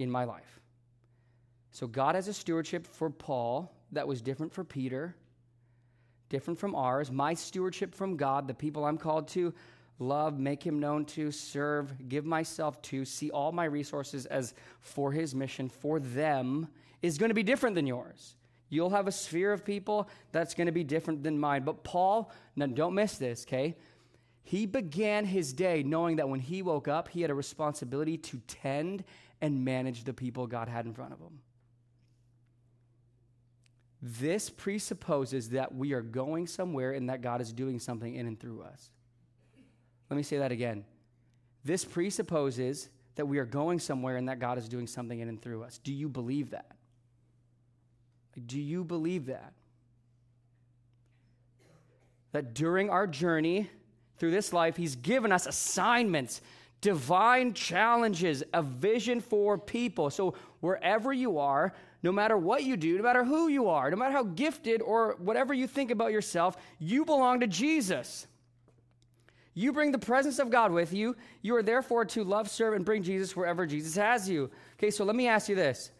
in 0.00 0.10
my 0.10 0.24
life. 0.24 0.57
So 1.78 1.86
God 1.86 2.16
has 2.16 2.26
a 2.26 2.32
stewardship 2.32 2.88
for 2.88 3.08
Paul 3.08 3.72
that 3.92 4.08
was 4.08 4.20
different 4.20 4.52
for 4.52 4.64
Peter, 4.64 5.14
different 6.28 6.58
from 6.58 6.74
ours. 6.74 7.08
My 7.08 7.34
stewardship 7.34 7.94
from 7.94 8.16
God, 8.16 8.48
the 8.48 8.54
people 8.54 8.84
I'm 8.84 8.98
called 8.98 9.28
to, 9.28 9.54
love, 10.00 10.40
make 10.40 10.60
him 10.60 10.80
known 10.80 11.04
to, 11.04 11.30
serve, 11.30 12.08
give 12.08 12.24
myself 12.24 12.82
to, 12.82 13.04
see 13.04 13.30
all 13.30 13.52
my 13.52 13.64
resources 13.66 14.26
as 14.26 14.54
for 14.80 15.12
his 15.12 15.36
mission, 15.36 15.68
for 15.68 16.00
them, 16.00 16.66
is 17.00 17.16
going 17.16 17.30
to 17.30 17.34
be 17.34 17.44
different 17.44 17.76
than 17.76 17.86
yours. 17.86 18.34
You'll 18.70 18.90
have 18.90 19.06
a 19.06 19.12
sphere 19.12 19.52
of 19.52 19.64
people 19.64 20.08
that's 20.32 20.54
going 20.54 20.66
to 20.66 20.72
be 20.72 20.82
different 20.82 21.22
than 21.22 21.38
mine. 21.38 21.62
But 21.62 21.84
Paul, 21.84 22.32
now 22.56 22.66
don't 22.66 22.94
miss 22.94 23.18
this, 23.18 23.44
okay? 23.46 23.76
He 24.42 24.66
began 24.66 25.24
his 25.24 25.52
day 25.52 25.84
knowing 25.84 26.16
that 26.16 26.28
when 26.28 26.40
he 26.40 26.60
woke 26.60 26.88
up, 26.88 27.06
he 27.06 27.22
had 27.22 27.30
a 27.30 27.34
responsibility 27.34 28.18
to 28.18 28.40
tend 28.48 29.04
and 29.40 29.64
manage 29.64 30.02
the 30.02 30.12
people 30.12 30.48
God 30.48 30.68
had 30.68 30.84
in 30.84 30.92
front 30.92 31.12
of 31.12 31.20
him. 31.20 31.38
This 34.00 34.48
presupposes 34.48 35.50
that 35.50 35.74
we 35.74 35.92
are 35.92 36.02
going 36.02 36.46
somewhere 36.46 36.92
and 36.92 37.10
that 37.10 37.20
God 37.20 37.40
is 37.40 37.52
doing 37.52 37.80
something 37.80 38.14
in 38.14 38.26
and 38.26 38.38
through 38.38 38.62
us. 38.62 38.90
Let 40.08 40.16
me 40.16 40.22
say 40.22 40.38
that 40.38 40.52
again. 40.52 40.84
This 41.64 41.84
presupposes 41.84 42.88
that 43.16 43.26
we 43.26 43.38
are 43.38 43.44
going 43.44 43.80
somewhere 43.80 44.16
and 44.16 44.28
that 44.28 44.38
God 44.38 44.58
is 44.58 44.68
doing 44.68 44.86
something 44.86 45.18
in 45.18 45.28
and 45.28 45.42
through 45.42 45.64
us. 45.64 45.78
Do 45.78 45.92
you 45.92 46.08
believe 46.08 46.50
that? 46.50 46.76
Do 48.46 48.60
you 48.60 48.84
believe 48.84 49.26
that? 49.26 49.52
That 52.30 52.54
during 52.54 52.90
our 52.90 53.08
journey 53.08 53.68
through 54.18 54.30
this 54.30 54.52
life, 54.52 54.76
He's 54.76 54.94
given 54.94 55.32
us 55.32 55.46
assignments, 55.46 56.40
divine 56.80 57.54
challenges, 57.54 58.44
a 58.54 58.62
vision 58.62 59.20
for 59.20 59.58
people. 59.58 60.10
So 60.10 60.34
wherever 60.60 61.12
you 61.12 61.38
are, 61.38 61.74
no 62.02 62.12
matter 62.12 62.36
what 62.36 62.64
you 62.64 62.76
do, 62.76 62.96
no 62.96 63.02
matter 63.02 63.24
who 63.24 63.48
you 63.48 63.68
are, 63.68 63.90
no 63.90 63.96
matter 63.96 64.12
how 64.12 64.22
gifted 64.22 64.82
or 64.82 65.16
whatever 65.18 65.52
you 65.52 65.66
think 65.66 65.90
about 65.90 66.12
yourself, 66.12 66.56
you 66.78 67.04
belong 67.04 67.40
to 67.40 67.46
Jesus. 67.46 68.26
You 69.54 69.72
bring 69.72 69.90
the 69.90 69.98
presence 69.98 70.38
of 70.38 70.50
God 70.50 70.70
with 70.70 70.92
you. 70.92 71.16
You 71.42 71.56
are 71.56 71.62
therefore 71.64 72.04
to 72.06 72.22
love, 72.22 72.48
serve, 72.48 72.74
and 72.74 72.84
bring 72.84 73.02
Jesus 73.02 73.34
wherever 73.34 73.66
Jesus 73.66 73.96
has 73.96 74.28
you. 74.28 74.50
Okay, 74.74 74.90
so 74.90 75.04
let 75.04 75.16
me 75.16 75.26
ask 75.26 75.48
you 75.48 75.56
this. 75.56 75.90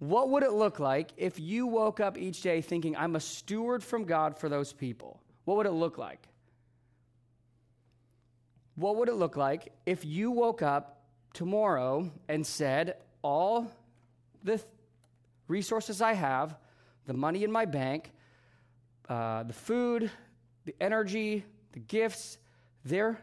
What 0.00 0.30
would 0.30 0.42
it 0.42 0.52
look 0.52 0.80
like 0.80 1.10
if 1.16 1.38
you 1.38 1.68
woke 1.68 2.00
up 2.00 2.18
each 2.18 2.42
day 2.42 2.60
thinking, 2.60 2.96
I'm 2.96 3.14
a 3.14 3.20
steward 3.20 3.84
from 3.84 4.04
God 4.04 4.36
for 4.36 4.48
those 4.48 4.72
people? 4.72 5.20
What 5.44 5.56
would 5.58 5.66
it 5.66 5.72
look 5.72 5.96
like? 5.96 6.26
What 8.74 8.96
would 8.96 9.08
it 9.08 9.14
look 9.14 9.36
like 9.36 9.72
if 9.86 10.04
you 10.04 10.32
woke 10.32 10.62
up 10.62 11.04
tomorrow 11.32 12.10
and 12.28 12.44
said, 12.44 12.96
All 13.22 13.70
the 14.42 14.60
resources 15.54 16.02
I 16.02 16.14
have, 16.14 16.56
the 17.06 17.14
money 17.14 17.44
in 17.44 17.52
my 17.52 17.64
bank, 17.64 18.10
uh, 19.08 19.44
the 19.44 19.52
food, 19.52 20.10
the 20.64 20.74
energy, 20.80 21.44
the 21.72 21.78
gifts, 21.78 22.38
their 22.84 23.20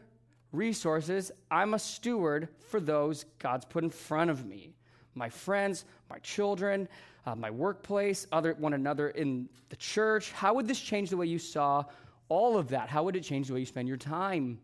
resources, 0.54 1.30
I'm 1.50 1.74
a 1.74 1.80
steward 1.80 2.48
for 2.70 2.80
those 2.80 3.26
God's 3.38 3.65
put 3.65 3.84
in 3.84 3.89
front 3.89 4.30
of 4.32 4.46
me. 4.46 4.74
My 5.13 5.30
friends, 5.30 5.84
my 6.10 6.20
children, 6.20 6.88
uh, 7.26 7.36
my 7.36 7.52
workplace, 7.52 8.26
other 8.32 8.54
one 8.54 8.74
another 8.76 9.10
in 9.10 9.50
the 9.67 9.76
church. 9.76 10.32
How 10.32 10.54
would 10.54 10.70
this 10.70 10.80
change 10.80 11.10
the 11.10 11.17
way 11.17 11.26
you 11.26 11.39
saw 11.39 11.84
all 12.30 12.58
of 12.58 12.70
that? 12.70 12.88
How 12.88 13.04
would 13.04 13.17
it 13.17 13.24
change 13.24 13.48
the 13.48 13.56
way 13.56 13.60
you 13.60 13.65
spend 13.65 13.89
your 13.89 13.98
time? 13.98 14.58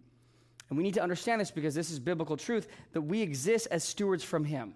And 0.70 0.78
we 0.78 0.86
need 0.86 0.94
to 0.94 1.04
understand 1.04 1.42
this 1.42 1.52
because 1.52 1.76
this 1.76 1.92
is 1.92 2.00
biblical 2.00 2.38
truth 2.38 2.70
that 2.94 3.02
we 3.02 3.22
exist 3.22 3.68
as 3.72 3.84
stewards 3.84 4.24
from 4.24 4.46
Him. 4.46 4.74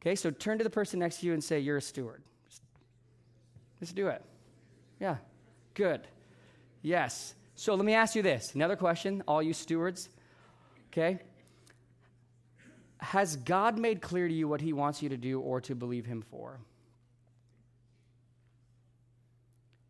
Okay, 0.00 0.14
so 0.14 0.30
turn 0.30 0.58
to 0.58 0.64
the 0.64 0.70
person 0.70 1.00
next 1.00 1.20
to 1.20 1.26
you 1.26 1.32
and 1.32 1.42
say, 1.42 1.58
You're 1.58 1.78
a 1.78 1.82
steward. 1.82 2.22
Just, 2.48 2.62
just 3.80 3.94
do 3.94 4.08
it. 4.08 4.22
Yeah, 5.00 5.16
good. 5.74 6.06
Yes. 6.82 7.34
So 7.54 7.74
let 7.74 7.84
me 7.84 7.94
ask 7.94 8.14
you 8.14 8.22
this 8.22 8.54
another 8.54 8.76
question, 8.76 9.22
all 9.26 9.42
you 9.42 9.52
stewards. 9.52 10.08
Okay? 10.92 11.18
Has 12.98 13.36
God 13.36 13.78
made 13.78 14.00
clear 14.00 14.28
to 14.28 14.34
you 14.34 14.48
what 14.48 14.60
He 14.60 14.72
wants 14.72 15.02
you 15.02 15.08
to 15.08 15.16
do 15.16 15.40
or 15.40 15.60
to 15.62 15.74
believe 15.74 16.06
Him 16.06 16.22
for? 16.22 16.60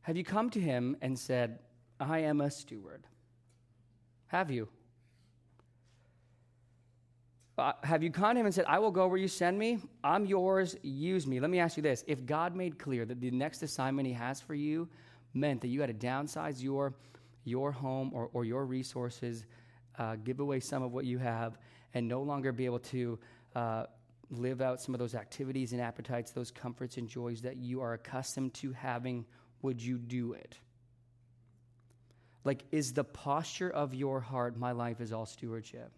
Have 0.03 0.17
you 0.17 0.25
come 0.25 0.51
to 0.51 0.61
Him 0.61 0.97
and 1.03 1.19
said, 1.19 1.59
I 1.99 2.21
am 2.21 2.41
a 2.41 2.51
steward? 2.51 3.05
Have 4.29 4.51
you? 4.51 4.69
Uh, 7.59 7.73
have 7.83 8.03
you 8.03 8.11
to 8.11 8.21
him 8.21 8.45
and 8.45 8.55
said, 8.55 8.67
I 8.69 8.79
will 8.79 8.91
go 8.91 9.09
where 9.09 9.17
you 9.17 9.29
send 9.29 9.59
me? 9.59 9.79
I'm 10.05 10.27
yours, 10.27 10.77
use 10.83 11.27
me. 11.27 11.41
Let 11.41 11.49
me 11.49 11.59
ask 11.59 11.79
you 11.79 11.83
this. 11.83 12.05
If 12.07 12.27
God 12.27 12.55
made 12.55 12.79
clear 12.79 13.07
that 13.07 13.21
the 13.21 13.31
next 13.31 13.63
assignment 13.63 14.07
he 14.07 14.13
has 14.13 14.41
for 14.41 14.55
you 14.55 14.89
meant 15.33 15.63
that 15.63 15.69
you 15.69 15.81
had 15.81 15.89
to 15.89 16.07
downsize 16.07 16.63
your, 16.63 16.95
your 17.45 17.73
home 17.73 18.11
or, 18.13 18.29
or 18.35 18.45
your 18.45 18.67
resources, 18.67 19.47
uh, 19.99 20.17
give 20.17 20.41
away 20.41 20.61
some 20.61 20.83
of 20.83 20.93
what 20.93 21.07
you 21.07 21.17
have, 21.17 21.57
and 21.95 22.07
no 22.07 22.21
longer 22.21 22.53
be 22.53 22.67
able 22.67 22.79
to 22.79 23.19
uh, 23.55 23.85
live 24.31 24.61
out 24.61 24.83
some 24.83 24.95
of 24.95 24.99
those 24.99 25.15
activities 25.15 25.73
and 25.73 25.81
appetites, 25.81 26.33
those 26.33 26.51
comforts 26.51 26.99
and 26.99 27.09
joys 27.09 27.41
that 27.41 27.57
you 27.57 27.81
are 27.81 27.95
accustomed 27.95 28.53
to 28.53 28.73
having, 28.73 29.25
would 29.63 29.81
you 29.81 29.97
do 29.97 30.35
it? 30.35 30.59
Like, 32.45 32.65
is 32.71 32.93
the 32.93 33.05
posture 33.05 33.71
of 33.71 33.95
your 33.95 34.21
heart, 34.21 34.59
my 34.59 34.73
life 34.73 35.01
is 35.01 35.11
all 35.11 35.25
stewardship? 35.25 35.91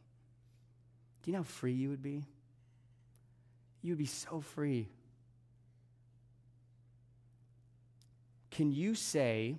You 1.29 1.33
know 1.33 1.41
how 1.41 1.45
free 1.45 1.75
you 1.75 1.91
would 1.91 2.03
be? 2.03 2.25
You 3.83 3.93
would 3.93 3.99
be 3.99 4.07
so 4.07 4.41
free. 4.41 4.89
Can 8.51 8.73
you 8.73 8.95
say, 8.95 9.57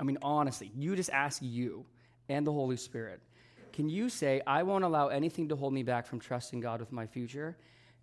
I 0.00 0.02
mean, 0.02 0.18
honestly, 0.22 0.72
you 0.74 0.96
just 0.96 1.10
ask 1.10 1.40
you 1.40 1.86
and 2.28 2.44
the 2.44 2.52
Holy 2.52 2.76
Spirit, 2.76 3.20
can 3.72 3.88
you 3.88 4.08
say, 4.08 4.42
I 4.44 4.64
won't 4.64 4.82
allow 4.82 5.06
anything 5.06 5.50
to 5.50 5.54
hold 5.54 5.72
me 5.72 5.84
back 5.84 6.04
from 6.04 6.18
trusting 6.18 6.58
God 6.58 6.80
with 6.80 6.90
my 6.90 7.06
future 7.06 7.56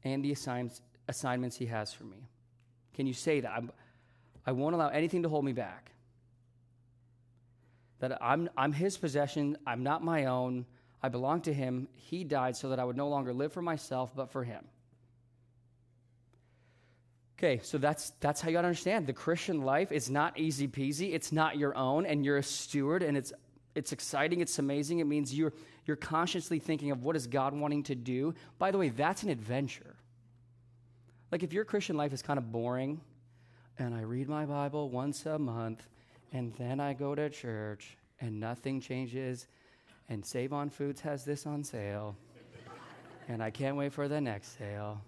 and 0.05 0.23
the 0.23 0.31
assign- 0.31 0.71
assignments 1.09 1.57
He 1.57 1.65
has 1.65 1.91
for 1.91 2.05
me? 2.05 2.29
Can 2.93 3.05
you 3.05 3.13
say 3.13 3.41
that? 3.41 3.51
I'm, 3.51 3.73
I 4.45 4.53
won't 4.53 4.73
allow 4.73 4.87
anything 4.87 5.23
to 5.23 5.27
hold 5.27 5.43
me 5.43 5.51
back. 5.51 5.91
That 7.99 8.17
I'm, 8.23 8.49
I'm 8.55 8.71
His 8.71 8.97
possession, 8.97 9.57
I'm 9.67 9.83
not 9.83 10.01
my 10.01 10.27
own. 10.27 10.65
I 11.03 11.09
belong 11.09 11.41
to 11.41 11.53
him. 11.53 11.89
He 11.93 12.23
died 12.23 12.55
so 12.55 12.69
that 12.69 12.79
I 12.79 12.85
would 12.85 12.95
no 12.95 13.09
longer 13.09 13.33
live 13.33 13.51
for 13.51 13.61
myself, 13.61 14.15
but 14.15 14.31
for 14.31 14.45
him. 14.45 14.63
Okay, 17.37 17.59
so 17.61 17.77
that's 17.77 18.11
that's 18.21 18.39
how 18.39 18.47
you 18.47 18.53
gotta 18.53 18.69
understand 18.69 19.05
the 19.05 19.13
Christian 19.13 19.63
life. 19.63 19.91
It's 19.91 20.09
not 20.09 20.39
easy 20.39 20.65
peasy. 20.65 21.13
It's 21.13 21.33
not 21.33 21.57
your 21.57 21.75
own, 21.75 22.05
and 22.05 22.23
you're 22.23 22.37
a 22.37 22.43
steward, 22.43 23.03
and 23.03 23.17
it's 23.17 23.33
it's 23.75 23.91
exciting. 23.91 24.39
It's 24.39 24.59
amazing. 24.59 24.99
It 24.99 25.07
means 25.07 25.33
you're 25.33 25.51
you're 25.85 25.97
consciously 25.97 26.59
thinking 26.59 26.91
of 26.91 27.03
what 27.03 27.17
is 27.17 27.27
God 27.27 27.53
wanting 27.53 27.83
to 27.83 27.95
do. 27.95 28.33
By 28.57 28.71
the 28.71 28.77
way, 28.77 28.87
that's 28.87 29.23
an 29.23 29.29
adventure. 29.29 29.97
Like 31.33 31.43
if 31.43 31.51
your 31.51 31.65
Christian 31.65 31.97
life 31.97 32.13
is 32.13 32.21
kind 32.21 32.37
of 32.37 32.49
boring, 32.49 33.01
and 33.77 33.93
I 33.93 34.01
read 34.01 34.29
my 34.29 34.45
Bible 34.45 34.89
once 34.89 35.25
a 35.25 35.37
month, 35.37 35.85
and 36.31 36.53
then 36.55 36.79
I 36.79 36.93
go 36.93 37.13
to 37.13 37.29
church, 37.29 37.97
and 38.21 38.39
nothing 38.39 38.79
changes 38.79 39.47
and 40.09 40.25
Save 40.25 40.53
on 40.53 40.69
Foods 40.69 41.01
has 41.01 41.23
this 41.23 41.45
on 41.45 41.63
sale. 41.63 42.15
and 43.27 43.41
I 43.41 43.49
can't 43.49 43.77
wait 43.77 43.93
for 43.93 44.07
the 44.07 44.19
next 44.19 44.57
sale. 44.57 45.01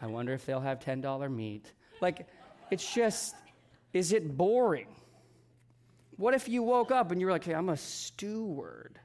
I 0.00 0.06
wonder 0.06 0.32
if 0.32 0.44
they'll 0.44 0.60
have 0.60 0.80
$10 0.80 1.34
meat. 1.34 1.72
Like, 2.00 2.26
it's 2.70 2.92
just, 2.92 3.34
is 3.92 4.12
it 4.12 4.36
boring? 4.36 4.88
What 6.16 6.34
if 6.34 6.48
you 6.48 6.62
woke 6.62 6.90
up 6.90 7.10
and 7.10 7.20
you 7.20 7.26
were 7.26 7.32
like, 7.32 7.44
hey, 7.44 7.54
I'm 7.54 7.68
a 7.68 7.76
steward? 7.76 8.98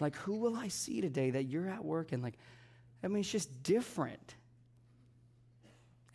Like, 0.00 0.16
who 0.16 0.36
will 0.36 0.56
I 0.56 0.68
see 0.68 1.00
today 1.00 1.30
that 1.30 1.44
you're 1.44 1.68
at 1.68 1.84
work 1.84 2.12
and 2.12 2.22
like, 2.22 2.38
I 3.02 3.08
mean, 3.08 3.18
it's 3.18 3.30
just 3.30 3.62
different. 3.62 4.34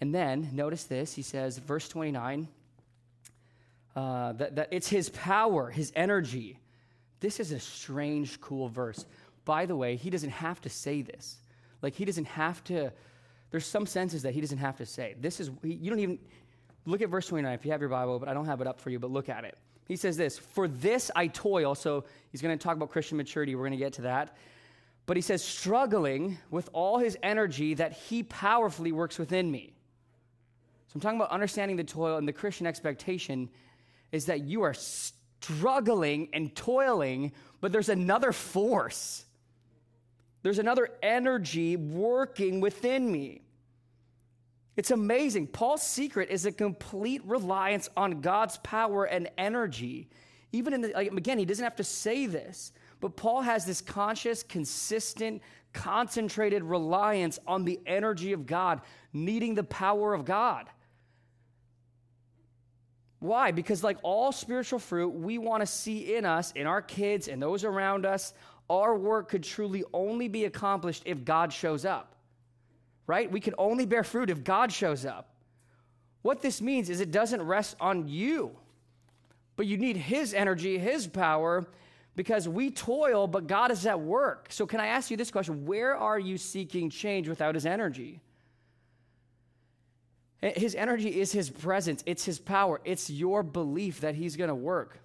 And 0.01 0.15
then, 0.15 0.49
notice 0.53 0.85
this, 0.85 1.13
he 1.13 1.21
says, 1.21 1.57
verse 1.57 1.87
29, 1.89 2.47
uh, 3.95 4.31
that, 4.33 4.55
that 4.55 4.69
it's 4.71 4.87
his 4.87 5.09
power, 5.09 5.69
his 5.69 5.91
energy 5.95 6.59
this 7.19 7.39
is 7.39 7.51
a 7.51 7.59
strange, 7.59 8.39
cool 8.41 8.69
verse. 8.69 9.05
By 9.45 9.65
the 9.65 9.75
way, 9.75 9.95
he 9.95 10.09
doesn't 10.09 10.29
have 10.29 10.61
to 10.61 10.69
say 10.69 11.01
this. 11.01 11.37
Like, 11.81 11.95
he 11.95 12.05
doesn't 12.05 12.27
have 12.27 12.63
to, 12.65 12.91
there's 13.51 13.65
some 13.65 13.85
senses 13.85 14.23
that 14.23 14.33
he 14.33 14.41
doesn't 14.41 14.57
have 14.57 14.77
to 14.77 14.85
say. 14.85 15.15
This 15.19 15.39
is, 15.39 15.49
you 15.63 15.89
don't 15.89 15.99
even, 15.99 16.19
look 16.85 17.01
at 17.01 17.09
verse 17.09 17.27
29 17.27 17.53
if 17.53 17.65
you 17.65 17.71
have 17.71 17.81
your 17.81 17.89
Bible, 17.89 18.19
but 18.19 18.29
I 18.29 18.33
don't 18.33 18.45
have 18.45 18.61
it 18.61 18.67
up 18.67 18.79
for 18.79 18.89
you, 18.89 18.99
but 18.99 19.11
look 19.11 19.29
at 19.29 19.43
it. 19.43 19.57
He 19.87 19.95
says 19.95 20.17
this 20.17 20.37
For 20.37 20.67
this 20.67 21.11
I 21.15 21.27
toil. 21.27 21.75
So 21.75 22.05
he's 22.31 22.41
going 22.41 22.57
to 22.57 22.63
talk 22.63 22.77
about 22.77 22.91
Christian 22.91 23.17
maturity. 23.17 23.55
We're 23.55 23.63
going 23.63 23.71
to 23.71 23.77
get 23.77 23.93
to 23.93 24.03
that. 24.03 24.37
But 25.05 25.17
he 25.17 25.21
says, 25.21 25.43
struggling 25.43 26.37
with 26.51 26.69
all 26.71 26.99
his 26.99 27.17
energy 27.23 27.73
that 27.73 27.93
he 27.93 28.21
powerfully 28.21 28.91
works 28.91 29.17
within 29.17 29.49
me. 29.49 29.73
So 30.87 30.93
I'm 30.95 31.01
talking 31.01 31.19
about 31.19 31.31
understanding 31.31 31.77
the 31.77 31.83
toil 31.83 32.17
and 32.17 32.27
the 32.27 32.33
Christian 32.33 32.67
expectation 32.67 33.49
is 34.11 34.27
that 34.27 34.41
you 34.41 34.61
are 34.61 34.75
struggling 35.41 36.29
and 36.33 36.55
toiling, 36.55 37.31
but 37.61 37.71
there's 37.71 37.89
another 37.89 38.31
force. 38.31 39.25
There's 40.41 40.59
another 40.59 40.89
energy 41.01 41.75
working 41.75 42.61
within 42.61 43.11
me. 43.11 43.41
It's 44.77 44.91
amazing. 44.91 45.47
Paul's 45.47 45.83
secret 45.83 46.29
is 46.29 46.45
a 46.45 46.51
complete 46.51 47.21
reliance 47.25 47.89
on 47.97 48.21
God's 48.21 48.57
power 48.59 49.05
and 49.05 49.29
energy. 49.37 50.07
Even 50.51 50.73
in 50.73 50.81
the, 50.81 50.89
like, 50.89 51.11
again, 51.11 51.37
he 51.37 51.45
doesn't 51.45 51.63
have 51.63 51.75
to 51.77 51.83
say 51.83 52.25
this, 52.25 52.71
but 53.01 53.15
Paul 53.15 53.41
has 53.41 53.65
this 53.65 53.81
conscious, 53.81 54.41
consistent, 54.41 55.41
concentrated 55.73 56.63
reliance 56.63 57.39
on 57.45 57.65
the 57.65 57.79
energy 57.85 58.31
of 58.31 58.45
God, 58.45 58.81
needing 59.11 59.53
the 59.55 59.63
power 59.63 60.13
of 60.13 60.25
God. 60.25 60.69
Why? 63.19 63.51
Because, 63.51 63.83
like 63.83 63.97
all 64.01 64.31
spiritual 64.31 64.79
fruit, 64.79 65.09
we 65.09 65.37
want 65.37 65.61
to 65.61 65.67
see 65.67 66.15
in 66.15 66.25
us, 66.25 66.51
in 66.53 66.65
our 66.67 66.81
kids, 66.81 67.27
and 67.27 67.41
those 67.41 67.63
around 67.65 68.05
us, 68.05 68.33
our 68.69 68.95
work 68.95 69.29
could 69.29 69.43
truly 69.43 69.83
only 69.93 70.27
be 70.27 70.45
accomplished 70.45 71.03
if 71.05 71.25
God 71.25 71.51
shows 71.51 71.85
up. 71.85 72.15
Right? 73.07 73.29
We 73.29 73.39
can 73.39 73.55
only 73.57 73.85
bear 73.85 74.03
fruit 74.03 74.29
if 74.29 74.43
God 74.43 74.71
shows 74.71 75.05
up. 75.05 75.33
What 76.21 76.41
this 76.41 76.61
means 76.61 76.89
is 76.89 77.01
it 77.01 77.11
doesn't 77.11 77.41
rest 77.41 77.75
on 77.79 78.07
you, 78.07 78.51
but 79.55 79.65
you 79.65 79.77
need 79.77 79.97
His 79.97 80.33
energy, 80.33 80.77
His 80.77 81.07
power, 81.07 81.67
because 82.15 82.47
we 82.47 82.71
toil, 82.71 83.27
but 83.27 83.47
God 83.47 83.71
is 83.71 83.85
at 83.85 83.99
work. 83.99 84.47
So, 84.49 84.65
can 84.65 84.79
I 84.79 84.87
ask 84.87 85.11
you 85.11 85.17
this 85.17 85.31
question? 85.31 85.65
Where 85.65 85.95
are 85.97 86.19
you 86.19 86.37
seeking 86.37 86.89
change 86.89 87.27
without 87.27 87.55
His 87.55 87.65
energy? 87.65 88.21
His 90.41 90.73
energy 90.75 91.19
is 91.19 91.31
His 91.31 91.49
presence, 91.49 92.03
it's 92.05 92.25
His 92.25 92.39
power, 92.39 92.79
it's 92.85 93.09
your 93.09 93.43
belief 93.43 94.01
that 94.01 94.15
He's 94.15 94.35
going 94.35 94.47
to 94.47 94.55
work. 94.55 94.99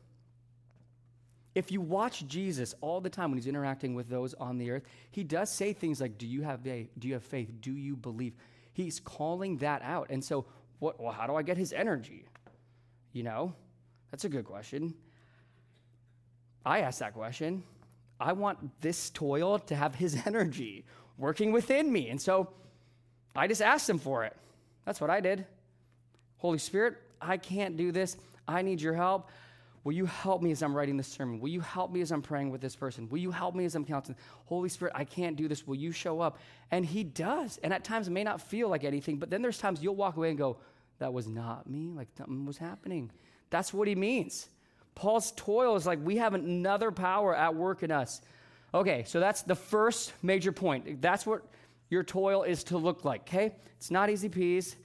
If 1.55 1.71
you 1.71 1.81
watch 1.81 2.27
Jesus 2.27 2.75
all 2.81 3.01
the 3.01 3.11
time 3.11 3.31
when 3.31 3.39
he's 3.39 3.47
interacting 3.47 3.95
with 3.95 4.09
those 4.09 4.35
on 4.35 4.59
the 4.59 4.73
earth, 4.73 4.83
he 5.13 5.23
does 5.23 5.51
say 5.51 5.73
things 5.73 6.01
like, 6.01 6.19
Do 6.19 6.27
you 6.27 6.43
have 6.43 6.61
faith? 6.63 6.91
Do 6.99 7.07
you 7.07 7.15
have 7.15 7.23
faith? 7.23 7.49
Do 7.61 7.73
you 7.73 7.95
believe? 7.95 8.35
He's 8.73 8.99
calling 8.99 9.59
that 9.59 9.83
out. 9.83 10.09
And 10.11 10.23
so, 10.23 10.47
what, 10.81 11.01
well, 11.01 11.13
how 11.13 11.29
do 11.29 11.37
I 11.37 11.43
get 11.43 11.57
his 11.57 11.73
energy? 11.73 12.25
You 13.13 13.23
know, 13.23 13.55
that's 14.11 14.25
a 14.25 14.29
good 14.29 14.45
question. 14.45 14.95
I 16.67 16.81
ask 16.81 16.99
that 16.99 17.15
question. 17.15 17.63
I 18.19 18.33
want 18.33 18.81
this 18.81 19.11
toil 19.11 19.61
to 19.61 19.77
have 19.77 19.95
his 19.95 20.21
energy 20.27 20.85
working 21.17 21.53
within 21.53 21.93
me. 21.93 22.09
And 22.09 22.21
so 22.21 22.51
I 23.37 23.47
just 23.47 23.63
asked 23.63 23.89
him 23.89 23.99
for 23.99 24.25
it. 24.25 24.37
That's 24.85 25.01
what 25.01 25.11
I 25.11 25.21
did. 25.21 25.47
Holy 26.39 26.59
Spirit, 26.59 26.97
I 27.21 27.37
can't 27.37 27.77
do 27.77 27.93
this. 27.93 28.17
I 28.47 28.63
need 28.63 28.81
your 28.81 28.95
help. 28.95 29.31
Will 29.85 29.93
you 29.93 30.07
help 30.07 30.41
me 30.41 30.51
as 30.51 30.63
I'm 30.63 30.75
writing 30.75 30.97
this 30.97 31.09
sermon? 31.09 31.41
Will 31.41 31.51
you 31.51 31.61
help 31.61 31.93
me 31.93 32.01
as 32.01 32.11
I'm 32.11 32.23
praying 32.23 32.51
with 32.51 32.63
this 32.63 32.75
person? 32.75 33.09
Will 33.11 33.19
you 33.19 33.31
help 33.31 33.55
me 33.55 33.67
as 33.67 33.75
I'm 33.75 33.85
counseling? 33.85 34.17
Holy 34.47 34.71
Spirit, 34.71 34.95
I 34.97 35.05
can't 35.05 35.37
do 35.37 35.47
this. 35.47 35.67
Will 35.67 35.75
you 35.75 35.93
show 35.93 36.21
up? 36.21 36.39
And 36.71 36.87
He 36.87 37.05
does. 37.05 37.59
And 37.63 37.73
at 37.73 37.85
times 37.85 38.09
it 38.09 38.13
may 38.13 38.25
not 38.25 38.41
feel 38.41 38.69
like 38.69 38.83
anything, 38.83 39.19
but 39.19 39.29
then 39.29 39.43
there's 39.43 39.59
times 39.59 39.83
you'll 39.83 39.95
walk 39.95 40.17
away 40.17 40.31
and 40.31 40.39
go, 40.39 40.57
That 40.99 41.13
was 41.13 41.27
not 41.27 41.69
me. 41.69 41.93
Like 41.95 42.09
something 42.17 42.47
was 42.47 42.57
happening. 42.57 43.11
That's 43.51 43.75
what 43.75 43.87
He 43.87 43.95
means. 43.95 44.49
Paul's 44.95 45.33
toil 45.33 45.77
is 45.77 45.87
like 45.87 45.99
we 46.03 46.17
have 46.17 46.33
another 46.33 46.91
power 46.91 47.35
at 47.35 47.55
work 47.55 47.83
in 47.83 47.91
us. 47.91 48.23
Okay, 48.73 49.05
so 49.07 49.21
that's 49.21 49.43
the 49.43 49.55
first 49.55 50.13
major 50.23 50.51
point. 50.51 51.03
That's 51.03 51.27
what 51.27 51.43
your 51.95 52.03
toil 52.03 52.43
is 52.43 52.65
to 52.65 52.77
look 52.77 53.05
like, 53.05 53.23
okay? 53.23 53.55
It's 53.77 53.91
not 53.91 54.11
easy 54.11 54.29
peas. 54.29 54.77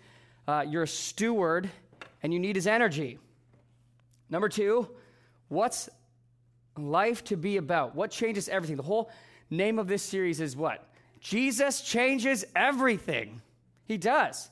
Uh, 0.47 0.63
you're 0.67 0.83
a 0.83 0.87
steward 0.87 1.69
and 2.21 2.31
you 2.31 2.39
need 2.39 2.55
his 2.55 2.67
energy. 2.67 3.17
Number 4.29 4.47
two, 4.47 4.87
what's 5.47 5.89
life 6.77 7.23
to 7.25 7.35
be 7.35 7.57
about? 7.57 7.95
What 7.95 8.11
changes 8.11 8.47
everything? 8.47 8.77
The 8.77 8.83
whole 8.83 9.11
name 9.49 9.79
of 9.79 9.87
this 9.87 10.03
series 10.03 10.39
is 10.39 10.55
what? 10.55 10.87
Jesus 11.19 11.81
changes 11.81 12.45
everything. 12.55 13.41
He 13.85 13.97
does. 13.97 14.49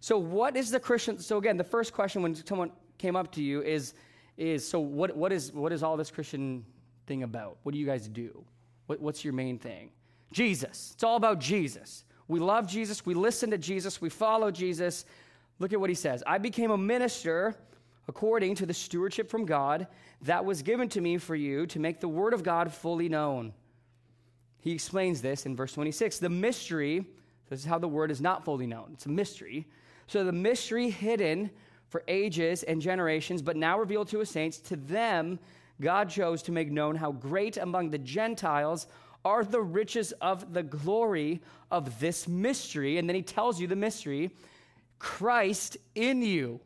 So, 0.00 0.16
what 0.16 0.56
is 0.56 0.70
the 0.70 0.78
Christian? 0.78 1.18
So, 1.18 1.36
again, 1.38 1.56
the 1.56 1.64
first 1.64 1.92
question 1.92 2.22
when 2.22 2.34
someone 2.34 2.70
came 2.96 3.16
up 3.16 3.32
to 3.32 3.42
you 3.42 3.62
is, 3.62 3.94
is 4.36 4.66
so 4.66 4.78
what, 4.78 5.16
what, 5.16 5.32
is, 5.32 5.52
what 5.52 5.72
is 5.72 5.82
all 5.82 5.96
this 5.96 6.10
Christian 6.10 6.64
thing 7.06 7.24
about? 7.24 7.58
What 7.64 7.72
do 7.72 7.78
you 7.78 7.86
guys 7.86 8.06
do? 8.08 8.44
What, 8.86 9.00
what's 9.00 9.24
your 9.24 9.34
main 9.34 9.58
thing? 9.58 9.90
Jesus. 10.32 10.92
It's 10.94 11.04
all 11.04 11.16
about 11.16 11.40
Jesus. 11.40 12.04
We 12.26 12.40
love 12.40 12.66
Jesus. 12.66 13.06
We 13.06 13.14
listen 13.14 13.50
to 13.50 13.58
Jesus. 13.58 14.00
We 14.00 14.10
follow 14.10 14.50
Jesus. 14.50 15.04
Look 15.58 15.72
at 15.72 15.80
what 15.80 15.90
he 15.90 15.94
says. 15.94 16.22
I 16.26 16.38
became 16.38 16.70
a 16.70 16.78
minister 16.78 17.56
according 18.06 18.54
to 18.56 18.66
the 18.66 18.74
stewardship 18.74 19.30
from 19.30 19.44
God 19.44 19.86
that 20.22 20.44
was 20.44 20.62
given 20.62 20.88
to 20.90 21.00
me 21.00 21.18
for 21.18 21.34
you 21.34 21.66
to 21.66 21.78
make 21.78 22.00
the 22.00 22.08
word 22.08 22.34
of 22.34 22.42
God 22.42 22.72
fully 22.72 23.08
known. 23.08 23.52
He 24.60 24.72
explains 24.72 25.22
this 25.22 25.46
in 25.46 25.56
verse 25.56 25.72
26. 25.72 26.18
The 26.18 26.28
mystery, 26.28 27.06
this 27.48 27.60
is 27.60 27.66
how 27.66 27.78
the 27.78 27.88
word 27.88 28.10
is 28.10 28.20
not 28.20 28.44
fully 28.44 28.66
known. 28.66 28.90
It's 28.94 29.06
a 29.06 29.10
mystery. 29.10 29.66
So 30.06 30.24
the 30.24 30.32
mystery 30.32 30.90
hidden 30.90 31.50
for 31.88 32.02
ages 32.08 32.62
and 32.64 32.82
generations, 32.82 33.40
but 33.40 33.56
now 33.56 33.78
revealed 33.78 34.08
to 34.08 34.18
his 34.18 34.30
saints, 34.30 34.58
to 34.58 34.76
them 34.76 35.38
God 35.80 36.10
chose 36.10 36.42
to 36.42 36.52
make 36.52 36.70
known 36.70 36.96
how 36.96 37.12
great 37.12 37.56
among 37.56 37.90
the 37.90 37.98
Gentiles 37.98 38.88
are 39.24 39.44
the 39.44 39.60
riches 39.60 40.12
of 40.20 40.52
the 40.52 40.62
glory 40.62 41.40
of 41.70 42.00
this 42.00 42.28
mystery. 42.28 42.98
And 42.98 43.08
then 43.08 43.16
he 43.16 43.22
tells 43.22 43.60
you 43.60 43.66
the 43.66 43.76
mystery 43.76 44.30
Christ 44.98 45.76
in 45.94 46.22
you, 46.22 46.60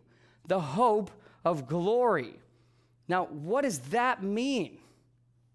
the 0.47 0.61
hope 0.61 1.11
of 1.45 1.67
glory. 1.67 2.35
Now, 3.09 3.27
what 3.27 3.63
does 3.63 3.79
that 3.91 4.23
mean? 4.23 4.79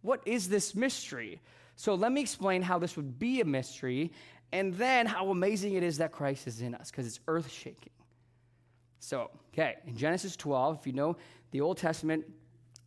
What 0.01 0.21
is 0.25 0.49
this 0.49 0.75
mystery? 0.75 1.41
So, 1.75 1.95
let 1.95 2.11
me 2.11 2.21
explain 2.21 2.61
how 2.61 2.79
this 2.79 2.95
would 2.95 3.19
be 3.19 3.41
a 3.41 3.45
mystery 3.45 4.11
and 4.51 4.73
then 4.75 5.05
how 5.05 5.29
amazing 5.29 5.73
it 5.73 5.83
is 5.83 5.97
that 5.97 6.11
Christ 6.11 6.47
is 6.47 6.61
in 6.61 6.75
us 6.75 6.89
because 6.91 7.05
it's 7.05 7.19
earth 7.27 7.51
shaking. 7.51 7.91
So, 8.99 9.29
okay, 9.53 9.75
in 9.85 9.95
Genesis 9.95 10.35
12, 10.35 10.79
if 10.79 10.87
you 10.87 10.93
know 10.93 11.17
the 11.51 11.61
Old 11.61 11.77
Testament, 11.77 12.25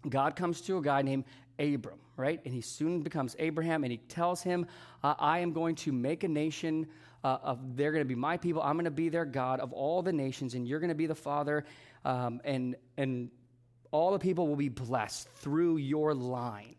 God 0.09 0.37
comes 0.37 0.61
to 0.63 0.79
a 0.79 0.83
guy 0.83 1.03
named 1.03 1.25
Abram, 1.59 1.99
right? 2.21 2.41
And 2.45 2.55
he 2.55 2.61
soon 2.61 3.01
becomes 3.01 3.35
Abraham, 3.39 3.83
and 3.85 3.91
he 3.91 3.99
tells 3.99 4.43
him, 4.43 4.67
uh, 5.03 5.15
I 5.19 5.41
am 5.41 5.53
going 5.53 5.75
to 5.77 5.93
make 5.93 6.23
a 6.25 6.29
nation 6.29 6.87
uh, 7.25 7.39
of, 7.43 7.77
they're 7.77 7.93
going 7.93 8.05
to 8.05 8.09
be 8.09 8.15
my 8.15 8.37
people. 8.37 8.63
I'm 8.63 8.75
going 8.75 8.85
to 8.85 8.91
be 8.91 9.09
their 9.09 9.25
God 9.25 9.61
of 9.61 9.73
all 9.73 10.03
the 10.03 10.13
nations, 10.13 10.55
and 10.55 10.69
you're 10.69 10.81
going 10.81 10.89
to 10.89 10.95
be 10.95 11.07
the 11.07 11.15
father 11.15 11.65
um, 12.05 12.41
and, 12.45 12.77
and 12.97 13.31
all 13.91 14.13
the 14.13 14.19
people 14.19 14.47
will 14.47 14.57
be 14.57 14.69
blessed 14.69 15.29
through 15.29 15.79
your 15.79 16.15
line. 16.15 16.77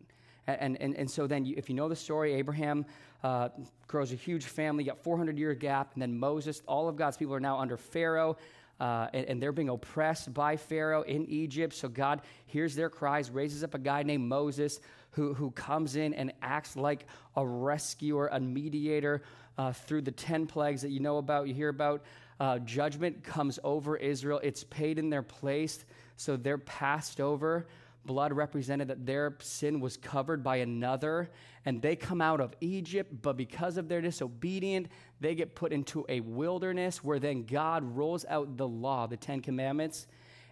And, 0.48 0.82
and, 0.82 0.96
and 0.96 1.10
so 1.10 1.28
then, 1.28 1.46
you, 1.46 1.56
if 1.58 1.70
you 1.70 1.76
know 1.76 1.88
the 1.88 1.96
story, 1.96 2.34
Abraham 2.34 2.86
uh, 3.24 3.50
grows 3.88 4.12
a 4.12 4.16
huge 4.16 4.46
family, 4.46 4.84
you 4.84 4.90
got 4.90 5.04
400 5.04 5.38
year 5.38 5.54
gap, 5.54 5.94
and 5.94 6.02
then 6.02 6.18
Moses, 6.18 6.62
all 6.68 6.90
of 6.90 6.96
God's 6.96 7.18
people 7.18 7.34
are 7.34 7.40
now 7.40 7.60
under 7.60 7.78
Pharaoh. 7.78 8.38
Uh, 8.80 9.08
and, 9.14 9.28
and, 9.28 9.44
they're 9.44 9.52
being 9.52 9.70
oppressed 9.70 10.34
by 10.34 10.58
Pharaoh 10.58 11.04
in 11.04 11.24
Egypt. 11.28 11.72
So 11.72 11.88
God 11.88 12.24
hears 12.48 12.74
their 12.74 12.90
cries, 12.90 13.30
raises 13.30 13.64
up 13.64 13.76
a 13.76 13.78
guy 13.78 14.02
named 14.02 14.28
Moses 14.28 14.80
who, 15.12 15.34
who 15.34 15.52
comes 15.52 15.96
in 15.96 16.14
and 16.14 16.34
acts 16.42 16.76
like 16.76 17.06
a 17.36 17.46
rescuer, 17.46 18.28
a 18.28 18.40
mediator 18.40 19.22
uh, 19.58 19.72
through 19.72 20.02
the 20.02 20.12
10 20.12 20.48
plagues 20.48 20.82
that 20.82 20.90
you 20.90 21.00
know 21.00 21.18
about, 21.18 21.48
you 21.48 21.54
hear 21.54 21.70
about 21.70 22.04
uh, 22.40 22.58
judgment 22.60 23.24
comes 23.24 23.60
over 23.64 23.98
Israel. 23.98 24.40
It's 24.42 24.64
paid 24.64 24.98
in 24.98 25.10
their 25.10 25.22
place, 25.22 25.86
so 26.16 26.36
they're 26.36 26.58
passed 26.58 27.22
over. 27.22 27.68
Blood 28.06 28.34
represented 28.34 28.88
that 28.88 29.06
their 29.06 29.38
sin 29.42 29.80
was 29.80 29.96
covered 29.96 30.44
by 30.44 30.58
another, 30.58 31.30
and 31.66 31.80
they 31.82 31.96
come 31.96 32.20
out 32.20 32.42
of 32.42 32.56
Egypt, 32.60 33.14
but 33.22 33.38
because 33.38 33.78
of 33.78 33.88
their 33.88 34.02
disobedience, 34.02 34.88
they 35.20 35.36
get 35.36 35.54
put 35.54 35.72
into 35.72 36.04
a 36.10 36.20
wilderness 36.22 37.04
where 37.04 37.20
then 37.20 37.44
God 37.44 37.84
rolls 37.96 38.26
out 38.28 38.58
the 38.58 38.68
law, 38.68 39.06
the 39.06 39.18
Ten 39.18 39.42
Commandments. 39.42 40.08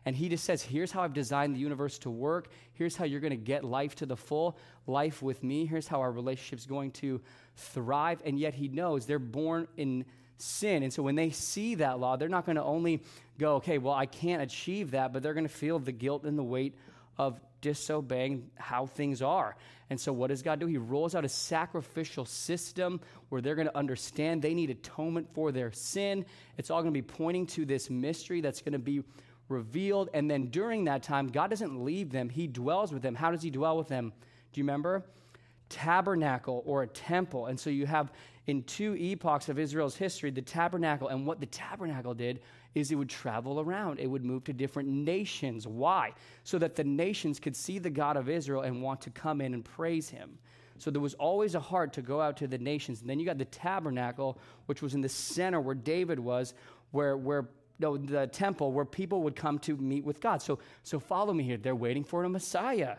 And 0.06 0.16
he 0.16 0.30
just 0.30 0.44
says, 0.44 0.62
Here's 0.62 0.92
how 0.92 1.02
I've 1.02 1.14
designed 1.14 1.56
the 1.56 1.60
universe 1.60 2.00
to 2.00 2.10
work. 2.10 2.50
Here's 2.74 2.96
how 2.96 3.06
you're 3.06 3.20
going 3.20 3.32
to 3.32 3.38
get 3.38 3.64
life 3.64 3.96
to 3.96 4.06
the 4.06 4.18
full, 4.18 4.58
life 4.88 5.22
with 5.22 5.44
me. 5.44 5.66
Here's 5.66 5.88
how 5.88 6.02
our 6.02 6.12
relationship's 6.12 6.66
going 6.66 6.92
to 6.92 7.22
thrive. 7.56 8.22
And 8.26 8.40
yet 8.40 8.54
he 8.54 8.68
knows 8.68 9.06
they're 9.06 9.20
born 9.20 9.68
in 9.78 10.06
sin. 10.38 10.84
And 10.84 10.94
so 10.94 11.04
when 11.04 11.16
they 11.16 11.30
see 11.32 11.76
that 11.76 12.00
law, 12.00 12.16
they're 12.16 12.30
not 12.30 12.46
going 12.46 12.56
to 12.56 12.64
only 12.64 13.04
go, 13.38 13.56
okay, 13.56 13.78
well, 13.78 13.94
I 13.94 14.06
can't 14.06 14.42
achieve 14.42 14.92
that, 14.92 15.14
but 15.14 15.22
they're 15.24 15.34
going 15.34 15.48
to 15.48 15.54
feel 15.54 15.80
the 15.80 15.92
guilt 15.92 16.24
and 16.24 16.38
the 16.38 16.44
weight 16.44 16.76
of 17.18 17.40
disobeying 17.62 18.50
how 18.56 18.86
things 18.86 19.22
are. 19.22 19.56
And 19.90 20.00
so, 20.00 20.14
what 20.14 20.28
does 20.28 20.44
God 20.44 20.60
do? 20.60 20.68
He 20.68 20.78
rolls 20.78 21.16
out 21.16 21.26
a 21.26 21.30
sacrificial 21.30 22.26
system 22.26 23.02
where 23.30 23.42
they're 23.42 23.56
going 23.56 23.68
to 23.68 23.78
understand 23.78 24.42
they 24.42 24.54
need 24.54 24.70
atonement 24.70 25.34
for 25.34 25.52
their 25.52 25.72
sin. 25.72 26.26
It's 26.58 26.70
all 26.70 26.82
going 26.82 26.94
to 26.94 26.98
be 26.98 27.06
pointing 27.06 27.48
to 27.48 27.66
this 27.66 27.90
mystery 27.90 28.42
that's 28.42 28.62
going 28.62 28.74
to 28.74 28.80
be 28.80 29.04
revealed. 29.50 30.10
And 30.14 30.30
then 30.32 30.46
during 30.48 30.86
that 30.86 31.04
time, 31.04 31.28
God 31.28 31.50
doesn't 31.50 31.84
leave 31.84 32.12
them, 32.12 32.30
He 32.30 32.48
dwells 32.48 32.94
with 32.94 33.02
them. 33.02 33.16
How 33.16 33.32
does 33.32 33.44
He 33.44 33.50
dwell 33.50 33.78
with 33.78 33.88
them? 33.88 34.14
Do 34.54 34.62
you 34.62 34.64
remember? 34.64 35.04
Tabernacle 35.68 36.64
or 36.66 36.84
a 36.84 36.88
temple. 36.88 37.48
And 37.48 37.60
so, 37.60 37.70
you 37.70 37.86
have 37.86 38.12
in 38.50 38.64
two 38.64 38.96
epochs 38.96 39.48
of 39.48 39.60
Israel's 39.60 39.96
history, 39.96 40.32
the 40.32 40.42
tabernacle. 40.42 41.08
And 41.10 41.26
what 41.26 41.40
the 41.40 41.46
tabernacle 41.46 42.16
did 42.16 42.40
is 42.74 42.92
it 42.92 42.96
would 42.96 43.10
travel 43.10 43.60
around, 43.60 44.00
it 44.00 44.08
would 44.08 44.26
move 44.26 44.44
to 44.46 44.54
different 44.54 44.90
nations. 44.90 45.68
Why? 45.68 46.14
So 46.44 46.58
that 46.60 46.76
the 46.76 46.84
nations 46.84 47.40
could 47.40 47.56
see 47.56 47.80
the 47.80 47.90
God 47.90 48.18
of 48.18 48.30
Israel 48.30 48.62
and 48.62 48.82
want 48.82 49.02
to 49.02 49.10
come 49.12 49.42
in 49.42 49.54
and 49.54 49.64
praise 49.64 50.10
him. 50.10 50.38
So 50.78 50.90
there 50.90 51.02
was 51.02 51.14
always 51.16 51.56
a 51.56 51.60
heart 51.60 51.94
to 51.94 52.02
go 52.02 52.22
out 52.22 52.38
to 52.38 52.48
the 52.48 52.58
nations. 52.58 53.02
And 53.02 53.10
then 53.10 53.20
you 53.20 53.26
got 53.26 53.38
the 53.38 53.46
tabernacle, 53.46 54.40
which 54.66 54.82
was 54.82 54.94
in 54.94 55.02
the 55.02 55.10
center 55.10 55.60
where 55.60 55.76
David 55.76 56.20
was, 56.20 56.54
where, 56.92 57.18
where 57.18 57.50
the 57.80 58.30
temple 58.32 58.72
where 58.72 58.86
people 58.86 59.24
would 59.24 59.36
come 59.36 59.58
to 59.60 59.76
meet 59.78 60.04
with 60.04 60.20
God. 60.20 60.42
So, 60.42 60.60
so 60.84 61.00
follow 61.00 61.34
me 61.34 61.44
here. 61.44 61.58
They're 61.58 61.76
waiting 61.76 62.04
for 62.04 62.24
a 62.24 62.30
Messiah. 62.30 62.98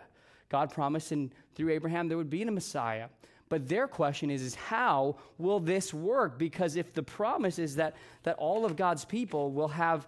God 0.48 0.70
promised 0.70 1.12
in, 1.12 1.32
through 1.54 1.70
Abraham 1.70 2.08
there 2.08 2.16
would 2.16 2.30
be 2.30 2.42
a 2.42 2.50
Messiah. 2.50 3.08
But 3.48 3.68
their 3.68 3.88
question 3.88 4.30
is, 4.30 4.42
is 4.42 4.54
how 4.54 5.16
will 5.36 5.58
this 5.60 5.92
work? 5.92 6.38
Because 6.38 6.76
if 6.76 6.94
the 6.94 7.02
promise 7.02 7.58
is 7.58 7.76
that, 7.76 7.96
that 8.22 8.36
all 8.36 8.64
of 8.64 8.76
God's 8.76 9.04
people 9.04 9.50
will 9.50 9.68
have 9.68 10.06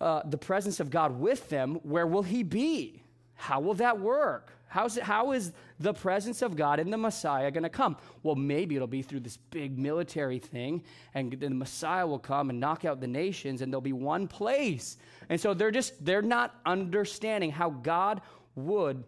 uh, 0.00 0.22
the 0.24 0.38
presence 0.38 0.80
of 0.80 0.90
God 0.90 1.18
with 1.18 1.48
them, 1.48 1.74
where 1.82 2.06
will 2.06 2.22
he 2.22 2.42
be? 2.42 3.02
How 3.34 3.60
will 3.60 3.74
that 3.74 4.00
work? 4.00 4.52
How's 4.68 4.96
it, 4.96 5.04
how 5.04 5.32
is 5.32 5.52
the 5.78 5.94
presence 5.94 6.42
of 6.42 6.56
God 6.56 6.80
and 6.80 6.92
the 6.92 6.98
Messiah 6.98 7.50
going 7.50 7.62
to 7.62 7.68
come? 7.68 7.96
Well, 8.22 8.34
maybe 8.34 8.74
it'll 8.74 8.88
be 8.88 9.02
through 9.02 9.20
this 9.20 9.36
big 9.36 9.78
military 9.78 10.38
thing, 10.38 10.82
and 11.14 11.32
the 11.32 11.50
Messiah 11.50 12.06
will 12.06 12.18
come 12.18 12.50
and 12.50 12.58
knock 12.58 12.84
out 12.84 13.00
the 13.00 13.06
nations, 13.06 13.62
and 13.62 13.72
there'll 13.72 13.80
be 13.80 13.92
one 13.92 14.26
place. 14.26 14.96
And 15.28 15.40
so 15.40 15.54
they're 15.54 15.70
just, 15.70 16.04
they're 16.04 16.22
not 16.22 16.54
understanding 16.66 17.52
how 17.52 17.70
God 17.70 18.20
would 18.56 19.04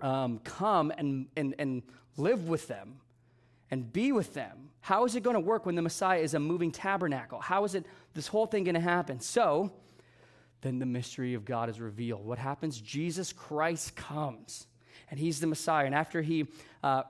um, 0.00 0.38
come 0.40 0.92
and, 0.96 1.26
and, 1.36 1.54
and 1.58 1.82
live 2.16 2.48
with 2.48 2.66
them 2.68 2.96
and 3.70 3.92
be 3.92 4.12
with 4.12 4.32
them. 4.34 4.70
How 4.80 5.04
is 5.04 5.16
it 5.16 5.22
going 5.22 5.34
to 5.34 5.40
work 5.40 5.66
when 5.66 5.74
the 5.74 5.82
Messiah 5.82 6.20
is 6.20 6.34
a 6.34 6.38
moving 6.38 6.72
tabernacle? 6.72 7.40
How 7.40 7.64
is 7.64 7.74
it, 7.74 7.84
this 8.14 8.26
whole 8.26 8.46
thing 8.46 8.64
going 8.64 8.74
to 8.74 8.80
happen? 8.80 9.20
So, 9.20 9.70
then 10.60 10.78
the 10.78 10.86
mystery 10.86 11.34
of 11.34 11.44
God 11.44 11.68
is 11.68 11.78
revealed. 11.78 12.24
What 12.24 12.38
happens? 12.38 12.80
Jesus 12.80 13.32
Christ 13.32 13.94
comes 13.94 14.66
and 15.10 15.18
he's 15.18 15.40
the 15.40 15.46
Messiah. 15.46 15.86
And 15.86 15.94
after 15.94 16.22
he 16.22 16.46
uh, 16.82 17.02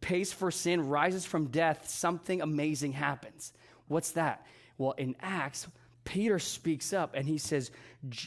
pays 0.00 0.32
for 0.32 0.50
sin, 0.50 0.88
rises 0.88 1.24
from 1.24 1.46
death, 1.46 1.88
something 1.88 2.42
amazing 2.42 2.92
happens. 2.92 3.52
What's 3.88 4.12
that? 4.12 4.46
Well, 4.78 4.92
in 4.92 5.16
Acts, 5.20 5.66
Peter 6.04 6.38
speaks 6.38 6.92
up 6.92 7.14
and 7.14 7.26
he 7.26 7.38
says, 7.38 7.70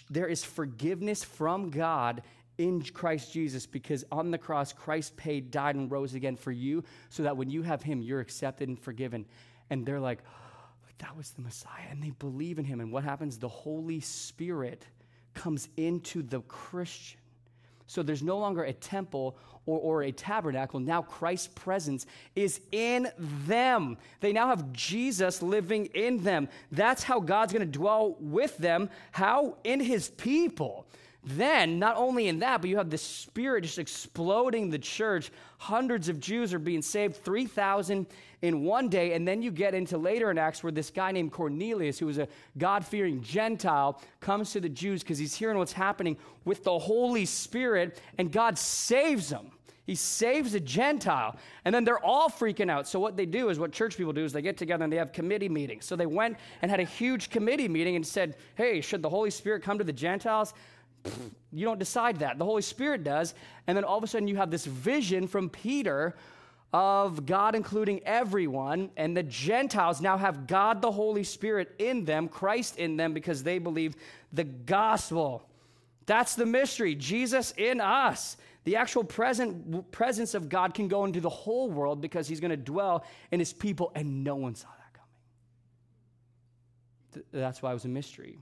There 0.09 0.27
is 0.27 0.43
forgiveness 0.43 1.23
from 1.23 1.69
God 1.69 2.21
in 2.57 2.81
Christ 2.83 3.33
Jesus 3.33 3.65
because 3.65 4.05
on 4.11 4.31
the 4.31 4.37
cross, 4.37 4.73
Christ 4.73 5.17
paid, 5.17 5.51
died, 5.51 5.75
and 5.75 5.89
rose 5.89 6.13
again 6.13 6.35
for 6.35 6.51
you 6.51 6.83
so 7.09 7.23
that 7.23 7.37
when 7.37 7.49
you 7.49 7.63
have 7.63 7.81
him, 7.81 8.01
you're 8.01 8.19
accepted 8.19 8.67
and 8.69 8.79
forgiven. 8.79 9.25
And 9.69 9.85
they're 9.85 9.99
like, 9.99 10.19
that 10.99 11.17
was 11.17 11.31
the 11.31 11.41
Messiah. 11.41 11.87
And 11.89 12.01
they 12.01 12.11
believe 12.11 12.59
in 12.59 12.65
him. 12.65 12.79
And 12.79 12.91
what 12.91 13.03
happens? 13.03 13.37
The 13.37 13.49
Holy 13.49 13.99
Spirit 13.99 14.85
comes 15.33 15.67
into 15.75 16.21
the 16.21 16.41
Christian. 16.41 17.19
So 17.87 18.03
there's 18.03 18.23
no 18.23 18.37
longer 18.37 18.63
a 18.63 18.73
temple 18.73 19.37
or, 19.65 19.79
or 19.79 20.03
a 20.03 20.11
tabernacle. 20.11 20.79
Now 20.79 21.01
Christ's 21.01 21.47
presence 21.47 22.05
is 22.35 22.59
in 22.71 23.07
them. 23.17 23.97
They 24.19 24.33
now 24.33 24.47
have 24.47 24.73
Jesus 24.73 25.41
living 25.41 25.87
in 25.87 26.23
them. 26.23 26.49
That's 26.71 27.03
how 27.03 27.19
God's 27.19 27.53
going 27.53 27.65
to 27.65 27.71
dwell 27.71 28.15
with 28.19 28.57
them. 28.57 28.89
How? 29.11 29.57
In 29.63 29.79
his 29.79 30.09
people. 30.09 30.85
Then, 31.25 31.79
not 31.79 31.95
only 31.95 32.27
in 32.27 32.39
that, 32.39 32.59
but 32.59 32.69
you 32.69 32.77
have 32.77 32.89
the 32.89 32.97
Spirit 32.97 33.61
just 33.61 33.79
exploding 33.79 34.69
the 34.69 34.79
church. 34.79 35.31
Hundreds 35.63 36.09
of 36.09 36.19
Jews 36.19 36.53
are 36.53 36.59
being 36.59 36.81
saved, 36.81 37.15
3,000 37.23 38.05
in 38.41 38.65
one 38.65 38.89
day. 38.89 39.13
And 39.13 39.25
then 39.25 39.41
you 39.41 39.49
get 39.49 39.73
into 39.73 39.97
later 39.97 40.29
in 40.29 40.37
Acts 40.37 40.61
where 40.61 40.73
this 40.73 40.89
guy 40.89 41.13
named 41.13 41.31
Cornelius, 41.31 41.97
who 41.97 42.05
was 42.05 42.17
a 42.17 42.27
God 42.57 42.85
fearing 42.85 43.21
Gentile, 43.21 44.01
comes 44.19 44.51
to 44.51 44.59
the 44.59 44.67
Jews 44.67 45.03
because 45.03 45.17
he's 45.17 45.33
hearing 45.33 45.57
what's 45.57 45.71
happening 45.71 46.17
with 46.43 46.65
the 46.65 46.77
Holy 46.77 47.23
Spirit, 47.23 48.01
and 48.17 48.29
God 48.29 48.57
saves 48.57 49.29
him. 49.29 49.51
He 49.85 49.95
saves 49.95 50.53
a 50.53 50.59
Gentile. 50.59 51.37
And 51.63 51.73
then 51.73 51.85
they're 51.85 52.03
all 52.03 52.27
freaking 52.27 52.69
out. 52.69 52.85
So, 52.85 52.99
what 52.99 53.15
they 53.15 53.25
do 53.25 53.47
is 53.47 53.57
what 53.57 53.71
church 53.71 53.95
people 53.95 54.11
do 54.11 54.25
is 54.25 54.33
they 54.33 54.41
get 54.41 54.57
together 54.57 54.83
and 54.83 54.91
they 54.91 54.97
have 54.97 55.13
committee 55.13 55.47
meetings. 55.47 55.85
So, 55.85 55.95
they 55.95 56.05
went 56.05 56.35
and 56.61 56.69
had 56.69 56.81
a 56.81 56.85
huge 56.85 57.29
committee 57.29 57.69
meeting 57.69 57.95
and 57.95 58.05
said, 58.05 58.35
Hey, 58.55 58.81
should 58.81 59.01
the 59.01 59.09
Holy 59.09 59.29
Spirit 59.29 59.63
come 59.63 59.77
to 59.77 59.85
the 59.85 59.93
Gentiles? 59.93 60.53
You 61.51 61.65
don't 61.65 61.79
decide 61.79 62.19
that. 62.19 62.37
The 62.37 62.45
Holy 62.45 62.61
Spirit 62.61 63.03
does. 63.03 63.33
And 63.67 63.77
then 63.77 63.83
all 63.83 63.97
of 63.97 64.03
a 64.03 64.07
sudden, 64.07 64.27
you 64.27 64.37
have 64.37 64.51
this 64.51 64.65
vision 64.65 65.27
from 65.27 65.49
Peter 65.49 66.15
of 66.73 67.27
God 67.27 67.53
including 67.53 68.01
everyone, 68.03 68.89
and 68.97 69.15
the 69.15 69.21
Gentiles 69.21 70.01
now 70.01 70.17
have 70.17 70.47
God 70.47 70.81
the 70.81 70.91
Holy 70.91 71.23
Spirit 71.23 71.75
in 71.77 72.03
them, 72.03 72.27
Christ 72.27 72.77
in 72.77 72.97
them, 72.97 73.13
because 73.13 73.43
they 73.43 73.59
believe 73.59 73.95
the 74.33 74.43
gospel. 74.43 75.47
That's 76.07 76.33
the 76.33 76.47
mystery. 76.47 76.95
Jesus 76.95 77.53
in 77.57 77.79
us. 77.79 78.37
The 78.63 78.77
actual 78.77 79.03
present 79.03 79.91
presence 79.91 80.33
of 80.33 80.49
God 80.49 80.73
can 80.73 80.87
go 80.87 81.05
into 81.05 81.19
the 81.19 81.29
whole 81.29 81.69
world 81.69 82.01
because 82.01 82.27
he's 82.27 82.39
going 82.39 82.49
to 82.51 82.57
dwell 82.57 83.05
in 83.31 83.39
his 83.39 83.53
people, 83.53 83.91
and 83.93 84.23
no 84.23 84.35
one 84.35 84.55
saw 84.55 84.69
that 84.69 84.99
coming. 87.13 87.25
That's 87.31 87.61
why 87.61 87.69
it 87.69 87.73
was 87.73 87.85
a 87.85 87.89
mystery. 87.89 88.39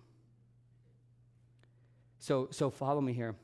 So, 2.22 2.50
so 2.52 2.70
follow 2.70 3.02
me 3.02 3.14
here. 3.14 3.36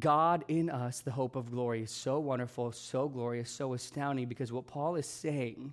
God 0.00 0.44
in 0.48 0.68
us, 0.68 0.98
the 0.98 1.12
hope 1.12 1.36
of 1.36 1.52
glory, 1.52 1.84
is 1.84 1.92
so 1.92 2.18
wonderful, 2.18 2.72
so 2.72 3.08
glorious, 3.08 3.48
so 3.48 3.72
astounding 3.72 4.26
because 4.26 4.50
what 4.50 4.66
Paul 4.66 4.96
is 4.96 5.06
saying, 5.06 5.72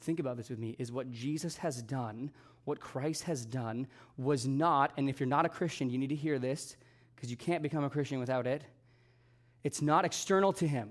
think 0.00 0.18
about 0.18 0.36
this 0.36 0.50
with 0.50 0.58
me, 0.58 0.74
is 0.80 0.90
what 0.90 1.12
Jesus 1.12 1.56
has 1.58 1.80
done, 1.80 2.32
what 2.64 2.80
Christ 2.80 3.22
has 3.22 3.46
done, 3.46 3.86
was 4.16 4.48
not, 4.48 4.92
and 4.96 5.08
if 5.08 5.20
you're 5.20 5.28
not 5.28 5.46
a 5.46 5.48
Christian, 5.48 5.88
you 5.88 5.98
need 5.98 6.10
to 6.10 6.16
hear 6.16 6.40
this 6.40 6.76
because 7.14 7.30
you 7.30 7.36
can't 7.36 7.62
become 7.62 7.84
a 7.84 7.90
Christian 7.90 8.18
without 8.18 8.48
it. 8.48 8.64
It's 9.62 9.80
not 9.80 10.04
external 10.04 10.52
to 10.54 10.66
him, 10.66 10.90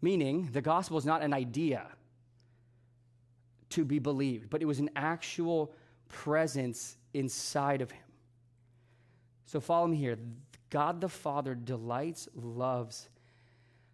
meaning 0.00 0.48
the 0.52 0.62
gospel 0.62 0.96
is 0.96 1.04
not 1.04 1.20
an 1.20 1.34
idea 1.34 1.86
to 3.70 3.84
be 3.84 3.98
believed, 3.98 4.48
but 4.48 4.62
it 4.62 4.64
was 4.64 4.78
an 4.78 4.88
actual 4.96 5.74
presence 6.08 6.96
inside 7.14 7.80
of 7.80 7.90
him. 7.90 8.02
So 9.46 9.60
follow 9.60 9.86
me 9.86 9.96
here. 9.96 10.18
God 10.70 11.00
the 11.00 11.08
Father 11.08 11.54
delights, 11.54 12.28
loves, 12.34 13.08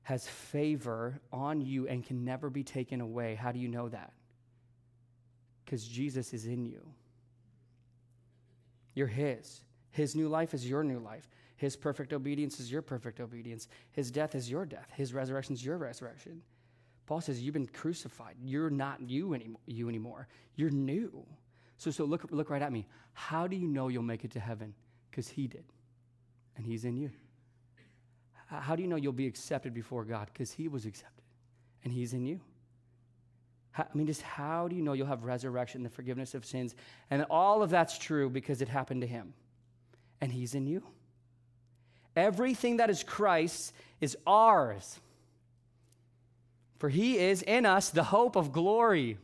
has 0.03 0.29
favor 0.29 1.21
on 1.33 1.61
you, 1.61 1.89
and 1.89 2.05
can 2.05 2.25
never 2.25 2.51
be 2.51 2.63
taken 2.63 3.01
away. 3.01 3.35
How 3.35 3.53
do 3.53 3.59
you 3.59 3.69
know 3.69 3.89
that? 3.89 4.13
Because 5.65 5.87
Jesus 5.87 6.33
is 6.35 6.47
in 6.47 6.65
you. 6.65 6.87
You're 8.95 9.07
His. 9.07 9.63
His 9.91 10.15
new 10.15 10.29
life 10.29 10.53
is 10.55 10.69
your 10.69 10.85
new 10.85 10.99
life. 10.99 11.29
His 11.57 11.75
perfect 11.75 12.13
obedience 12.13 12.61
is 12.61 12.71
your 12.71 12.83
perfect 12.83 13.19
obedience. 13.19 13.69
His 13.93 14.11
death 14.11 14.35
is 14.35 14.51
your 14.51 14.67
death. 14.67 14.91
His 14.95 15.15
resurrection 15.15 15.55
is 15.55 15.65
your 15.65 15.79
resurrection. 15.79 16.43
Paul 17.07 17.21
says, 17.21 17.41
You've 17.41 17.55
been 17.55 17.67
crucified. 17.67 18.35
You're 18.43 18.71
not 18.71 19.01
you, 19.01 19.33
any- 19.33 19.57
you 19.67 19.89
anymore. 19.89 20.29
You're 20.55 20.71
new. 20.71 21.25
So, 21.79 21.91
so 21.91 22.05
look, 22.05 22.27
look 22.31 22.51
right 22.51 22.63
at 22.63 22.73
me. 22.73 22.87
How 23.13 23.47
do 23.47 23.57
you 23.57 23.67
know 23.67 23.89
you'll 23.89 24.03
make 24.03 24.25
it 24.25 24.31
to 24.33 24.41
heaven? 24.41 24.75
Because 25.11 25.29
he 25.29 25.47
did, 25.47 25.65
and 26.57 26.65
he's 26.65 26.85
in 26.85 26.97
you. 26.97 27.11
How 28.47 28.77
do 28.77 28.83
you 28.83 28.89
know 28.89 28.97
you'll 28.97 29.13
be 29.13 29.27
accepted 29.27 29.75
before 29.75 30.05
God? 30.05 30.29
Because 30.33 30.53
he 30.53 30.69
was 30.69 30.87
accepted, 30.87 31.25
and 31.85 31.93
he's 31.93 32.13
in 32.13 32.25
you. 32.25 32.41
I 33.77 33.85
mean, 33.93 34.07
just 34.07 34.23
how 34.23 34.69
do 34.69 34.77
you 34.77 34.83
know 34.83 34.95
you'll 34.95 35.07
have 35.07 35.25
resurrection, 35.25 35.83
the 35.83 35.91
forgiveness 35.91 36.35
of 36.35 36.47
sins? 36.47 36.75
And 37.11 37.27
all 37.29 37.63
of 37.63 37.71
that's 37.71 37.99
true 37.99 38.31
because 38.31 38.63
it 38.63 38.69
happened 38.69 39.03
to 39.03 39.07
him, 39.07 39.35
and 40.21 40.33
he's 40.33 40.55
in 40.55 40.67
you. 40.67 40.83
Everything 42.15 42.79
that 42.79 42.89
is 42.89 43.03
Christ's 43.03 43.73
is 44.01 44.17
ours. 44.27 44.99
For 46.79 46.89
he 46.89 47.19
is 47.19 47.43
in 47.43 47.67
us 47.67 47.91
the 47.91 48.05
hope 48.05 48.37
of 48.37 48.53
glory. 48.53 49.19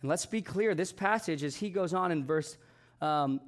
And 0.00 0.08
let's 0.08 0.26
be 0.26 0.42
clear 0.42 0.74
this 0.74 0.92
passage, 0.92 1.42
as 1.42 1.56
he 1.56 1.70
goes 1.70 1.92
on 1.92 2.12
in 2.12 2.24
verse 2.24 2.56
um, 3.00 3.40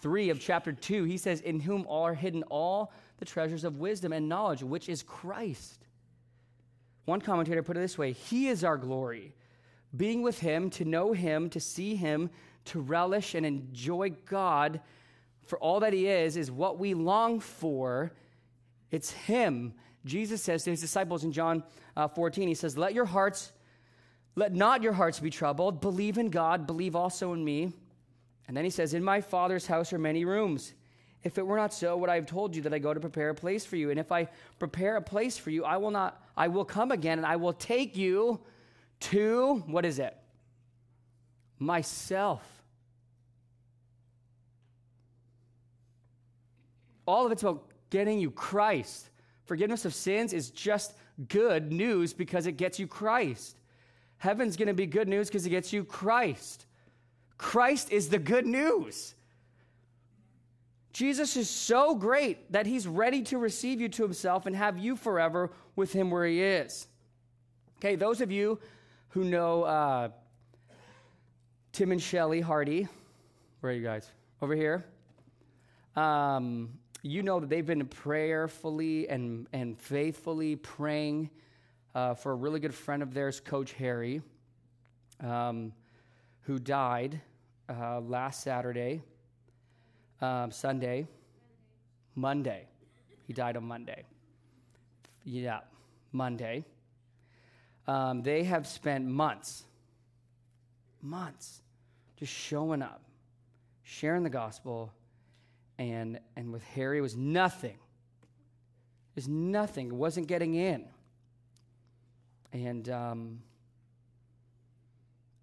3 0.00 0.30
of 0.30 0.40
chapter 0.40 0.72
2, 0.72 1.04
he 1.04 1.16
says, 1.16 1.40
In 1.40 1.60
whom 1.60 1.86
are 1.88 2.14
hidden 2.14 2.42
all 2.44 2.92
the 3.18 3.24
treasures 3.24 3.64
of 3.64 3.78
wisdom 3.78 4.12
and 4.12 4.28
knowledge, 4.28 4.62
which 4.62 4.88
is 4.88 5.02
Christ. 5.02 5.86
One 7.06 7.20
commentator 7.20 7.62
put 7.62 7.76
it 7.76 7.80
this 7.80 7.98
way 7.98 8.12
He 8.12 8.48
is 8.48 8.64
our 8.64 8.76
glory. 8.76 9.34
Being 9.96 10.22
with 10.22 10.40
Him, 10.40 10.70
to 10.70 10.84
know 10.84 11.12
Him, 11.12 11.48
to 11.50 11.60
see 11.60 11.94
Him, 11.94 12.30
to 12.66 12.80
relish 12.80 13.34
and 13.34 13.46
enjoy 13.46 14.10
God 14.26 14.80
for 15.46 15.58
all 15.58 15.80
that 15.80 15.92
He 15.92 16.08
is, 16.08 16.36
is 16.36 16.50
what 16.50 16.78
we 16.78 16.94
long 16.94 17.40
for. 17.40 18.12
It's 18.90 19.10
Him. 19.10 19.74
Jesus 20.04 20.42
says 20.42 20.64
to 20.64 20.70
His 20.70 20.80
disciples 20.80 21.24
in 21.24 21.32
John 21.32 21.62
uh, 21.96 22.08
14, 22.08 22.48
He 22.48 22.54
says, 22.54 22.76
Let 22.76 22.92
your 22.92 23.04
hearts 23.04 23.52
let 24.36 24.52
not 24.52 24.82
your 24.82 24.92
hearts 24.92 25.20
be 25.20 25.30
troubled. 25.30 25.80
Believe 25.80 26.18
in 26.18 26.30
God, 26.30 26.66
believe 26.66 26.96
also 26.96 27.32
in 27.32 27.44
me. 27.44 27.72
And 28.46 28.56
then 28.56 28.64
he 28.64 28.70
says, 28.70 28.94
In 28.94 29.04
my 29.04 29.20
Father's 29.20 29.66
house 29.66 29.92
are 29.92 29.98
many 29.98 30.24
rooms. 30.24 30.74
If 31.22 31.38
it 31.38 31.46
were 31.46 31.56
not 31.56 31.72
so, 31.72 31.96
would 31.96 32.10
I 32.10 32.16
have 32.16 32.26
told 32.26 32.54
you 32.54 32.62
that 32.62 32.74
I 32.74 32.78
go 32.78 32.92
to 32.92 33.00
prepare 33.00 33.30
a 33.30 33.34
place 33.34 33.64
for 33.64 33.76
you? 33.76 33.90
And 33.90 33.98
if 33.98 34.12
I 34.12 34.28
prepare 34.58 34.96
a 34.96 35.02
place 35.02 35.38
for 35.38 35.50
you, 35.50 35.64
I 35.64 35.78
will 35.78 35.90
not, 35.90 36.22
I 36.36 36.48
will 36.48 36.66
come 36.66 36.92
again 36.92 37.18
and 37.18 37.26
I 37.26 37.36
will 37.36 37.54
take 37.54 37.96
you 37.96 38.40
to, 39.00 39.62
what 39.66 39.86
is 39.86 39.98
it? 39.98 40.14
Myself. 41.58 42.42
All 47.06 47.24
of 47.24 47.32
it's 47.32 47.42
about 47.42 47.68
getting 47.88 48.18
you 48.18 48.30
Christ. 48.30 49.08
Forgiveness 49.46 49.86
of 49.86 49.94
sins 49.94 50.34
is 50.34 50.50
just 50.50 50.94
good 51.28 51.72
news 51.72 52.12
because 52.12 52.46
it 52.46 52.58
gets 52.58 52.78
you 52.78 52.86
Christ. 52.86 53.56
Heaven's 54.24 54.56
going 54.56 54.68
to 54.68 54.74
be 54.74 54.86
good 54.86 55.06
news 55.06 55.28
because 55.28 55.44
it 55.44 55.50
gets 55.50 55.70
you 55.70 55.84
Christ. 55.84 56.64
Christ 57.36 57.92
is 57.92 58.08
the 58.08 58.18
good 58.18 58.46
news. 58.46 59.14
Jesus 60.94 61.36
is 61.36 61.50
so 61.50 61.94
great 61.94 62.50
that 62.50 62.64
he's 62.64 62.86
ready 62.86 63.20
to 63.24 63.36
receive 63.36 63.82
you 63.82 63.90
to 63.90 64.02
himself 64.02 64.46
and 64.46 64.56
have 64.56 64.78
you 64.78 64.96
forever 64.96 65.50
with 65.76 65.92
him 65.92 66.10
where 66.10 66.24
he 66.24 66.40
is. 66.40 66.86
Okay, 67.76 67.96
those 67.96 68.22
of 68.22 68.32
you 68.32 68.58
who 69.10 69.24
know 69.24 69.64
uh, 69.64 70.08
Tim 71.72 71.92
and 71.92 72.00
Shelly 72.00 72.40
Hardy, 72.40 72.88
where 73.60 73.72
are 73.72 73.76
you 73.76 73.82
guys? 73.82 74.10
Over 74.40 74.56
here. 74.56 74.86
Um, 75.96 76.70
you 77.02 77.22
know 77.22 77.40
that 77.40 77.50
they've 77.50 77.66
been 77.66 77.84
prayerfully 77.84 79.06
and, 79.06 79.48
and 79.52 79.78
faithfully 79.78 80.56
praying 80.56 81.28
uh, 81.94 82.14
for 82.14 82.32
a 82.32 82.34
really 82.34 82.60
good 82.60 82.74
friend 82.74 83.02
of 83.02 83.14
theirs, 83.14 83.40
Coach 83.40 83.72
Harry, 83.74 84.20
um, 85.20 85.72
who 86.42 86.58
died 86.58 87.20
uh, 87.68 88.00
last 88.00 88.42
Saturday, 88.42 89.02
um, 90.20 90.50
Sunday, 90.50 91.06
Monday. 92.14 92.66
He 93.26 93.32
died 93.32 93.56
on 93.56 93.64
Monday. 93.64 94.04
Yeah, 95.24 95.60
Monday. 96.12 96.64
Um, 97.86 98.22
they 98.22 98.44
have 98.44 98.66
spent 98.66 99.06
months, 99.06 99.64
months, 101.00 101.60
just 102.16 102.32
showing 102.32 102.82
up, 102.82 103.02
sharing 103.82 104.22
the 104.22 104.30
gospel, 104.30 104.92
and 105.78 106.18
and 106.36 106.52
with 106.52 106.62
Harry 106.64 106.98
it 106.98 107.02
was 107.02 107.16
nothing. 107.16 107.78
It 109.14 109.16
was 109.16 109.28
nothing. 109.28 109.88
It 109.88 109.94
wasn't 109.94 110.26
getting 110.26 110.54
in. 110.54 110.86
And 112.54 112.88
um, 112.88 113.40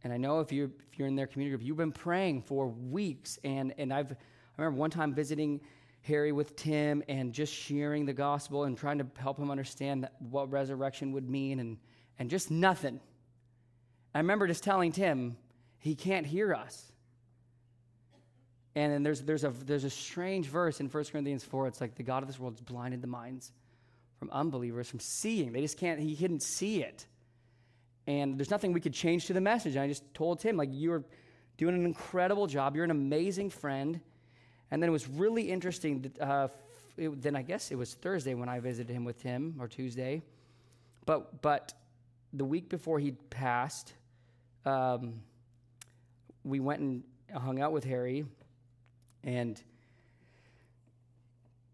and 0.04 0.12
I 0.12 0.18
know 0.18 0.40
if 0.40 0.52
you 0.52 0.72
if 0.92 0.98
you're 0.98 1.08
in 1.08 1.16
their 1.16 1.28
community 1.28 1.56
group, 1.56 1.68
you've 1.68 1.78
been 1.78 1.92
praying 1.92 2.42
for 2.42 2.68
weeks. 2.68 3.38
And 3.44 3.74
and 3.78 3.94
I've 3.94 4.12
I 4.12 4.62
remember 4.62 4.80
one 4.80 4.90
time 4.90 5.14
visiting 5.14 5.62
Harry 6.04 6.32
with 6.32 6.56
Tim 6.56 7.04
and 7.10 7.34
just 7.34 7.54
sharing 7.54 8.06
the 8.06 8.14
gospel 8.14 8.64
and 8.64 8.78
trying 8.78 8.98
to 8.98 9.06
help 9.18 9.38
him 9.38 9.52
understand 9.52 10.10
what 10.18 10.50
resurrection 10.50 11.12
would 11.12 11.30
mean 11.30 11.60
and 11.60 11.78
and 12.18 12.30
just 12.30 12.50
nothing. 12.50 13.02
I 14.16 14.20
remember 14.20 14.48
just 14.48 14.64
telling 14.64 14.94
Tim, 14.94 15.36
he 15.80 15.96
can't 15.96 16.26
hear 16.26 16.54
us. 16.54 16.92
And 18.74 18.92
then 18.92 19.04
there's, 19.04 19.22
there's, 19.22 19.44
a, 19.44 19.50
there's 19.50 19.84
a 19.84 19.90
strange 19.90 20.48
verse 20.48 20.80
in 20.80 20.88
1 20.88 21.04
Corinthians 21.06 21.44
4. 21.44 21.68
It's 21.68 21.82
like 21.82 21.96
the 21.96 22.04
God 22.04 22.24
of 22.24 22.28
this 22.28 22.40
world 22.40 22.54
has 22.54 22.62
blinded 22.62 23.02
the 23.02 23.08
minds 23.08 23.52
from 24.22 24.30
unbelievers 24.30 24.88
from 24.88 25.00
seeing. 25.00 25.52
They 25.52 25.62
just 25.62 25.80
can't, 25.80 26.00
he 26.00 26.16
couldn't 26.16 26.44
see 26.44 26.84
it. 26.84 27.08
And 28.06 28.38
there's 28.38 28.52
nothing 28.52 28.72
we 28.72 28.80
could 28.80 28.94
change 28.94 29.26
to 29.26 29.34
the 29.34 29.42
message. 29.42 29.74
And 29.74 29.82
I 29.82 29.88
just 29.88 30.04
told 30.14 30.44
him, 30.44 30.58
like, 30.58 30.70
you're 30.72 31.04
doing 31.58 31.74
an 31.74 31.88
incredible 31.88 32.46
job. 32.46 32.76
You're 32.76 32.86
an 32.86 32.92
amazing 32.92 33.50
friend. 33.50 34.00
And 34.70 34.80
then 34.80 34.90
it 34.90 34.92
was 34.92 35.08
really 35.08 35.50
interesting. 35.50 36.12
Uh, 36.22 36.50
it, 36.98 37.20
then 37.20 37.36
I 37.36 37.42
guess 37.42 37.72
it 37.72 37.76
was 37.80 37.96
Thursday 37.96 38.36
when 38.36 38.48
I 38.48 38.60
visited 38.60 38.94
him 38.94 39.06
with 39.06 39.24
him, 39.24 39.56
or 39.60 39.68
Tuesday. 39.68 40.22
But, 41.08 41.42
but 41.42 41.74
the 42.32 42.46
week 42.46 42.70
before 42.70 43.00
he 43.00 43.14
passed, 43.32 43.96
um, 44.68 45.16
we 46.44 46.60
went 46.60 46.82
and 46.82 47.02
hung 47.36 47.60
out 47.60 47.72
with 47.72 47.86
Harry 47.86 48.26
and 49.24 49.60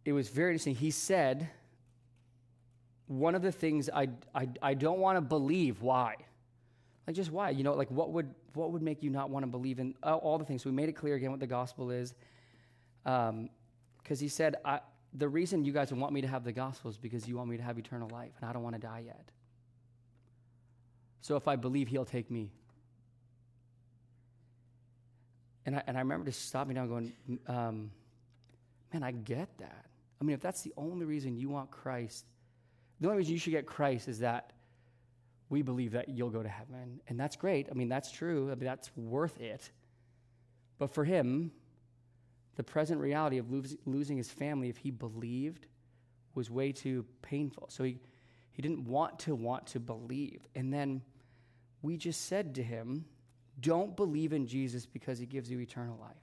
it 0.06 0.14
was 0.14 0.30
very 0.30 0.52
interesting. 0.52 0.76
He 0.76 0.92
said, 0.92 1.50
one 3.08 3.36
of 3.36 3.42
the 3.42 3.52
things 3.52 3.90
I, 3.94 4.10
I, 4.36 4.50
I 4.62 4.74
don't 4.74 5.00
want 5.00 5.18
to 5.18 5.22
believe, 5.22 5.82
why? 5.82 6.16
Like, 7.06 7.16
just 7.16 7.32
why? 7.32 7.52
You 7.52 7.64
know, 7.64 7.74
like, 7.74 7.90
what 7.90 8.12
would, 8.12 8.34
what 8.54 8.72
would 8.72 8.82
make 8.82 9.02
you 9.02 9.10
not 9.10 9.30
want 9.30 9.44
to 9.44 9.48
believe 9.48 9.80
in 9.80 9.96
all, 10.04 10.18
all 10.20 10.38
the 10.38 10.46
things? 10.46 10.64
So 10.64 10.70
we 10.70 10.76
made 10.76 10.90
it 10.90 10.94
clear 10.94 11.16
again 11.16 11.32
what 11.32 11.40
the 11.40 11.48
gospel 11.48 11.90
is. 11.90 12.14
Because 13.04 13.30
um, 13.30 13.50
he 14.06 14.28
said, 14.28 14.58
I, 14.66 14.82
the 15.14 15.30
reason 15.30 15.64
you 15.64 15.72
guys 15.72 15.94
want 15.94 16.14
me 16.14 16.22
to 16.22 16.28
have 16.28 16.44
the 16.44 16.52
gospel 16.52 16.92
is 16.92 16.98
because 16.98 17.28
you 17.28 17.38
want 17.38 17.50
me 17.50 17.58
to 17.58 17.64
have 17.64 17.80
eternal 17.80 18.10
life, 18.10 18.34
and 18.42 18.50
I 18.50 18.54
don't 18.54 18.64
want 18.64 18.76
to 18.76 18.82
die 18.82 19.04
yet. 19.06 19.32
So 21.22 21.38
if 21.38 21.48
I 21.48 21.56
believe, 21.56 21.88
he'll 21.88 22.06
take 22.06 22.30
me. 22.30 22.52
And 25.66 25.76
I, 25.76 25.84
and 25.88 25.98
I 25.98 26.02
remember 26.02 26.26
just 26.26 26.48
stopping 26.48 26.76
down 26.76 26.88
going, 26.88 27.14
um, 27.48 27.92
man, 28.94 29.04
I 29.04 29.12
get 29.12 29.50
that. 29.60 29.86
I 30.20 30.24
mean, 30.24 30.34
if 30.34 30.42
that's 30.42 30.62
the 30.62 30.74
only 30.78 31.06
reason 31.06 31.38
you 31.38 31.50
want 31.50 31.72
Christ, 31.72 32.26
the 33.00 33.08
only 33.08 33.20
reason 33.20 33.34
you 33.34 33.40
should 33.40 33.52
get 33.52 33.66
Christ 33.66 34.08
is 34.08 34.20
that 34.20 34.54
we 35.50 35.62
believe 35.62 35.92
that 35.92 36.10
you'll 36.10 36.30
go 36.30 36.44
to 36.44 36.50
heaven. 36.50 37.00
And 37.08 37.20
that's 37.20 37.36
great. 37.36 37.68
I 37.72 37.74
mean, 37.74 37.90
that's 37.90 38.12
true. 38.12 38.52
I 38.52 38.56
mean, 38.56 38.66
that's 38.66 38.92
worth 38.96 39.40
it. 39.40 39.70
But 40.78 40.92
for 40.92 41.06
him, 41.06 41.52
the 42.56 42.64
present 42.64 43.00
reality 43.00 43.38
of 43.38 43.52
lose, 43.52 43.76
losing 43.86 44.18
his 44.18 44.30
family, 44.30 44.70
if 44.70 44.78
he 44.78 44.92
believed, 44.92 45.68
was 46.36 46.50
way 46.50 46.72
too 46.72 47.06
painful. 47.22 47.68
So 47.70 47.84
he, 47.84 48.00
he 48.52 48.62
didn't 48.62 48.86
want 48.86 49.20
to 49.20 49.36
want 49.36 49.68
to 49.68 49.80
believe. 49.80 50.48
And 50.56 50.74
then 50.74 51.02
we 51.82 51.98
just 51.98 52.26
said 52.26 52.56
to 52.56 52.64
him, 52.64 53.06
don't 53.60 53.96
believe 53.96 54.34
in 54.34 54.48
Jesus 54.48 54.86
because 54.86 55.18
he 55.18 55.26
gives 55.26 55.50
you 55.50 55.60
eternal 55.60 55.98
life, 56.00 56.16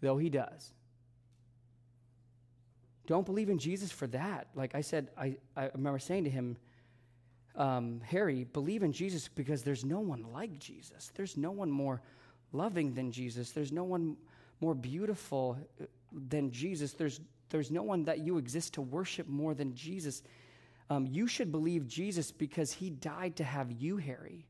though 0.00 0.18
he 0.18 0.28
does. 0.28 0.72
Don't 3.06 3.26
believe 3.26 3.50
in 3.50 3.58
Jesus 3.58 3.92
for 3.92 4.06
that. 4.08 4.48
Like 4.54 4.74
I 4.74 4.80
said, 4.80 5.10
I, 5.18 5.36
I 5.56 5.70
remember 5.74 5.98
saying 5.98 6.24
to 6.24 6.30
him, 6.30 6.56
um, 7.56 8.00
Harry, 8.04 8.44
believe 8.44 8.82
in 8.82 8.92
Jesus 8.92 9.28
because 9.28 9.62
there's 9.62 9.84
no 9.84 10.00
one 10.00 10.24
like 10.32 10.58
Jesus. 10.58 11.12
There's 11.14 11.36
no 11.36 11.50
one 11.50 11.70
more 11.70 12.00
loving 12.52 12.94
than 12.94 13.12
Jesus. 13.12 13.50
There's 13.50 13.72
no 13.72 13.84
one 13.84 14.16
more 14.60 14.74
beautiful 14.74 15.58
uh, 15.80 15.84
than 16.12 16.50
Jesus. 16.50 16.92
There's, 16.92 17.20
there's 17.50 17.70
no 17.70 17.82
one 17.82 18.04
that 18.04 18.20
you 18.20 18.38
exist 18.38 18.74
to 18.74 18.82
worship 18.82 19.28
more 19.28 19.54
than 19.54 19.74
Jesus. 19.74 20.22
Um, 20.90 21.06
you 21.06 21.26
should 21.26 21.52
believe 21.52 21.86
Jesus 21.86 22.32
because 22.32 22.72
he 22.72 22.90
died 22.90 23.36
to 23.36 23.44
have 23.44 23.70
you, 23.70 23.98
Harry. 23.98 24.46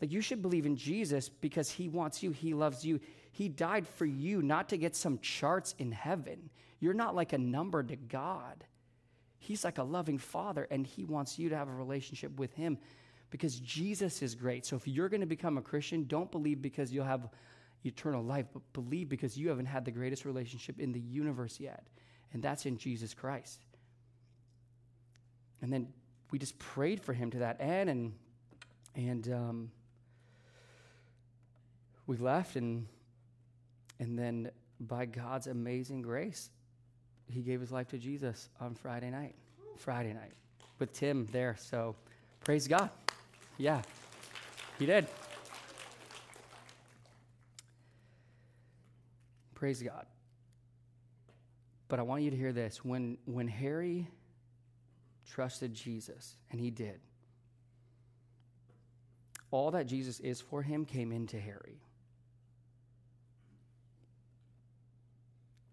Like 0.00 0.12
you 0.12 0.20
should 0.20 0.42
believe 0.42 0.66
in 0.66 0.76
Jesus 0.76 1.28
because 1.28 1.70
he 1.70 1.88
wants 1.88 2.22
you, 2.22 2.32
he 2.32 2.52
loves 2.52 2.84
you. 2.84 3.00
He 3.32 3.48
died 3.48 3.86
for 3.88 4.04
you, 4.04 4.42
not 4.42 4.68
to 4.68 4.76
get 4.76 4.94
some 4.94 5.18
charts 5.20 5.74
in 5.78 5.92
heaven. 5.92 6.50
You're 6.84 6.92
not 6.92 7.16
like 7.16 7.32
a 7.32 7.38
number 7.38 7.82
to 7.82 7.96
God. 7.96 8.62
He's 9.38 9.64
like 9.64 9.78
a 9.78 9.82
loving 9.82 10.18
father, 10.18 10.68
and 10.70 10.86
he 10.86 11.06
wants 11.06 11.38
you 11.38 11.48
to 11.48 11.56
have 11.56 11.66
a 11.66 11.72
relationship 11.72 12.38
with 12.38 12.52
him 12.52 12.76
because 13.30 13.58
Jesus 13.60 14.20
is 14.20 14.34
great. 14.34 14.66
So 14.66 14.76
if 14.76 14.86
you're 14.86 15.08
going 15.08 15.22
to 15.22 15.26
become 15.26 15.56
a 15.56 15.62
Christian, 15.62 16.04
don't 16.04 16.30
believe 16.30 16.60
because 16.60 16.92
you'll 16.92 17.06
have 17.06 17.30
eternal 17.86 18.22
life, 18.22 18.44
but 18.52 18.60
believe 18.74 19.08
because 19.08 19.34
you 19.34 19.48
haven't 19.48 19.64
had 19.64 19.86
the 19.86 19.90
greatest 19.92 20.26
relationship 20.26 20.78
in 20.78 20.92
the 20.92 21.00
universe 21.00 21.58
yet, 21.58 21.86
and 22.34 22.42
that's 22.42 22.66
in 22.66 22.76
Jesus 22.76 23.14
Christ. 23.14 23.64
And 25.62 25.72
then 25.72 25.88
we 26.32 26.38
just 26.38 26.58
prayed 26.58 27.00
for 27.00 27.14
him 27.14 27.30
to 27.30 27.38
that 27.38 27.62
end, 27.62 27.88
and 27.88 28.12
and 28.94 29.32
um, 29.32 29.70
we 32.06 32.18
left 32.18 32.56
and 32.56 32.88
and 33.98 34.18
then 34.18 34.50
by 34.78 35.06
God's 35.06 35.46
amazing 35.46 36.02
grace, 36.02 36.50
he 37.28 37.40
gave 37.40 37.60
his 37.60 37.72
life 37.72 37.88
to 37.88 37.98
Jesus 37.98 38.48
on 38.60 38.74
Friday 38.74 39.10
night. 39.10 39.34
Friday 39.76 40.12
night 40.12 40.32
with 40.78 40.92
Tim 40.92 41.26
there. 41.32 41.56
So 41.58 41.96
praise 42.44 42.68
God. 42.68 42.90
Yeah. 43.58 43.82
He 44.78 44.86
did. 44.86 45.06
Praise 49.54 49.82
God. 49.82 50.06
But 51.88 51.98
I 51.98 52.02
want 52.02 52.22
you 52.22 52.30
to 52.30 52.36
hear 52.36 52.52
this. 52.52 52.84
When 52.84 53.18
when 53.24 53.48
Harry 53.48 54.08
trusted 55.30 55.74
Jesus, 55.74 56.36
and 56.50 56.60
he 56.60 56.70
did, 56.70 57.00
all 59.50 59.70
that 59.72 59.86
Jesus 59.86 60.20
is 60.20 60.40
for 60.40 60.62
him 60.62 60.84
came 60.84 61.12
into 61.12 61.38
Harry. 61.38 61.80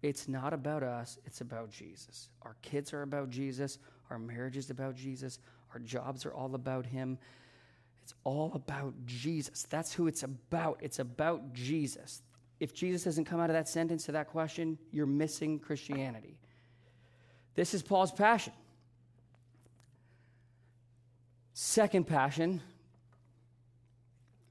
It's 0.02 0.26
not 0.28 0.52
about 0.52 0.82
us, 0.82 1.18
it's 1.24 1.40
about 1.40 1.70
Jesus. 1.70 2.28
Our 2.42 2.56
kids 2.60 2.92
are 2.92 3.02
about 3.02 3.30
Jesus, 3.30 3.78
our 4.10 4.18
marriage 4.18 4.56
is 4.56 4.70
about 4.70 4.96
Jesus, 4.96 5.38
our 5.72 5.80
jobs 5.80 6.26
are 6.26 6.34
all 6.34 6.54
about 6.54 6.84
Him. 6.84 7.18
It's 8.02 8.14
all 8.24 8.50
about 8.54 8.94
Jesus. 9.06 9.66
That's 9.70 9.92
who 9.92 10.08
it's 10.08 10.24
about. 10.24 10.78
It's 10.82 10.98
about 10.98 11.52
Jesus. 11.52 12.22
If 12.58 12.74
Jesus 12.74 13.04
doesn't 13.04 13.24
come 13.26 13.40
out 13.40 13.48
of 13.48 13.54
that 13.54 13.68
sentence 13.68 14.04
to 14.06 14.12
that 14.12 14.28
question, 14.28 14.76
you're 14.90 15.06
missing 15.06 15.58
Christianity. 15.58 16.38
This 17.54 17.74
is 17.74 17.82
Paul's 17.82 18.12
passion. 18.12 18.52
Second 21.54 22.06
passion, 22.06 22.60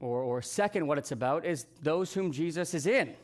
or, 0.00 0.22
or 0.22 0.40
second, 0.40 0.86
what 0.86 0.98
it's 0.98 1.12
about, 1.12 1.44
is 1.44 1.66
those 1.82 2.12
whom 2.14 2.32
Jesus 2.32 2.74
is 2.74 2.86
in. 2.86 3.14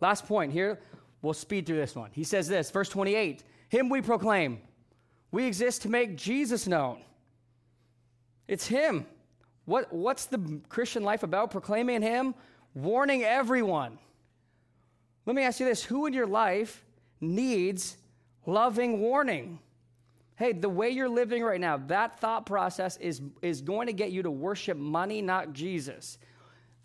Last 0.00 0.26
point 0.26 0.52
here 0.52 0.78
We'll 1.22 1.34
speed 1.34 1.66
through 1.66 1.76
this 1.76 1.94
one. 1.94 2.10
He 2.12 2.24
says 2.24 2.48
this, 2.48 2.70
verse 2.70 2.88
28 2.88 3.44
Him 3.68 3.88
we 3.88 4.00
proclaim. 4.00 4.60
We 5.32 5.46
exist 5.46 5.82
to 5.82 5.88
make 5.88 6.16
Jesus 6.16 6.66
known. 6.66 7.02
It's 8.48 8.66
Him. 8.66 9.06
What, 9.64 9.92
what's 9.92 10.26
the 10.26 10.60
Christian 10.68 11.04
life 11.04 11.22
about? 11.22 11.50
Proclaiming 11.50 12.02
Him, 12.02 12.34
warning 12.74 13.22
everyone. 13.22 13.98
Let 15.26 15.36
me 15.36 15.42
ask 15.42 15.60
you 15.60 15.66
this 15.66 15.84
who 15.84 16.06
in 16.06 16.12
your 16.12 16.26
life 16.26 16.84
needs 17.20 17.96
loving 18.46 19.00
warning? 19.00 19.60
Hey, 20.36 20.52
the 20.52 20.68
way 20.68 20.88
you're 20.88 21.08
living 21.08 21.42
right 21.42 21.60
now, 21.60 21.76
that 21.88 22.18
thought 22.18 22.46
process 22.46 22.96
is, 22.96 23.20
is 23.42 23.60
going 23.60 23.86
to 23.88 23.92
get 23.92 24.10
you 24.10 24.22
to 24.22 24.30
worship 24.30 24.78
money, 24.78 25.20
not 25.20 25.52
Jesus. 25.52 26.18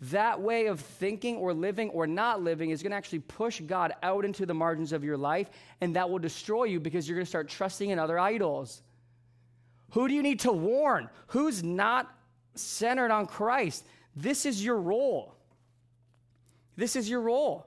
That 0.02 0.40
way 0.40 0.66
of 0.66 0.80
thinking 0.80 1.36
or 1.36 1.54
living 1.54 1.88
or 1.90 2.06
not 2.06 2.42
living 2.42 2.70
is 2.70 2.82
going 2.82 2.90
to 2.90 2.96
actually 2.96 3.20
push 3.20 3.60
God 3.60 3.94
out 4.02 4.24
into 4.24 4.44
the 4.44 4.52
margins 4.52 4.92
of 4.92 5.02
your 5.02 5.16
life, 5.16 5.48
and 5.80 5.96
that 5.96 6.10
will 6.10 6.18
destroy 6.18 6.64
you 6.64 6.80
because 6.80 7.08
you're 7.08 7.16
going 7.16 7.24
to 7.24 7.28
start 7.28 7.48
trusting 7.48 7.88
in 7.88 7.98
other 7.98 8.18
idols. 8.18 8.82
Who 9.90 10.06
do 10.08 10.14
you 10.14 10.22
need 10.22 10.40
to 10.40 10.52
warn? 10.52 11.08
Who's 11.28 11.62
not 11.62 12.14
centered 12.54 13.10
on 13.10 13.26
Christ? 13.26 13.86
This 14.14 14.44
is 14.44 14.62
your 14.62 14.76
role. 14.76 15.34
This 16.76 16.94
is 16.94 17.08
your 17.08 17.22
role. 17.22 17.66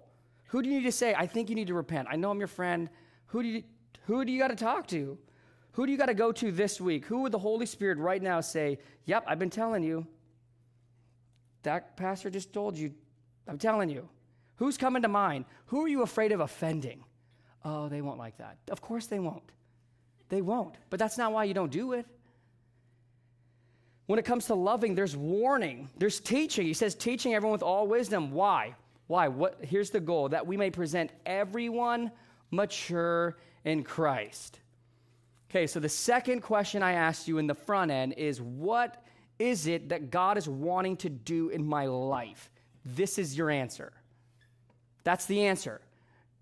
Who 0.50 0.62
do 0.62 0.70
you 0.70 0.78
need 0.78 0.86
to 0.86 0.92
say, 0.92 1.16
I 1.16 1.26
think 1.26 1.50
you 1.50 1.56
need 1.56 1.68
to 1.68 1.74
repent? 1.74 2.08
I 2.12 2.16
know 2.16 2.30
I'm 2.30 2.40
your 2.40 2.48
friend. 2.48 2.90
Who 3.28 3.42
do 3.42 3.50
you, 3.50 3.64
who 4.06 4.24
do 4.24 4.32
you 4.32 4.40
got 4.40 4.50
to 4.50 4.56
talk 4.56 4.88
to? 4.88 5.18
Who 5.74 5.86
do 5.86 5.92
you 5.92 5.98
got 5.98 6.08
to 6.08 6.14
go 6.14 6.32
to 6.32 6.52
this 6.52 6.82
week? 6.82 7.06
Who 7.06 7.22
would 7.22 7.32
the 7.32 7.40
Holy 7.40 7.66
Spirit 7.66 7.98
right 7.98 8.22
now 8.22 8.42
say, 8.42 8.80
Yep, 9.06 9.24
I've 9.28 9.40
been 9.40 9.50
telling 9.50 9.84
you. 9.84 10.06
That 11.64 11.98
pastor 11.98 12.30
just 12.30 12.54
told 12.54 12.78
you. 12.78 12.94
I'm 13.48 13.58
telling 13.58 13.90
you. 13.90 14.08
Who's 14.58 14.78
coming 14.78 15.02
to 15.04 15.08
mind? 15.08 15.46
Who 15.68 15.84
are 15.84 15.88
you 15.88 16.02
afraid 16.02 16.32
of 16.32 16.40
offending? 16.40 17.04
Oh, 17.64 17.90
they 17.90 18.02
won't 18.02 18.18
like 18.18 18.38
that. 18.38 18.58
Of 18.70 18.82
course 18.82 19.08
they 19.08 19.20
won't. 19.20 19.52
They 20.30 20.42
won't. 20.42 20.76
But 20.90 21.00
that's 21.00 21.18
not 21.18 21.32
why 21.32 21.46
you 21.46 21.54
don't 21.54 21.72
do 21.72 21.94
it. 21.94 22.06
When 24.06 24.20
it 24.20 24.26
comes 24.26 24.46
to 24.46 24.56
loving, 24.56 24.96
there's 24.96 25.16
warning, 25.16 25.90
there's 25.98 26.20
teaching. 26.20 26.66
He 26.66 26.74
says, 26.74 26.96
teaching 26.96 27.36
everyone 27.36 27.54
with 27.54 27.64
all 27.64 27.88
wisdom. 27.88 28.32
Why? 28.32 28.76
Why? 29.08 29.28
What 29.28 29.60
here's 29.62 29.92
the 29.92 30.00
goal 30.00 30.30
that 30.30 30.48
we 30.48 30.58
may 30.58 30.72
present 30.72 31.12
everyone 31.26 32.12
mature 32.52 33.38
in 33.64 33.84
Christ. 33.84 34.60
Okay, 35.50 35.68
so 35.68 35.80
the 35.80 35.90
second 35.90 36.42
question 36.42 36.84
I 36.84 36.94
asked 36.94 37.28
you 37.28 37.38
in 37.38 37.48
the 37.48 37.56
front 37.56 37.92
end 37.92 38.14
is 38.14 38.42
what 38.42 39.04
is 39.40 39.68
it 39.68 39.90
that 39.90 40.12
God 40.12 40.38
is 40.38 40.48
wanting 40.48 40.98
to 40.98 41.10
do 41.10 41.50
in 41.50 41.66
my 41.66 41.86
life? 41.86 42.52
This 42.86 43.18
is 43.18 43.38
your 43.38 43.50
answer. 43.50 43.94
That's 45.04 45.26
the 45.26 45.46
answer. 45.46 45.82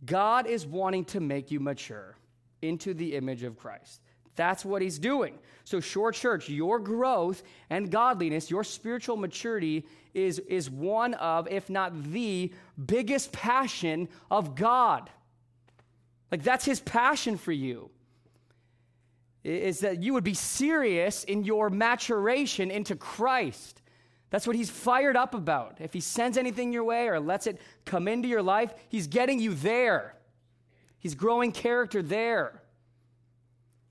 God 0.05 0.47
is 0.47 0.65
wanting 0.65 1.05
to 1.05 1.19
make 1.19 1.51
you 1.51 1.59
mature 1.59 2.17
into 2.61 2.93
the 2.93 3.15
image 3.15 3.43
of 3.43 3.57
Christ. 3.57 4.01
That's 4.35 4.65
what 4.65 4.81
he's 4.81 4.99
doing. 4.99 5.39
So, 5.63 5.79
Shore 5.79 6.11
Church, 6.11 6.47
your 6.47 6.79
growth 6.79 7.43
and 7.69 7.91
godliness, 7.91 8.49
your 8.51 8.63
spiritual 8.63 9.17
maturity 9.17 9.85
is, 10.13 10.39
is 10.39 10.69
one 10.69 11.15
of, 11.15 11.47
if 11.47 11.69
not 11.69 12.11
the 12.11 12.53
biggest 12.85 13.31
passion 13.31 14.07
of 14.29 14.55
God. 14.55 15.09
Like, 16.31 16.43
that's 16.43 16.65
his 16.65 16.79
passion 16.79 17.37
for 17.37 17.51
you 17.51 17.89
is 19.47 19.79
that 19.79 20.03
you 20.03 20.13
would 20.13 20.23
be 20.23 20.33
serious 20.33 21.23
in 21.23 21.43
your 21.43 21.69
maturation 21.69 22.69
into 22.69 22.95
Christ. 22.95 23.81
That's 24.29 24.45
what 24.45 24.55
he's 24.55 24.69
fired 24.69 25.15
up 25.15 25.33
about. 25.33 25.77
If 25.79 25.93
he 25.93 26.01
sends 26.01 26.37
anything 26.37 26.73
your 26.73 26.83
way 26.83 27.07
or 27.07 27.19
lets 27.19 27.47
it 27.47 27.61
come 27.85 28.07
into 28.07 28.27
your 28.27 28.41
life, 28.41 28.73
he's 28.89 29.07
getting 29.07 29.39
you 29.39 29.53
there. 29.53 30.15
He's 30.99 31.15
growing 31.15 31.53
character 31.53 32.01
there. 32.01 32.61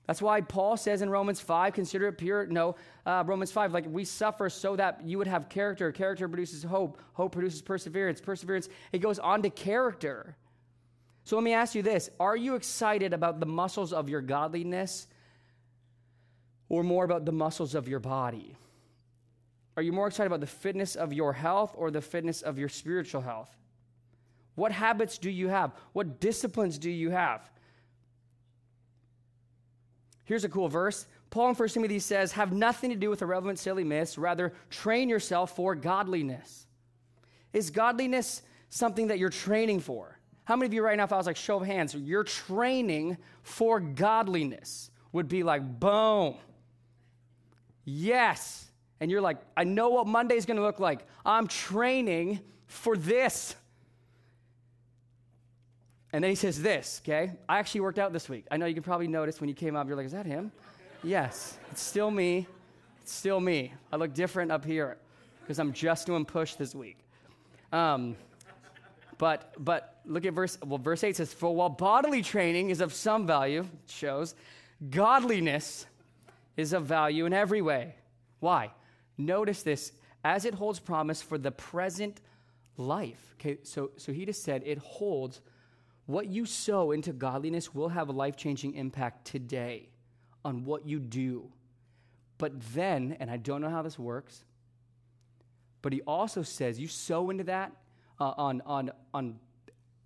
That's 0.05 0.21
why 0.21 0.39
Paul 0.41 0.77
says 0.77 1.01
in 1.01 1.09
Romans 1.09 1.41
5, 1.41 1.73
consider 1.73 2.07
it 2.07 2.13
pure. 2.13 2.45
No, 2.45 2.75
uh, 3.05 3.23
Romans 3.25 3.51
5, 3.51 3.73
like 3.73 3.85
we 3.89 4.05
suffer 4.05 4.49
so 4.49 4.75
that 4.75 5.01
you 5.03 5.17
would 5.17 5.27
have 5.27 5.49
character. 5.49 5.91
Character 5.91 6.29
produces 6.29 6.63
hope. 6.63 7.01
Hope 7.13 7.33
produces 7.33 7.61
perseverance. 7.61 8.21
Perseverance, 8.21 8.69
it 8.93 8.99
goes 8.99 9.19
on 9.19 9.41
to 9.41 9.49
character. 9.49 10.37
So 11.25 11.35
let 11.35 11.43
me 11.43 11.51
ask 11.51 11.75
you 11.75 11.81
this 11.81 12.09
Are 12.21 12.37
you 12.37 12.55
excited 12.55 13.11
about 13.11 13.39
the 13.41 13.45
muscles 13.45 13.91
of 13.91 14.07
your 14.07 14.21
godliness 14.21 15.07
or 16.69 16.83
more 16.83 17.05
about 17.05 17.25
the 17.25 17.31
muscles 17.31 17.75
of 17.75 17.87
your 17.87 17.99
body? 17.99 18.55
Are 19.75 19.83
you 19.83 19.91
more 19.91 20.07
excited 20.07 20.27
about 20.27 20.39
the 20.39 20.47
fitness 20.47 20.95
of 20.95 21.13
your 21.13 21.33
health 21.33 21.73
or 21.77 21.91
the 21.91 22.01
fitness 22.01 22.41
of 22.41 22.57
your 22.57 22.69
spiritual 22.69 23.21
health? 23.21 23.55
What 24.55 24.71
habits 24.71 25.19
do 25.19 25.29
you 25.29 25.49
have? 25.49 25.71
What 25.93 26.19
disciplines 26.19 26.79
do 26.79 26.89
you 26.89 27.11
have? 27.11 27.47
Here's 30.25 30.43
a 30.43 30.49
cool 30.49 30.67
verse. 30.67 31.05
Paul 31.29 31.49
in 31.49 31.55
1 31.55 31.69
Timothy 31.69 31.99
says, 31.99 32.31
Have 32.31 32.51
nothing 32.51 32.89
to 32.89 32.95
do 32.95 33.09
with 33.09 33.21
irrelevant, 33.21 33.59
silly 33.59 33.83
myths. 33.83 34.17
Rather, 34.17 34.53
train 34.69 35.09
yourself 35.09 35.55
for 35.55 35.75
godliness. 35.75 36.65
Is 37.53 37.69
godliness 37.69 38.41
something 38.69 39.07
that 39.07 39.19
you're 39.19 39.29
training 39.29 39.79
for? 39.79 40.17
How 40.43 40.55
many 40.55 40.65
of 40.65 40.73
you 40.73 40.83
right 40.83 40.97
now, 40.97 41.03
if 41.03 41.13
I 41.13 41.17
was 41.17 41.27
like, 41.27 41.35
show 41.35 41.57
of 41.57 41.67
hands, 41.67 41.93
you're 41.93 42.23
training 42.23 43.17
for 43.43 43.79
godliness? 43.79 44.89
Would 45.11 45.27
be 45.27 45.43
like, 45.43 45.79
boom. 45.79 46.35
Yes. 47.89 48.69
And 48.99 49.09
you're 49.09 49.21
like, 49.21 49.37
I 49.55 49.63
know 49.63 49.89
what 49.89 50.07
Monday's 50.07 50.45
going 50.45 50.57
to 50.57 50.63
look 50.63 50.81
like. 50.81 51.07
I'm 51.25 51.47
training 51.47 52.41
for 52.65 52.97
this. 52.97 53.55
And 56.11 56.21
then 56.21 56.29
he 56.29 56.35
says 56.35 56.61
this, 56.61 57.01
okay? 57.05 57.31
I 57.47 57.59
actually 57.59 57.81
worked 57.81 57.97
out 57.97 58.11
this 58.11 58.27
week. 58.27 58.45
I 58.51 58.57
know 58.57 58.65
you 58.65 58.73
can 58.73 58.83
probably 58.83 59.07
notice 59.07 59.39
when 59.39 59.47
you 59.47 59.55
came 59.55 59.77
up, 59.77 59.87
you're 59.87 59.95
like, 59.95 60.05
is 60.05 60.11
that 60.11 60.25
him? 60.25 60.51
yes, 61.01 61.57
it's 61.71 61.81
still 61.81 62.11
me. 62.11 62.45
It's 63.01 63.13
still 63.13 63.39
me. 63.39 63.73
I 63.93 63.95
look 63.95 64.13
different 64.13 64.51
up 64.51 64.65
here 64.65 64.97
because 65.41 65.57
I'm 65.57 65.71
just 65.71 66.07
doing 66.07 66.25
push 66.25 66.55
this 66.55 66.75
week. 66.75 66.97
Um, 67.71 68.17
but 69.17 69.53
but 69.63 70.01
look 70.05 70.25
at 70.25 70.33
verse 70.33 70.57
well 70.65 70.77
verse 70.77 71.03
8 71.03 71.15
says 71.15 71.33
for 71.33 71.53
while 71.53 71.69
bodily 71.69 72.21
training 72.21 72.69
is 72.69 72.81
of 72.81 72.93
some 72.93 73.25
value 73.25 73.65
shows 73.87 74.35
godliness 74.91 75.87
is 76.57 76.73
of 76.73 76.85
value 76.85 77.25
in 77.25 77.33
every 77.33 77.61
way. 77.61 77.95
Why? 78.39 78.71
Notice 79.17 79.63
this 79.63 79.93
as 80.23 80.43
it 80.43 80.55
holds 80.55 80.79
promise 80.79 81.21
for 81.21 81.37
the 81.37 81.51
present 81.51 82.19
life. 82.75 83.35
Okay, 83.39 83.59
so, 83.63 83.91
so 83.97 84.11
he 84.11 84.25
just 84.25 84.43
said 84.43 84.63
it 84.65 84.79
holds 84.79 85.41
what 86.07 86.27
you 86.27 86.45
sow 86.45 86.91
into 86.91 87.13
godliness 87.13 87.73
will 87.73 87.89
have 87.89 88.09
a 88.09 88.11
life 88.11 88.35
changing 88.35 88.75
impact 88.75 89.25
today 89.25 89.89
on 90.43 90.63
what 90.65 90.85
you 90.85 90.99
do. 90.99 91.51
But 92.37 92.53
then, 92.73 93.17
and 93.19 93.29
I 93.29 93.37
don't 93.37 93.61
know 93.61 93.69
how 93.69 93.81
this 93.81 93.99
works, 93.99 94.43
but 95.81 95.91
he 95.91 96.01
also 96.01 96.43
says 96.43 96.79
you 96.79 96.87
sow 96.87 97.29
into 97.29 97.43
that 97.45 97.71
uh, 98.19 98.33
on, 98.37 98.61
on, 98.65 98.91
on 99.13 99.39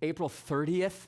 April 0.02 0.28
30th. 0.28 1.06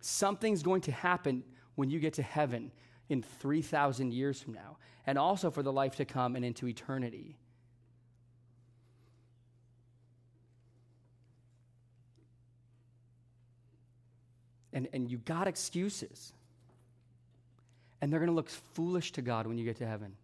Something's 0.00 0.62
going 0.62 0.82
to 0.82 0.92
happen 0.92 1.42
when 1.74 1.88
you 1.88 1.98
get 1.98 2.14
to 2.14 2.22
heaven 2.22 2.70
in 3.12 3.22
3,000 3.22 4.12
years 4.12 4.40
from 4.40 4.54
now, 4.54 4.78
and 5.06 5.18
also 5.18 5.50
for 5.50 5.62
the 5.62 5.72
life 5.72 5.96
to 5.96 6.04
come 6.06 6.34
and 6.34 6.44
into 6.44 6.66
eternity. 6.66 7.36
And, 14.72 14.88
and 14.94 15.10
you 15.10 15.18
got 15.18 15.46
excuses. 15.46 16.32
And 18.00 18.10
they're 18.10 18.18
going 18.18 18.30
to 18.30 18.34
look 18.34 18.48
foolish 18.48 19.12
to 19.12 19.22
God 19.22 19.46
when 19.46 19.58
you 19.58 19.64
get 19.64 19.76
to 19.76 19.86
heaven. 19.86 20.16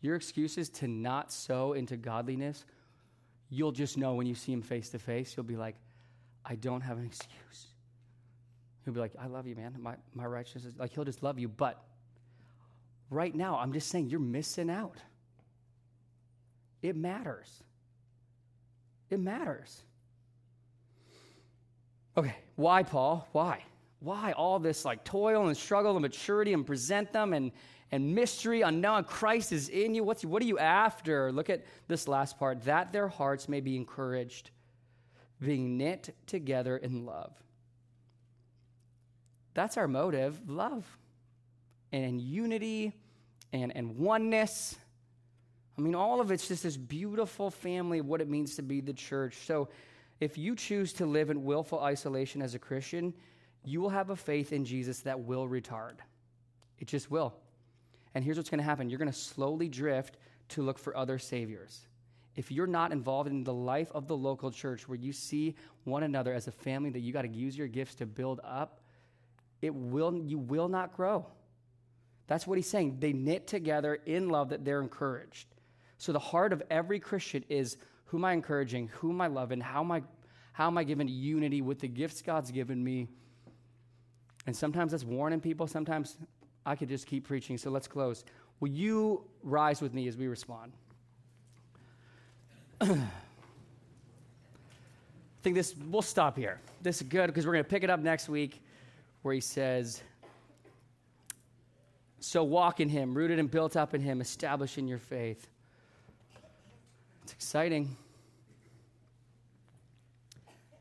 Your 0.00 0.14
excuses 0.14 0.68
to 0.68 0.86
not 0.86 1.32
sow 1.32 1.72
into 1.72 1.96
godliness, 1.96 2.64
you'll 3.50 3.72
just 3.72 3.98
know 3.98 4.14
when 4.14 4.28
you 4.28 4.36
see 4.36 4.52
him 4.52 4.62
face 4.62 4.90
to 4.90 5.00
face. 5.00 5.34
You'll 5.36 5.44
be 5.44 5.56
like, 5.56 5.74
I 6.44 6.54
don't 6.54 6.82
have 6.82 6.98
an 6.98 7.04
excuse. 7.04 7.66
He'll 8.84 8.94
be 8.94 9.00
like, 9.00 9.12
I 9.20 9.26
love 9.26 9.48
you, 9.48 9.56
man. 9.56 9.74
My, 9.80 9.96
my 10.14 10.24
righteousness, 10.24 10.74
like, 10.78 10.92
he'll 10.94 11.04
just 11.04 11.24
love 11.24 11.40
you. 11.40 11.48
But 11.48 11.82
right 13.10 13.34
now, 13.34 13.58
I'm 13.58 13.72
just 13.72 13.88
saying 13.88 14.10
you're 14.10 14.20
missing 14.20 14.70
out. 14.70 14.98
It 16.82 16.96
matters. 16.96 17.62
It 19.10 19.20
matters. 19.20 19.82
Okay, 22.16 22.36
why, 22.56 22.82
Paul? 22.82 23.28
Why? 23.32 23.62
Why 24.00 24.32
all 24.32 24.58
this 24.58 24.84
like 24.84 25.04
toil 25.04 25.46
and 25.46 25.56
struggle 25.56 25.92
and 25.92 26.02
maturity 26.02 26.52
and 26.52 26.66
present 26.66 27.12
them 27.12 27.32
and, 27.32 27.52
and 27.90 28.14
mystery 28.14 28.62
unknown? 28.62 29.04
Christ 29.04 29.52
is 29.52 29.68
in 29.68 29.94
you. 29.94 30.04
What's, 30.04 30.24
what 30.24 30.42
are 30.42 30.46
you 30.46 30.58
after? 30.58 31.32
Look 31.32 31.50
at 31.50 31.64
this 31.88 32.06
last 32.06 32.38
part 32.38 32.64
that 32.64 32.92
their 32.92 33.08
hearts 33.08 33.48
may 33.48 33.60
be 33.60 33.76
encouraged, 33.76 34.50
being 35.40 35.76
knit 35.76 36.14
together 36.26 36.76
in 36.76 37.06
love. 37.06 37.32
That's 39.54 39.76
our 39.76 39.88
motive 39.88 40.40
love 40.48 40.97
and 41.92 42.20
unity 42.20 42.92
and, 43.52 43.74
and 43.76 43.96
oneness. 43.96 44.76
I 45.76 45.80
mean, 45.80 45.94
all 45.94 46.20
of 46.20 46.30
it's 46.30 46.48
just 46.48 46.62
this 46.62 46.76
beautiful 46.76 47.50
family 47.50 48.00
of 48.00 48.06
what 48.06 48.20
it 48.20 48.28
means 48.28 48.56
to 48.56 48.62
be 48.62 48.80
the 48.80 48.92
church. 48.92 49.36
So, 49.46 49.68
if 50.20 50.36
you 50.36 50.56
choose 50.56 50.92
to 50.94 51.06
live 51.06 51.30
in 51.30 51.44
willful 51.44 51.80
isolation 51.80 52.42
as 52.42 52.56
a 52.56 52.58
Christian, 52.58 53.14
you 53.64 53.80
will 53.80 53.90
have 53.90 54.10
a 54.10 54.16
faith 54.16 54.52
in 54.52 54.64
Jesus 54.64 55.00
that 55.00 55.20
will 55.20 55.46
retard. 55.46 55.98
It 56.80 56.88
just 56.88 57.08
will. 57.08 57.34
And 58.14 58.24
here's 58.24 58.36
what's 58.36 58.50
going 58.50 58.58
to 58.58 58.64
happen 58.64 58.90
you're 58.90 58.98
going 58.98 59.10
to 59.10 59.16
slowly 59.16 59.68
drift 59.68 60.16
to 60.50 60.62
look 60.62 60.78
for 60.78 60.96
other 60.96 61.18
saviors. 61.18 61.86
If 62.34 62.52
you're 62.52 62.66
not 62.66 62.92
involved 62.92 63.28
in 63.28 63.42
the 63.42 63.52
life 63.52 63.90
of 63.94 64.06
the 64.06 64.16
local 64.16 64.50
church 64.50 64.88
where 64.88 64.98
you 64.98 65.12
see 65.12 65.56
one 65.84 66.04
another 66.04 66.32
as 66.32 66.46
a 66.46 66.52
family 66.52 66.90
that 66.90 67.00
you 67.00 67.12
got 67.12 67.22
to 67.22 67.28
use 67.28 67.58
your 67.58 67.66
gifts 67.66 67.96
to 67.96 68.06
build 68.06 68.40
up, 68.44 68.80
it 69.60 69.74
will, 69.74 70.16
you 70.16 70.38
will 70.38 70.68
not 70.68 70.94
grow. 70.94 71.26
That's 72.28 72.46
what 72.46 72.56
he's 72.56 72.68
saying. 72.68 72.98
They 73.00 73.12
knit 73.12 73.46
together 73.46 73.98
in 74.06 74.28
love 74.28 74.50
that 74.50 74.64
they're 74.64 74.80
encouraged. 74.80 75.48
So 75.96 76.12
the 76.12 76.20
heart 76.20 76.52
of 76.52 76.62
every 76.70 77.00
Christian 77.00 77.44
is 77.48 77.78
who 78.04 78.18
am 78.18 78.24
I 78.24 78.34
encouraging? 78.34 78.88
Who 79.00 79.10
am 79.10 79.20
I 79.20 79.26
loving? 79.26 79.60
How 79.60 79.80
am 79.80 79.90
I, 79.90 80.02
how 80.52 80.68
am 80.68 80.78
I 80.78 80.84
given 80.84 81.08
unity 81.08 81.62
with 81.62 81.80
the 81.80 81.88
gifts 81.88 82.22
God's 82.22 82.50
given 82.50 82.84
me? 82.84 83.08
And 84.46 84.54
sometimes 84.54 84.92
that's 84.92 85.04
warning 85.04 85.40
people. 85.40 85.66
Sometimes 85.66 86.16
I 86.64 86.76
could 86.76 86.88
just 86.88 87.06
keep 87.06 87.26
preaching. 87.26 87.58
So 87.58 87.70
let's 87.70 87.88
close. 87.88 88.24
Will 88.60 88.68
you 88.68 89.24
rise 89.42 89.80
with 89.80 89.94
me 89.94 90.06
as 90.06 90.16
we 90.16 90.28
respond? 90.28 90.72
I 92.80 92.86
think 95.42 95.56
this, 95.56 95.74
we'll 95.90 96.02
stop 96.02 96.36
here. 96.36 96.60
This 96.82 97.00
is 97.00 97.08
good 97.08 97.28
because 97.28 97.46
we're 97.46 97.52
going 97.52 97.64
to 97.64 97.70
pick 97.70 97.84
it 97.84 97.90
up 97.90 98.00
next 98.00 98.28
week 98.28 98.62
where 99.22 99.34
he 99.34 99.40
says, 99.40 100.02
So 102.20 102.42
walk 102.42 102.80
in 102.80 102.88
him, 102.88 103.14
rooted 103.14 103.38
and 103.38 103.50
built 103.50 103.76
up 103.76 103.94
in 103.94 104.00
him, 104.00 104.20
established 104.20 104.78
in 104.78 104.88
your 104.88 104.98
faith. 104.98 105.48
It's 107.22 107.32
exciting. 107.32 107.96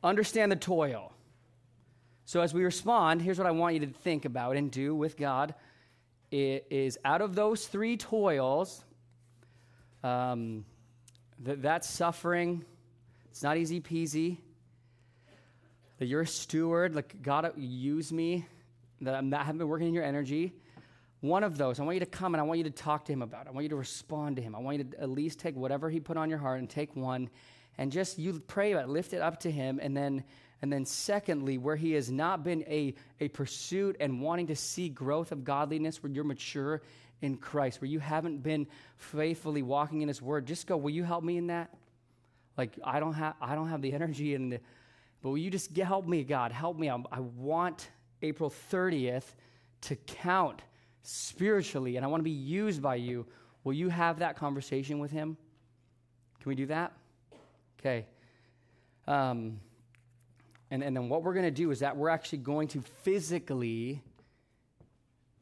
Understand 0.03 0.51
the 0.51 0.55
toil. 0.55 1.13
So 2.25 2.41
as 2.41 2.53
we 2.53 2.63
respond, 2.63 3.21
here's 3.21 3.37
what 3.37 3.47
I 3.47 3.51
want 3.51 3.75
you 3.75 3.81
to 3.81 3.87
think 3.87 4.25
about 4.25 4.57
and 4.57 4.71
do 4.71 4.95
with 4.95 5.15
God. 5.15 5.53
It 6.31 6.65
is 6.69 6.97
out 7.05 7.21
of 7.21 7.35
those 7.35 7.67
three 7.67 7.95
toils, 7.97 8.83
um, 10.03 10.65
that, 11.43 11.61
that 11.61 11.85
suffering, 11.85 12.65
it's 13.29 13.43
not 13.43 13.57
easy 13.57 13.79
peasy. 13.79 14.37
That 15.99 16.07
you're 16.07 16.21
a 16.21 16.27
steward, 16.27 16.95
like 16.95 17.21
God 17.21 17.51
use 17.57 18.11
me, 18.11 18.45
that 19.01 19.15
I'm 19.15 19.29
not, 19.29 19.45
haven't 19.45 19.59
been 19.59 19.67
working 19.67 19.87
in 19.87 19.93
your 19.93 20.03
energy. 20.03 20.53
One 21.27 21.43
of 21.43 21.57
those, 21.57 21.79
I 21.79 21.83
want 21.83 21.95
you 21.95 21.99
to 21.99 22.05
come 22.05 22.33
and 22.33 22.41
I 22.41 22.43
want 22.43 22.57
you 22.57 22.63
to 22.63 22.71
talk 22.71 23.05
to 23.05 23.11
him 23.13 23.21
about 23.21 23.45
it. 23.45 23.49
I 23.49 23.51
want 23.51 23.63
you 23.63 23.69
to 23.69 23.75
respond 23.75 24.37
to 24.37 24.41
him. 24.41 24.55
I 24.55 24.59
want 24.59 24.77
you 24.77 24.83
to 24.85 25.01
at 25.01 25.09
least 25.09 25.39
take 25.39 25.55
whatever 25.55 25.89
he 25.89 25.99
put 25.99 26.15
on 26.15 26.29
your 26.29 26.39
heart 26.39 26.59
and 26.59 26.69
take 26.69 26.95
one 26.95 27.29
and 27.77 27.91
just 27.91 28.17
you 28.17 28.39
pray 28.47 28.71
about 28.71 28.85
it, 28.85 28.89
lift 28.89 29.13
it 29.13 29.21
up 29.21 29.39
to 29.41 29.51
him, 29.51 29.79
and 29.81 29.95
then 29.95 30.23
and 30.61 30.73
then 30.73 30.85
secondly, 30.85 31.59
where 31.59 31.75
he 31.75 31.91
has 31.91 32.09
not 32.09 32.43
been 32.43 32.63
a, 32.63 32.95
a 33.19 33.27
pursuit 33.27 33.95
and 33.99 34.19
wanting 34.19 34.47
to 34.47 34.55
see 34.55 34.89
growth 34.89 35.31
of 35.31 35.43
godliness, 35.43 36.01
where 36.01 36.11
you're 36.11 36.23
mature 36.23 36.81
in 37.21 37.37
Christ, 37.37 37.79
where 37.79 37.89
you 37.89 37.99
haven't 37.99 38.41
been 38.41 38.65
faithfully 38.97 39.61
walking 39.61 40.01
in 40.01 40.07
his 40.07 40.19
word, 40.19 40.47
just 40.47 40.65
go, 40.65 40.75
will 40.75 40.89
you 40.89 41.03
help 41.03 41.23
me 41.23 41.37
in 41.37 41.47
that? 41.47 41.71
Like 42.57 42.71
I 42.83 42.99
don't 42.99 43.13
have 43.13 43.35
I 43.39 43.53
don't 43.53 43.69
have 43.69 43.83
the 43.83 43.93
energy 43.93 44.33
and 44.33 44.53
the, 44.53 44.59
but 45.21 45.29
will 45.29 45.37
you 45.37 45.51
just 45.51 45.75
help 45.77 46.07
me, 46.07 46.23
God? 46.23 46.51
Help 46.51 46.77
me. 46.77 46.89
I, 46.89 46.97
I 47.11 47.19
want 47.19 47.89
April 48.23 48.51
30th 48.71 49.35
to 49.81 49.95
count 49.95 50.63
spiritually, 51.03 51.95
and 51.95 52.05
I 52.05 52.07
want 52.07 52.19
to 52.19 52.25
be 52.25 52.31
used 52.31 52.81
by 52.81 52.95
you. 52.95 53.25
Will 53.63 53.73
you 53.73 53.89
have 53.89 54.19
that 54.19 54.35
conversation 54.35 54.99
with 54.99 55.11
him? 55.11 55.37
Can 56.41 56.49
we 56.49 56.55
do 56.55 56.65
that? 56.67 56.93
Okay. 57.79 58.05
Um, 59.07 59.59
and, 60.69 60.83
and 60.83 60.95
then 60.95 61.09
what 61.09 61.23
we're 61.23 61.33
going 61.33 61.45
to 61.45 61.51
do 61.51 61.71
is 61.71 61.79
that 61.79 61.95
we're 61.95 62.09
actually 62.09 62.39
going 62.39 62.67
to 62.69 62.81
physically 62.81 64.01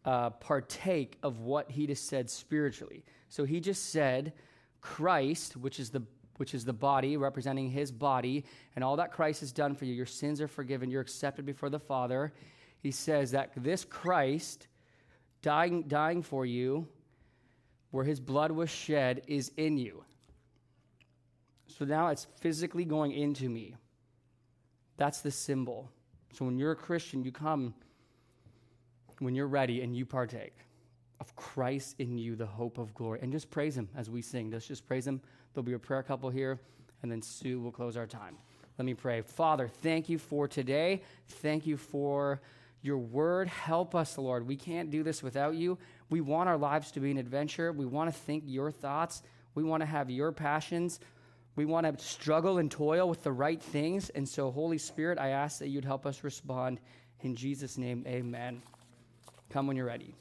uh, 0.06 0.30
partake 0.32 1.18
of 1.24 1.40
what 1.40 1.72
he 1.72 1.88
just 1.88 2.08
said 2.08 2.30
spiritually. 2.30 3.04
So 3.30 3.44
he 3.44 3.60
just 3.60 3.90
said, 3.90 4.34
Christ, 4.82 5.58
which 5.58 5.80
is 5.80 5.90
the 5.90 6.04
which 6.38 6.54
is 6.54 6.66
the 6.66 6.74
body 6.74 7.16
representing 7.16 7.70
his 7.70 7.94
body, 7.94 8.44
and 8.76 8.84
all 8.84 8.98
that 8.98 9.14
Christ 9.14 9.40
has 9.40 9.54
done 9.54 9.74
for 9.74 9.86
you. 9.86 9.94
Your 9.94 10.06
sins 10.06 10.42
are 10.42 10.50
forgiven. 10.50 10.90
You're 10.90 11.02
accepted 11.02 11.46
before 11.46 11.70
the 11.70 11.80
Father. 11.80 12.34
He 12.82 12.92
says 12.92 13.32
that 13.32 13.52
this 13.56 13.86
Christ 13.86 14.68
dying, 15.46 15.84
dying 15.84 16.24
for 16.24 16.44
you, 16.44 16.88
where 17.92 18.04
his 18.04 18.20
blood 18.20 18.50
was 18.50 18.68
shed, 18.68 19.22
is 19.28 19.52
in 19.58 19.78
you. 19.78 20.04
So 21.68 21.86
now 21.86 22.08
it's 22.08 22.26
physically 22.42 22.84
going 22.84 23.12
into 23.12 23.48
me. 23.48 23.76
That's 24.98 25.22
the 25.22 25.30
symbol. 25.30 25.92
So 26.34 26.46
when 26.46 26.58
you're 26.58 26.72
a 26.72 26.76
Christian, 26.76 27.24
you 27.24 27.32
come 27.32 27.76
when 29.20 29.36
you're 29.36 29.48
ready 29.48 29.82
and 29.82 29.96
you 29.96 30.04
partake 30.04 30.56
of 31.20 31.36
Christ 31.36 31.96
in 32.00 32.18
you, 32.18 32.36
the 32.36 32.48
hope 32.48 32.80
of 32.80 32.96
glory. 32.96 33.20
And 33.22 33.32
just 33.32 33.52
praise 33.52 33.78
him 33.78 33.88
as 33.96 34.10
we 34.10 34.24
sing. 34.24 34.50
Let's 34.50 34.68
just 34.68 34.88
praise 34.88 35.06
him. 35.06 35.22
There'll 35.54 35.64
be 35.64 35.74
a 35.74 35.80
prayer 35.80 36.02
couple 36.02 36.32
here, 36.32 36.60
and 37.04 37.12
then 37.12 37.22
Sue 37.22 37.62
will 37.62 37.72
close 37.72 37.96
our 37.96 38.08
time. 38.08 38.36
Let 38.80 38.86
me 38.86 38.96
pray. 38.96 39.22
Father, 39.22 39.68
thank 39.68 40.10
you 40.10 40.18
for 40.18 40.48
today. 40.48 41.04
Thank 41.28 41.68
you 41.68 41.78
for 41.78 42.42
your 42.86 42.98
word. 42.98 43.48
Help 43.48 43.96
us, 43.96 44.18
Lord. 44.18 44.48
We 44.48 44.56
can't 44.56 44.92
do 44.92 45.04
this 45.04 45.24
without 45.24 45.56
you. 45.56 45.78
We 46.10 46.22
want 46.22 46.50
our 46.50 46.58
lives 46.58 46.92
to 46.92 47.00
be 47.00 47.12
an 47.12 47.18
adventure. 47.18 47.72
We 47.72 47.86
want 47.86 48.14
to 48.14 48.20
think 48.20 48.44
your 48.46 48.72
thoughts. 48.72 49.24
We 49.56 49.64
want 49.64 49.82
to 49.82 49.88
have 49.88 50.10
your 50.10 50.32
passions. 50.32 51.00
We 51.56 51.66
want 51.66 51.86
to 51.88 52.06
struggle 52.06 52.58
and 52.58 52.70
toil 52.70 53.08
with 53.08 53.24
the 53.24 53.32
right 53.32 53.62
things. 53.62 54.10
And 54.10 54.28
so, 54.28 54.52
Holy 54.52 54.78
Spirit, 54.78 55.18
I 55.18 55.30
ask 55.30 55.60
that 55.60 55.70
you'd 55.70 55.86
help 55.86 56.06
us 56.06 56.24
respond. 56.24 56.80
In 57.22 57.36
Jesus' 57.36 57.78
name, 57.78 58.04
amen. 58.06 58.62
Come 59.50 59.68
when 59.68 59.78
you're 59.78 59.86
ready. 59.86 60.14